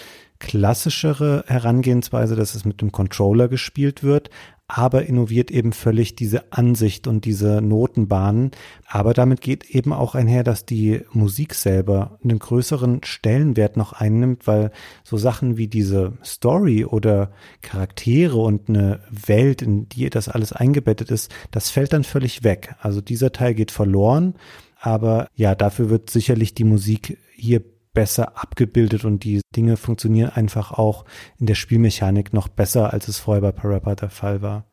[0.40, 4.30] klassischere Herangehensweise, dass es mit dem Controller gespielt wird,
[4.72, 8.52] aber innoviert eben völlig diese Ansicht und diese Notenbahnen.
[8.86, 14.46] Aber damit geht eben auch einher, dass die Musik selber einen größeren Stellenwert noch einnimmt,
[14.46, 14.70] weil
[15.02, 17.32] so Sachen wie diese Story oder
[17.62, 22.76] Charaktere und eine Welt, in die das alles eingebettet ist, das fällt dann völlig weg.
[22.80, 24.34] Also dieser Teil geht verloren.
[24.80, 30.72] Aber ja, dafür wird sicherlich die Musik hier besser abgebildet und die Dinge funktionieren einfach
[30.72, 31.04] auch
[31.38, 34.64] in der Spielmechanik noch besser, als es vorher bei Parappa der Fall war.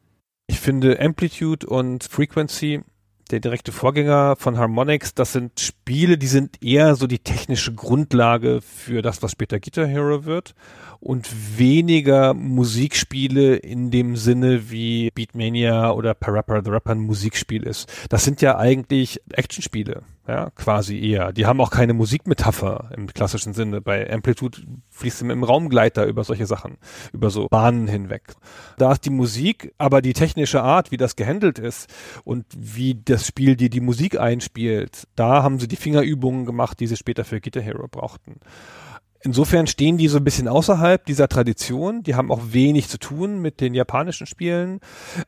[0.47, 2.81] Ich finde Amplitude und Frequency,
[3.31, 8.61] der direkte Vorgänger von Harmonix, das sind Spiele, die sind eher so die technische Grundlage
[8.61, 10.55] für das, was später Guitar Hero wird
[10.99, 17.91] und weniger Musikspiele in dem Sinne wie Beatmania oder Parappa the Rapper ein Musikspiel ist.
[18.09, 21.33] Das sind ja eigentlich Actionspiele, ja, quasi eher.
[21.33, 23.81] Die haben auch keine Musikmetapher im klassischen Sinne.
[23.81, 24.59] Bei Amplitude
[24.89, 26.77] fließt im Raumgleiter über solche Sachen,
[27.13, 28.33] über so Bahnen hinweg.
[28.77, 31.93] Da ist die Musik, aber die technische Art, wie das gehandelt ist
[32.23, 36.87] und wie das Spiel dir die Musik einspielt, da haben sie die Fingerübungen gemacht, die
[36.87, 38.39] sie später für Guitar Hero brauchten.
[39.21, 42.03] Insofern stehen die so ein bisschen außerhalb dieser Tradition.
[42.03, 44.79] Die haben auch wenig zu tun mit den japanischen Spielen.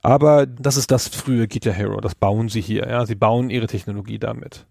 [0.02, 1.99] Aber das ist das frühe Guitar Hero.
[1.99, 2.88] Das bauen sie hier.
[2.88, 4.66] Ja, sie bauen ihre Technologie damit.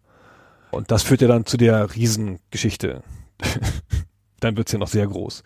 [0.70, 3.02] Und das führt ja dann zu der Riesengeschichte.
[4.40, 5.42] dann wird's ja noch sehr groß.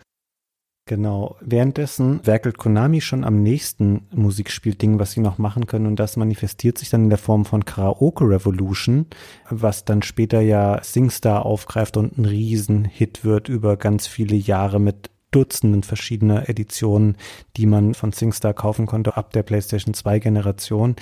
[0.85, 1.37] Genau.
[1.39, 5.85] Währenddessen werkelt Konami schon am nächsten Musikspielding, was sie noch machen können.
[5.85, 9.05] Und das manifestiert sich dann in der Form von Karaoke Revolution,
[9.49, 15.09] was dann später ja SingStar aufgreift und ein Riesenhit wird über ganz viele Jahre mit
[15.31, 17.17] Dutzenden verschiedener Editionen,
[17.57, 20.95] die man von SingStar kaufen konnte ab der PlayStation 2 Generation.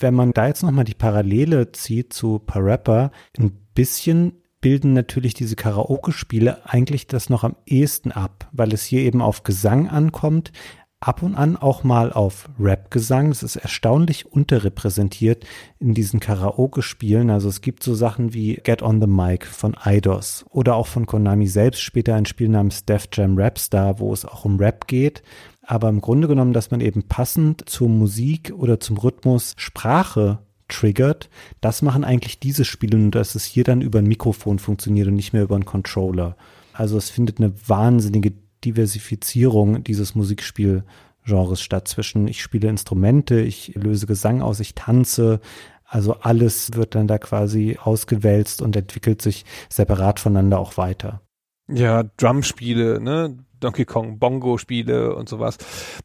[0.00, 5.54] Wenn man da jetzt nochmal die Parallele zieht zu Parappa, ein bisschen bilden natürlich diese
[5.54, 10.50] Karaoke-Spiele eigentlich das noch am ehesten ab, weil es hier eben auf Gesang ankommt,
[10.98, 13.30] ab und an auch mal auf Rap-Gesang.
[13.30, 15.46] Es ist erstaunlich unterrepräsentiert
[15.78, 17.30] in diesen Karaoke-Spielen.
[17.30, 21.06] Also es gibt so Sachen wie Get on the Mic von Eidos oder auch von
[21.06, 25.22] Konami selbst später ein Spiel namens Def Jam Rapstar, wo es auch um Rap geht.
[25.62, 31.28] Aber im Grunde genommen, dass man eben passend zur Musik oder zum Rhythmus Sprache triggert.
[31.60, 35.14] Das machen eigentlich diese Spiele, nur dass es hier dann über ein Mikrofon funktioniert und
[35.14, 36.36] nicht mehr über einen Controller.
[36.72, 38.32] Also es findet eine wahnsinnige
[38.64, 45.40] Diversifizierung dieses Musikspielgenres statt zwischen ich spiele Instrumente, ich löse Gesang aus, ich tanze.
[45.84, 51.22] Also alles wird dann da quasi ausgewälzt und entwickelt sich separat voneinander auch weiter.
[51.68, 53.38] Ja, Drumspiele, ne?
[53.60, 55.58] Donkey Kong Bongo-Spiele und sowas.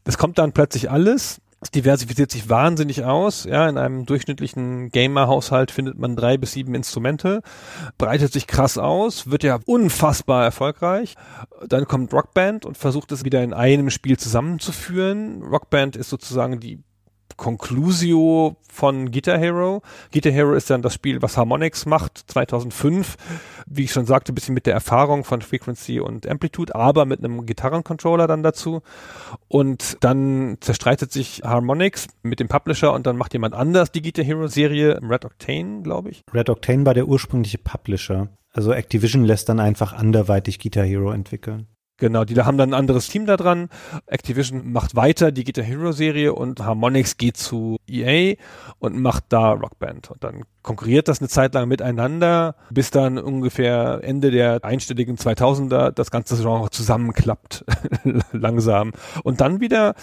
[0.04, 3.44] Das kommt dann plötzlich alles es diversifiziert sich wahnsinnig aus.
[3.44, 7.40] Ja, in einem durchschnittlichen Gamer-Haushalt findet man drei bis sieben Instrumente,
[7.98, 11.14] breitet sich krass aus, wird ja unfassbar erfolgreich.
[11.68, 15.40] Dann kommt Rockband und versucht es wieder in einem Spiel zusammenzuführen.
[15.42, 16.82] Rockband ist sozusagen die
[17.36, 19.82] Conclusio von Guitar Hero.
[20.12, 23.16] Guitar Hero ist dann das Spiel, was Harmonix macht, 2005.
[23.66, 27.18] Wie ich schon sagte, ein bisschen mit der Erfahrung von Frequency und Amplitude, aber mit
[27.20, 28.82] einem Gitarrencontroller dann dazu.
[29.48, 34.24] Und dann zerstreitet sich Harmonix mit dem Publisher und dann macht jemand anders die Guitar
[34.24, 36.22] Hero Serie, Red Octane, glaube ich.
[36.32, 38.28] Red Octane war der ursprüngliche Publisher.
[38.52, 41.66] Also Activision lässt dann einfach anderweitig Guitar Hero entwickeln.
[42.02, 43.68] Genau, die haben dann ein anderes Team da dran.
[44.06, 48.34] Activision macht weiter die Guitar Hero Serie und Harmonix geht zu EA
[48.80, 50.10] und macht da Rockband.
[50.10, 55.92] Und dann konkurriert das eine Zeit lang miteinander, bis dann ungefähr Ende der einstelligen 2000er
[55.92, 57.64] das ganze Genre zusammenklappt,
[58.32, 58.90] langsam.
[59.22, 59.94] Und dann wieder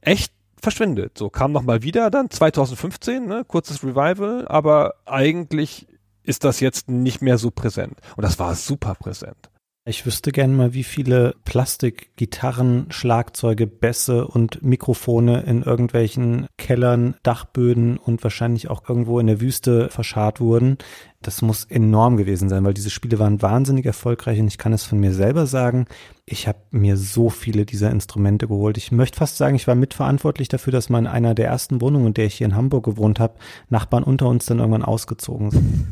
[0.00, 1.18] echt verschwindet.
[1.18, 5.86] So kam noch mal wieder dann 2015, ne, kurzes Revival, aber eigentlich
[6.22, 7.98] ist das jetzt nicht mehr so präsent.
[8.16, 9.51] Und das war super präsent.
[9.84, 17.96] Ich wüsste gerne mal, wie viele Plastikgitarren, Schlagzeuge, Bässe und Mikrofone in irgendwelchen Kellern, Dachböden
[17.96, 20.78] und wahrscheinlich auch irgendwo in der Wüste verscharrt wurden.
[21.20, 24.84] Das muss enorm gewesen sein, weil diese Spiele waren wahnsinnig erfolgreich und ich kann es
[24.84, 25.86] von mir selber sagen.
[26.26, 28.78] Ich habe mir so viele dieser Instrumente geholt.
[28.78, 32.06] Ich möchte fast sagen, ich war mitverantwortlich dafür, dass mal in einer der ersten Wohnungen,
[32.06, 33.34] in der ich hier in Hamburg gewohnt habe,
[33.68, 35.88] Nachbarn unter uns dann irgendwann ausgezogen sind.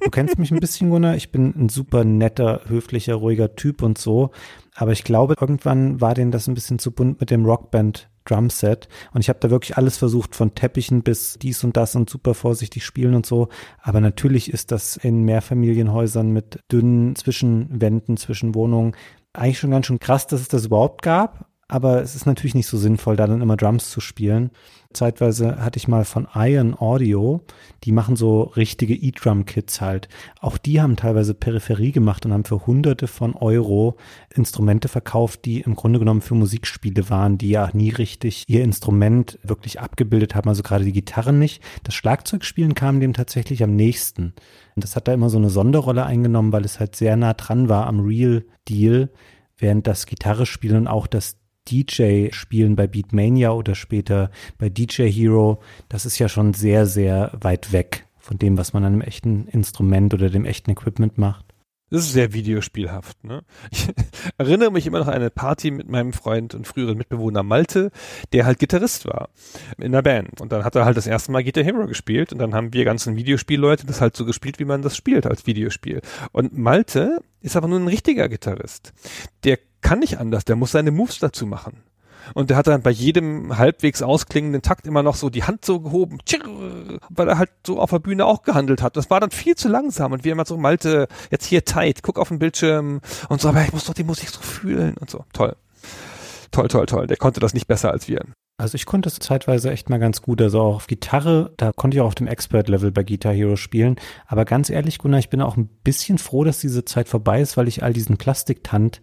[0.00, 1.16] Du kennst mich ein bisschen, Gunnar.
[1.16, 4.30] Ich bin ein super netter, höflicher, ruhiger Typ und so.
[4.74, 8.88] Aber ich glaube, irgendwann war denen das ein bisschen zu bunt mit dem Rockband Drumset.
[9.12, 12.34] Und ich habe da wirklich alles versucht, von Teppichen bis dies und das und super
[12.34, 13.48] vorsichtig spielen und so.
[13.80, 18.94] Aber natürlich ist das in Mehrfamilienhäusern mit dünnen Zwischenwänden zwischen Wohnungen
[19.34, 21.46] eigentlich schon ganz schön krass, dass es das überhaupt gab.
[21.66, 24.50] Aber es ist natürlich nicht so sinnvoll, da dann immer Drums zu spielen.
[24.94, 27.42] Zeitweise hatte ich mal von Iron Audio,
[27.84, 30.08] die machen so richtige E-Drum-Kits halt.
[30.40, 33.96] Auch die haben teilweise Peripherie gemacht und haben für hunderte von Euro
[34.34, 39.38] Instrumente verkauft, die im Grunde genommen für Musikspiele waren, die ja nie richtig ihr Instrument
[39.42, 41.62] wirklich abgebildet haben, also gerade die Gitarren nicht.
[41.82, 44.32] Das Schlagzeugspielen kam dem tatsächlich am nächsten.
[44.74, 47.68] Und das hat da immer so eine Sonderrolle eingenommen, weil es halt sehr nah dran
[47.68, 49.10] war am Real Deal,
[49.58, 51.36] während das Gitarre spielen und auch das
[51.70, 57.72] DJ-Spielen bei Beatmania oder später bei DJ Hero, das ist ja schon sehr, sehr weit
[57.72, 61.54] weg von dem, was man an einem echten Instrument oder dem echten Equipment macht.
[61.90, 63.22] Das ist sehr videospielhaft.
[63.22, 63.42] Ne?
[63.70, 63.86] Ich
[64.38, 67.90] erinnere mich immer noch an eine Party mit meinem Freund und früheren Mitbewohner Malte,
[68.32, 69.28] der halt Gitarrist war
[69.78, 70.40] in der Band.
[70.40, 72.84] Und dann hat er halt das erste Mal Guitar Hero gespielt und dann haben wir
[72.84, 76.00] ganzen Videospielleute das halt so gespielt, wie man das spielt als Videospiel.
[76.32, 78.92] Und Malte ist aber nur ein richtiger Gitarrist.
[79.44, 81.84] Der kann nicht anders, der muss seine Moves dazu machen.
[82.32, 85.80] Und der hat dann bei jedem halbwegs ausklingenden Takt immer noch so die Hand so
[85.80, 86.18] gehoben,
[87.10, 88.96] weil er halt so auf der Bühne auch gehandelt hat.
[88.96, 92.18] Das war dann viel zu langsam und wir immer so, Malte, jetzt hier tight, guck
[92.18, 95.24] auf den Bildschirm und so, aber ich muss doch die Musik so fühlen und so.
[95.34, 95.54] Toll.
[96.50, 97.06] Toll, toll, toll.
[97.06, 98.24] Der konnte das nicht besser als wir.
[98.56, 100.40] Also ich konnte es zeitweise echt mal ganz gut.
[100.40, 103.96] Also auch auf Gitarre, da konnte ich auch auf dem Expert-Level bei Guitar Hero spielen.
[104.26, 107.56] Aber ganz ehrlich, Gunnar, ich bin auch ein bisschen froh, dass diese Zeit vorbei ist,
[107.56, 109.00] weil ich all diesen Plastiktand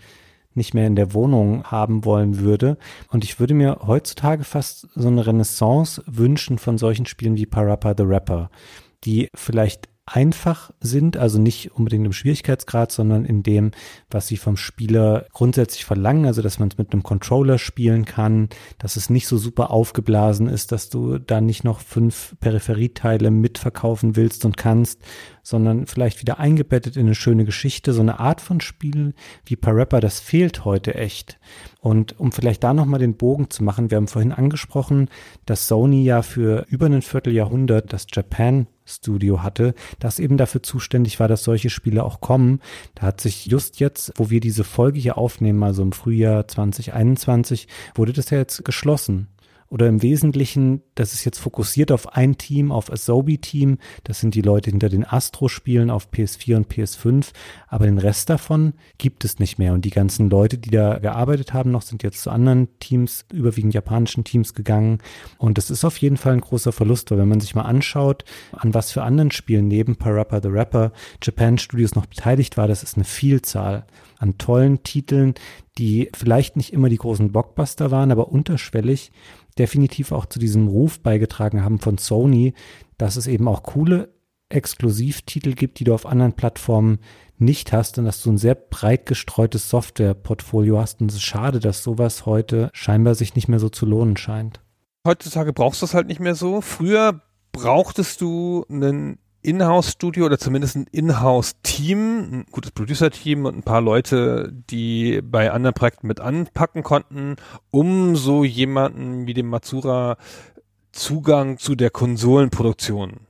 [0.53, 2.77] nicht mehr in der Wohnung haben wollen würde.
[3.09, 7.93] Und ich würde mir heutzutage fast so eine Renaissance wünschen von solchen Spielen wie Parappa
[7.97, 8.49] the Rapper,
[9.03, 13.71] die vielleicht einfach sind, also nicht unbedingt im Schwierigkeitsgrad, sondern in dem,
[14.09, 18.49] was sie vom Spieler grundsätzlich verlangen, also dass man es mit einem Controller spielen kann,
[18.77, 24.15] dass es nicht so super aufgeblasen ist, dass du da nicht noch fünf Peripherieteile mitverkaufen
[24.15, 24.99] willst und kannst,
[25.43, 29.13] sondern vielleicht wieder eingebettet in eine schöne Geschichte, so eine Art von Spiel
[29.45, 31.39] wie Parappa, das fehlt heute echt.
[31.79, 35.09] Und um vielleicht da nochmal den Bogen zu machen, wir haben vorhin angesprochen,
[35.45, 41.19] dass Sony ja für über ein Vierteljahrhundert das Japan Studio hatte, das eben dafür zuständig
[41.19, 42.59] war, dass solche Spiele auch kommen.
[42.95, 47.67] Da hat sich just jetzt, wo wir diese Folge hier aufnehmen, also im Frühjahr 2021,
[47.95, 49.27] wurde das ja jetzt geschlossen
[49.71, 53.77] oder im Wesentlichen, das ist jetzt fokussiert auf ein Team, auf Asobi-Team.
[54.03, 57.31] Das sind die Leute hinter den Astro-Spielen auf PS4 und PS5.
[57.69, 59.73] Aber den Rest davon gibt es nicht mehr.
[59.73, 63.73] Und die ganzen Leute, die da gearbeitet haben, noch sind jetzt zu anderen Teams, überwiegend
[63.73, 64.97] japanischen Teams gegangen.
[65.37, 68.25] Und das ist auf jeden Fall ein großer Verlust, weil wenn man sich mal anschaut,
[68.51, 70.91] an was für anderen Spielen neben Parappa the Rapper
[71.23, 73.85] Japan Studios noch beteiligt war, das ist eine Vielzahl
[74.21, 75.33] an tollen Titeln,
[75.77, 79.11] die vielleicht nicht immer die großen Blockbuster waren, aber unterschwellig
[79.57, 82.53] definitiv auch zu diesem Ruf beigetragen haben von Sony,
[82.97, 84.13] dass es eben auch coole
[84.49, 86.99] Exklusivtitel gibt, die du auf anderen Plattformen
[87.37, 91.01] nicht hast und dass du ein sehr breit gestreutes Softwareportfolio hast.
[91.01, 94.61] Und es ist schade, dass sowas heute scheinbar sich nicht mehr so zu lohnen scheint.
[95.07, 96.61] Heutzutage brauchst du es halt nicht mehr so.
[96.61, 97.21] Früher
[97.51, 104.51] brauchtest du einen Inhouse-Studio oder zumindest ein Inhouse-Team, ein gutes Producer-Team und ein paar Leute,
[104.69, 107.35] die bei anderen Projekten mit anpacken konnten,
[107.71, 110.17] um so jemanden wie dem Matsura
[110.91, 113.21] Zugang zu der Konsolenproduktion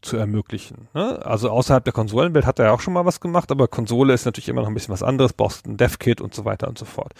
[0.00, 0.88] zu ermöglichen.
[0.94, 1.24] Ne?
[1.24, 4.24] Also außerhalb der Konsolenwelt hat er ja auch schon mal was gemacht, aber Konsole ist
[4.24, 6.84] natürlich immer noch ein bisschen was anderes, brauchst ein Dev-Kit und so weiter und so
[6.84, 7.12] fort.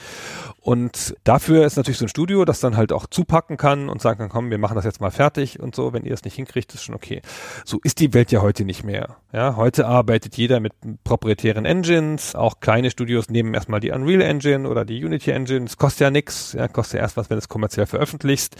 [0.61, 4.19] Und dafür ist natürlich so ein Studio, das dann halt auch zupacken kann und sagen
[4.19, 6.73] kann, komm, wir machen das jetzt mal fertig und so, wenn ihr es nicht hinkriegt,
[6.75, 7.23] ist schon okay.
[7.65, 9.17] So ist die Welt ja heute nicht mehr.
[9.33, 10.73] Ja, heute arbeitet jeder mit
[11.05, 15.77] proprietären Engines, auch kleine Studios nehmen erstmal die Unreal Engine oder die Unity Engine, das
[15.77, 18.57] kostet ja nichts, ja, kostet ja erst was, wenn du es kommerziell veröffentlichst.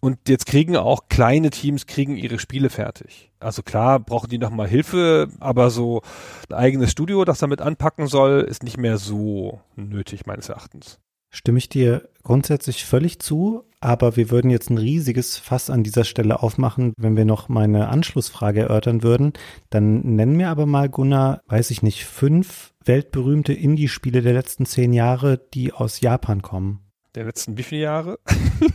[0.00, 3.30] Und jetzt kriegen auch kleine Teams kriegen ihre Spiele fertig.
[3.38, 6.02] Also klar brauchen die nochmal Hilfe, aber so
[6.48, 10.98] ein eigenes Studio, das damit anpacken soll, ist nicht mehr so nötig meines Erachtens.
[11.30, 16.04] Stimme ich dir grundsätzlich völlig zu, aber wir würden jetzt ein riesiges Fass an dieser
[16.04, 19.32] Stelle aufmachen, wenn wir noch meine Anschlussfrage erörtern würden.
[19.70, 24.92] Dann nennen mir aber mal, Gunnar, weiß ich nicht, fünf weltberühmte Indie-Spiele der letzten zehn
[24.92, 26.80] Jahre, die aus Japan kommen.
[27.14, 28.18] Der letzten wie viele Jahre?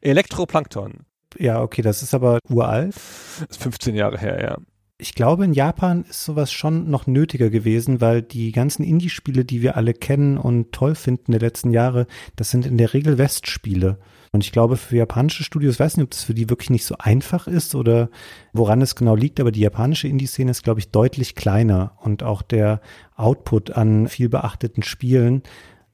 [0.00, 1.04] Elektroplankton.
[1.36, 2.94] Ja, okay, das ist aber uralt.
[2.96, 4.58] Ist 15 Jahre her, ja.
[5.00, 9.62] Ich glaube, in Japan ist sowas schon noch nötiger gewesen, weil die ganzen Indie-Spiele, die
[9.62, 13.98] wir alle kennen und toll finden der letzten Jahre, das sind in der Regel Westspiele.
[14.32, 16.96] Und ich glaube, für japanische Studios, weiß nicht, ob das für die wirklich nicht so
[16.98, 18.10] einfach ist oder
[18.52, 22.42] woran es genau liegt, aber die japanische Indie-Szene ist, glaube ich, deutlich kleiner und auch
[22.42, 22.80] der
[23.14, 25.42] Output an viel beachteten Spielen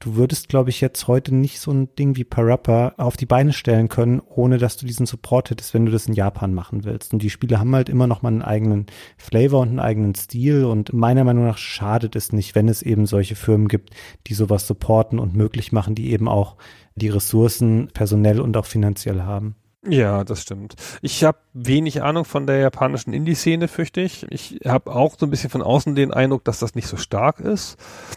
[0.05, 3.55] Du würdest, glaube ich, jetzt heute nicht so ein Ding wie Parappa auf die Beine
[3.55, 7.15] stellen können, ohne dass du diesen Support hättest, wenn du das in Japan machen willst.
[7.15, 8.85] Und die Spiele haben halt immer noch mal einen eigenen
[9.17, 10.67] Flavor und einen eigenen Stil.
[10.67, 13.95] Und meiner Meinung nach schadet es nicht, wenn es eben solche Firmen gibt,
[14.27, 16.57] die sowas supporten und möglich machen, die eben auch
[16.97, 19.57] die Ressourcen personell und auch finanziell haben.
[19.87, 20.77] Ja, das stimmt.
[21.03, 24.27] Ich habe wenig Ahnung von der japanischen Indie-Szene, fürchte ich.
[24.31, 27.41] Ich habe auch so ein bisschen von außen den Eindruck, dass das nicht so stark
[27.41, 27.77] ist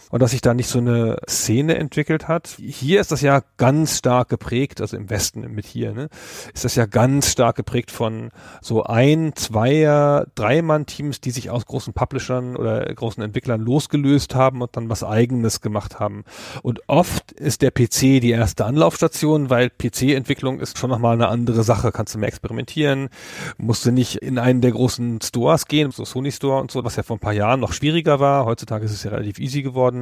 [0.10, 2.56] und dass sich da nicht so eine Szene entwickelt hat.
[2.58, 6.10] Hier ist das ja ganz stark geprägt, also im Westen mit hier, ne,
[6.54, 8.32] ist das ja ganz stark geprägt von
[8.62, 14.76] so ein, zweier, Dreimann-Teams, die sich aus großen Publishern oder großen Entwicklern losgelöst haben und
[14.78, 16.24] dann was Eigenes gemacht haben.
[16.62, 21.64] Und oft ist der PC die erste Anlaufstation, weil PC-Entwicklung ist schon nochmal eine andere
[21.64, 21.92] Sache.
[21.92, 23.10] Kannst du mehr experimentieren,
[23.58, 26.96] musst du nicht in einen der großen Stores gehen, so Sony Store und so, was
[26.96, 28.46] ja vor ein paar Jahren noch schwieriger war.
[28.46, 29.97] Heutzutage ist es ja relativ easy geworden.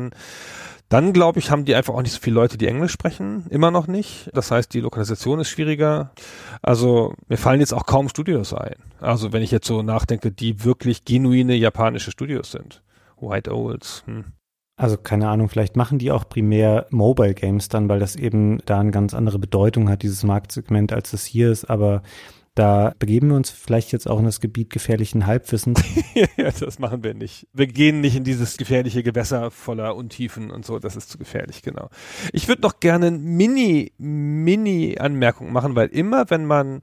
[0.89, 3.45] Dann, glaube ich, haben die einfach auch nicht so viele Leute, die Englisch sprechen.
[3.49, 4.29] Immer noch nicht.
[4.33, 6.11] Das heißt, die Lokalisation ist schwieriger.
[6.61, 8.75] Also, mir fallen jetzt auch kaum Studios ein.
[8.99, 12.83] Also, wenn ich jetzt so nachdenke, die wirklich genuine japanische Studios sind.
[13.19, 14.03] White Owls.
[14.05, 14.25] Hm.
[14.77, 18.81] Also keine Ahnung, vielleicht machen die auch primär Mobile Games dann, weil das eben da
[18.81, 21.65] eine ganz andere Bedeutung hat, dieses Marktsegment, als es hier ist.
[21.65, 22.01] Aber
[22.55, 25.83] da begeben wir uns vielleicht jetzt auch in das Gebiet gefährlichen Halbwissens.
[26.37, 27.47] ja, das machen wir nicht.
[27.53, 30.79] Wir gehen nicht in dieses gefährliche Gewässer voller Untiefen und so.
[30.79, 31.89] Das ist zu gefährlich, genau.
[32.31, 36.81] Ich würde noch gerne Mini, Mini-Anmerkung machen, weil immer, wenn man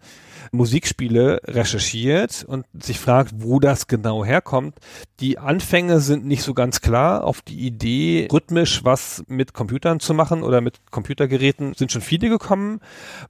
[0.53, 4.79] Musikspiele recherchiert und sich fragt, wo das genau herkommt.
[5.19, 7.25] Die Anfänge sind nicht so ganz klar.
[7.25, 12.29] Auf die Idee, rhythmisch was mit Computern zu machen oder mit Computergeräten sind schon viele
[12.29, 12.81] gekommen.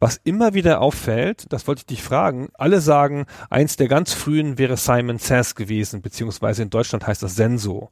[0.00, 4.58] Was immer wieder auffällt, das wollte ich dich fragen, alle sagen, eins der ganz frühen
[4.58, 7.90] wäre Simon Says gewesen, beziehungsweise in Deutschland heißt das Senso.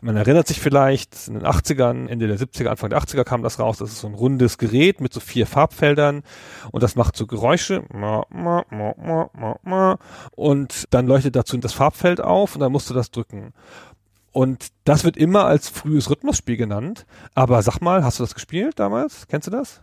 [0.00, 3.58] Man erinnert sich vielleicht, in den 80ern, Ende der 70er, Anfang der 80er kam das
[3.58, 6.22] raus, das ist so ein rundes Gerät mit so vier Farbfeldern
[6.72, 7.84] und das macht so Geräusche.
[10.36, 13.52] Und dann leuchtet dazu das Farbfeld auf und dann musst du das drücken.
[14.32, 17.06] Und das wird immer als frühes Rhythmusspiel genannt.
[17.34, 19.26] Aber sag mal, hast du das gespielt damals?
[19.28, 19.82] Kennst du das?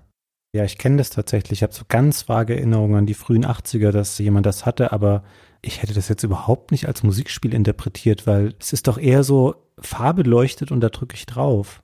[0.54, 1.60] Ja, ich kenne das tatsächlich.
[1.60, 5.24] Ich habe so ganz vage Erinnerungen an die frühen 80er, dass jemand das hatte, aber
[5.62, 9.56] ich hätte das jetzt überhaupt nicht als Musikspiel interpretiert, weil es ist doch eher so
[9.80, 11.84] Farbe leuchtet und da drücke ich drauf.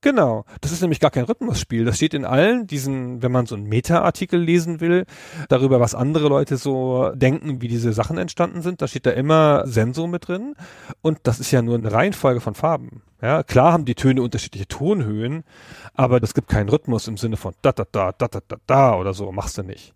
[0.00, 0.44] Genau.
[0.60, 1.84] Das ist nämlich gar kein Rhythmusspiel.
[1.84, 5.06] Das steht in allen diesen, wenn man so einen Meta-Artikel lesen will,
[5.48, 8.80] darüber, was andere Leute so denken, wie diese Sachen entstanden sind.
[8.80, 10.54] Da steht da immer Sensor mit drin.
[11.02, 13.02] Und das ist ja nur eine Reihenfolge von Farben.
[13.20, 15.42] Ja, klar haben die Töne unterschiedliche Tonhöhen,
[15.94, 18.96] aber es gibt keinen Rhythmus im Sinne von da, da, da, da, da, da, da
[18.96, 19.32] oder so.
[19.32, 19.94] Machst du nicht.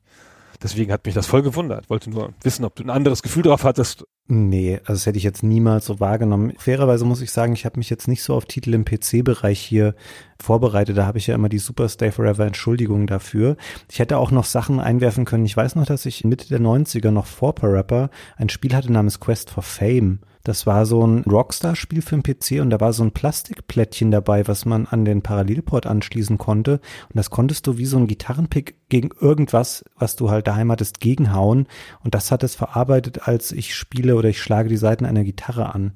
[0.63, 1.91] Deswegen hat mich das voll gewundert.
[1.91, 4.05] Wollte nur wissen, ob du ein anderes Gefühl drauf hattest.
[4.29, 6.53] Nee, also das hätte ich jetzt niemals so wahrgenommen.
[6.57, 9.95] Fairerweise muss ich sagen, ich habe mich jetzt nicht so auf Titel im PC-Bereich hier
[10.41, 10.97] vorbereitet.
[10.97, 13.57] Da habe ich ja immer die Super Stay Forever Entschuldigung dafür.
[13.91, 15.45] Ich hätte auch noch Sachen einwerfen können.
[15.45, 19.21] Ich weiß noch, dass ich Mitte der 90er noch vor Parappa ein Spiel hatte namens
[19.21, 20.21] Quest for Fame.
[20.45, 24.49] Das war so ein Rockstar-Spiel für den PC und da war so ein Plastikplättchen dabei,
[24.49, 26.81] was man an den Parallelport anschließen konnte.
[27.09, 31.01] Und das konntest du wie so ein Gitarrenpick gegen irgendwas, was du halt daheim hattest,
[31.01, 31.69] gegenhauen.
[32.03, 35.75] Und das hat es verarbeitet, als ich spiele oder ich schlage die Seiten einer Gitarre
[35.75, 35.93] an.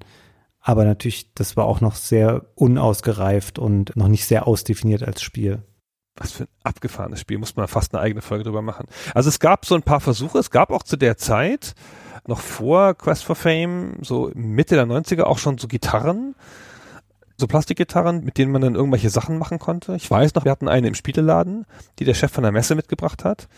[0.60, 5.62] Aber natürlich, das war auch noch sehr unausgereift und noch nicht sehr ausdefiniert als Spiel.
[6.16, 8.86] Was für ein abgefahrenes Spiel, muss man fast eine eigene Folge drüber machen.
[9.14, 11.74] Also es gab so ein paar Versuche, es gab auch zu der Zeit,
[12.26, 16.34] noch vor Quest for Fame, so Mitte der 90er auch schon so Gitarren,
[17.36, 19.94] so Plastikgitarren, mit denen man dann irgendwelche Sachen machen konnte.
[19.96, 21.66] Ich weiß noch, wir hatten eine im Spieleladen,
[21.98, 23.48] die der Chef von der Messe mitgebracht hat.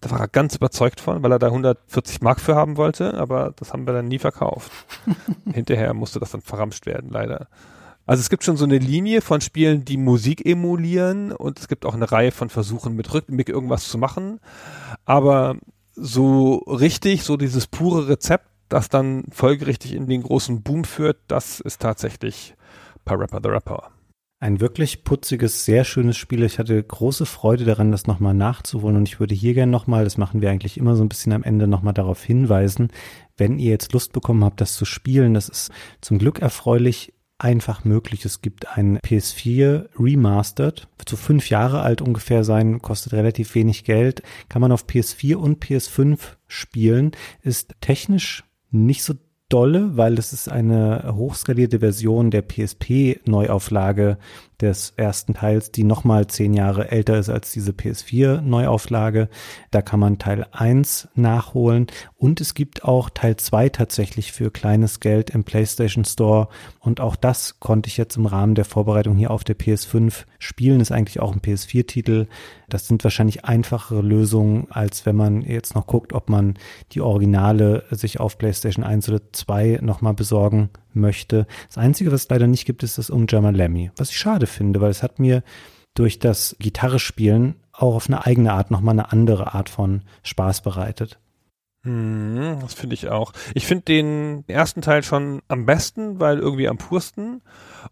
[0.00, 3.52] Da war er ganz überzeugt von, weil er da 140 Mark für haben wollte, aber
[3.56, 4.70] das haben wir dann nie verkauft.
[5.52, 7.48] Hinterher musste das dann verramscht werden, leider.
[8.04, 11.84] Also es gibt schon so eine Linie von Spielen, die Musik emulieren und es gibt
[11.84, 14.38] auch eine Reihe von Versuchen mit Rhythmik irgendwas zu machen.
[15.04, 15.56] Aber
[15.96, 21.60] so richtig, so dieses pure Rezept, das dann folgerichtig in den großen Boom führt, das
[21.60, 22.54] ist tatsächlich
[23.04, 23.90] Parappa the Rapper.
[24.38, 26.42] Ein wirklich putziges, sehr schönes Spiel.
[26.42, 28.96] Ich hatte große Freude daran, das nochmal nachzuholen.
[28.96, 31.42] Und ich würde hier gerne nochmal, das machen wir eigentlich immer so ein bisschen am
[31.42, 32.90] Ende, nochmal darauf hinweisen,
[33.38, 35.70] wenn ihr jetzt Lust bekommen habt, das zu spielen, das ist
[36.02, 38.24] zum Glück erfreulich einfach möglich.
[38.24, 43.84] Es gibt ein PS4 Remastered, wird so fünf Jahre alt ungefähr sein, kostet relativ wenig
[43.84, 49.14] Geld, kann man auf PS4 und PS5 spielen, ist technisch nicht so
[49.48, 54.18] dolle, weil es ist eine hochskalierte Version der PSP-Neuauflage
[54.60, 59.28] des ersten Teils, die nochmal zehn Jahre älter ist als diese PS4-Neuauflage.
[59.70, 65.00] Da kann man Teil 1 nachholen und es gibt auch Teil 2 tatsächlich für kleines
[65.00, 66.48] Geld im PlayStation Store
[66.80, 70.80] und auch das konnte ich jetzt im Rahmen der Vorbereitung hier auf der PS5 spielen.
[70.80, 72.26] Ist eigentlich auch ein PS4-Titel.
[72.68, 76.54] Das sind wahrscheinlich einfachere Lösungen, als wenn man jetzt noch guckt, ob man
[76.92, 81.46] die Originale sich auf PlayStation 1 oder 2 nochmal besorgen möchte.
[81.68, 84.80] Das Einzige, was es leider nicht gibt, ist das Umjama Lemmy, was ich schade finde,
[84.80, 85.42] weil es hat mir
[85.94, 90.62] durch das Gitarre spielen auch auf eine eigene Art nochmal eine andere Art von Spaß
[90.62, 91.18] bereitet.
[91.86, 93.32] Hm, das finde ich auch.
[93.54, 97.42] Ich finde den ersten Teil schon am besten, weil irgendwie am pursten.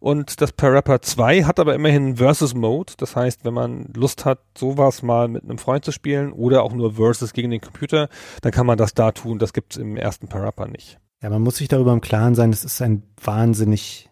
[0.01, 2.95] Und das Parappa 2 hat aber immerhin Versus Mode.
[2.97, 6.73] Das heißt, wenn man Lust hat, sowas mal mit einem Freund zu spielen oder auch
[6.73, 8.09] nur Versus gegen den Computer,
[8.43, 9.39] dann kann man das da tun.
[9.39, 10.99] Das gibt's im ersten Parappa nicht.
[11.25, 14.11] Ja, man muss sich darüber im Klaren sein, das ist ein wahnsinnig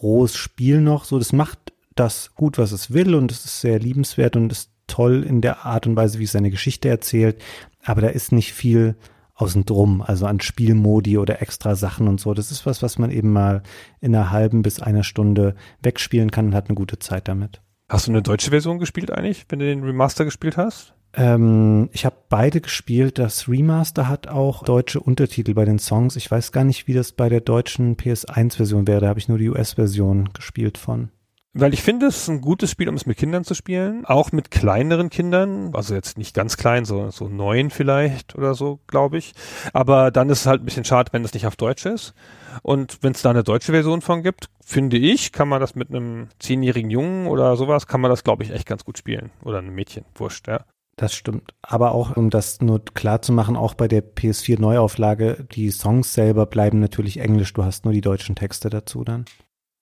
[0.00, 1.04] rohes Spiel noch.
[1.04, 4.70] So, das macht das gut, was es will und es ist sehr liebenswert und ist
[4.86, 7.38] toll in der Art und Weise, wie es seine Geschichte erzählt.
[7.84, 8.96] Aber da ist nicht viel
[9.34, 12.32] außen drum, also an Spielmodi oder extra Sachen und so.
[12.32, 13.62] Das ist was, was man eben mal
[14.00, 17.60] in einer halben bis einer Stunde wegspielen kann und hat eine gute Zeit damit.
[17.90, 20.94] Hast du eine deutsche Version gespielt eigentlich, wenn du den Remaster gespielt hast?
[21.14, 23.18] Ähm, ich habe beide gespielt.
[23.18, 26.16] Das Remaster hat auch deutsche Untertitel bei den Songs.
[26.16, 29.00] Ich weiß gar nicht, wie das bei der deutschen PS1-Version wäre.
[29.00, 31.10] Da habe ich nur die US-Version gespielt von.
[31.54, 34.04] Weil ich finde, es ist ein gutes Spiel, um es mit Kindern zu spielen.
[34.04, 35.74] Auch mit kleineren Kindern.
[35.74, 39.32] Also jetzt nicht ganz klein, so, so neun vielleicht oder so, glaube ich.
[39.72, 42.14] Aber dann ist es halt ein bisschen schade, wenn es nicht auf Deutsch ist.
[42.62, 45.88] Und wenn es da eine deutsche Version von gibt, finde ich, kann man das mit
[45.88, 49.30] einem zehnjährigen Jungen oder sowas, kann man das, glaube ich, echt ganz gut spielen.
[49.42, 50.64] Oder einem Mädchen, wurscht, ja.
[50.98, 51.54] Das stimmt.
[51.62, 56.12] Aber auch, um das nur klar zu machen, auch bei der PS4 Neuauflage, die Songs
[56.12, 57.52] selber bleiben natürlich englisch.
[57.52, 59.24] Du hast nur die deutschen Texte dazu dann.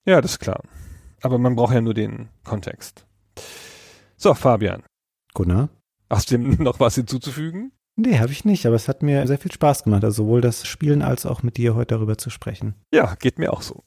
[0.05, 0.61] Ja, das ist klar.
[1.23, 3.07] Aber man braucht ja nur den Kontext.
[4.15, 4.83] So, Fabian.
[5.33, 5.69] Gunnar?
[6.07, 7.71] Hast du dem noch was hinzuzufügen?
[7.99, 10.67] Nee, habe ich nicht, aber es hat mir sehr viel Spaß gemacht, also sowohl das
[10.67, 12.75] Spielen als auch mit dir heute darüber zu sprechen.
[12.93, 13.83] Ja, geht mir auch so.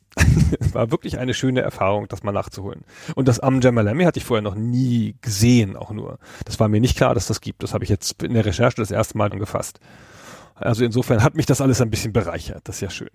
[0.59, 2.83] es war wirklich eine schöne Erfahrung, das mal nachzuholen.
[3.15, 6.19] Und das Am Jamalami hatte ich vorher noch nie gesehen, auch nur.
[6.45, 7.63] Das war mir nicht klar, dass das gibt.
[7.63, 9.79] Das habe ich jetzt in der Recherche das erste Mal angefasst.
[10.57, 12.63] Also insofern hat mich das alles ein bisschen bereichert.
[12.65, 13.11] Das ist ja schön.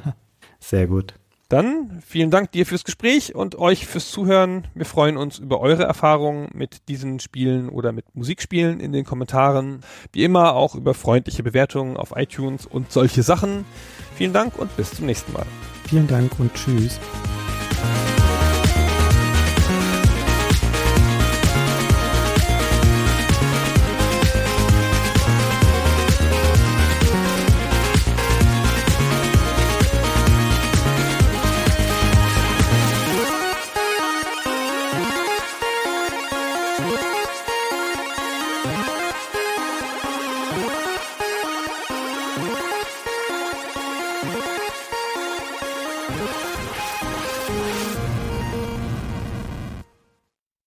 [0.60, 1.14] Sehr gut.
[1.48, 4.66] Dann vielen Dank dir fürs Gespräch und euch fürs Zuhören.
[4.74, 9.82] Wir freuen uns über eure Erfahrungen mit diesen Spielen oder mit Musikspielen in den Kommentaren.
[10.12, 13.64] Wie immer auch über freundliche Bewertungen auf iTunes und solche Sachen.
[14.16, 15.46] Vielen Dank und bis zum nächsten Mal.
[15.88, 16.98] Vielen Dank und tschüss.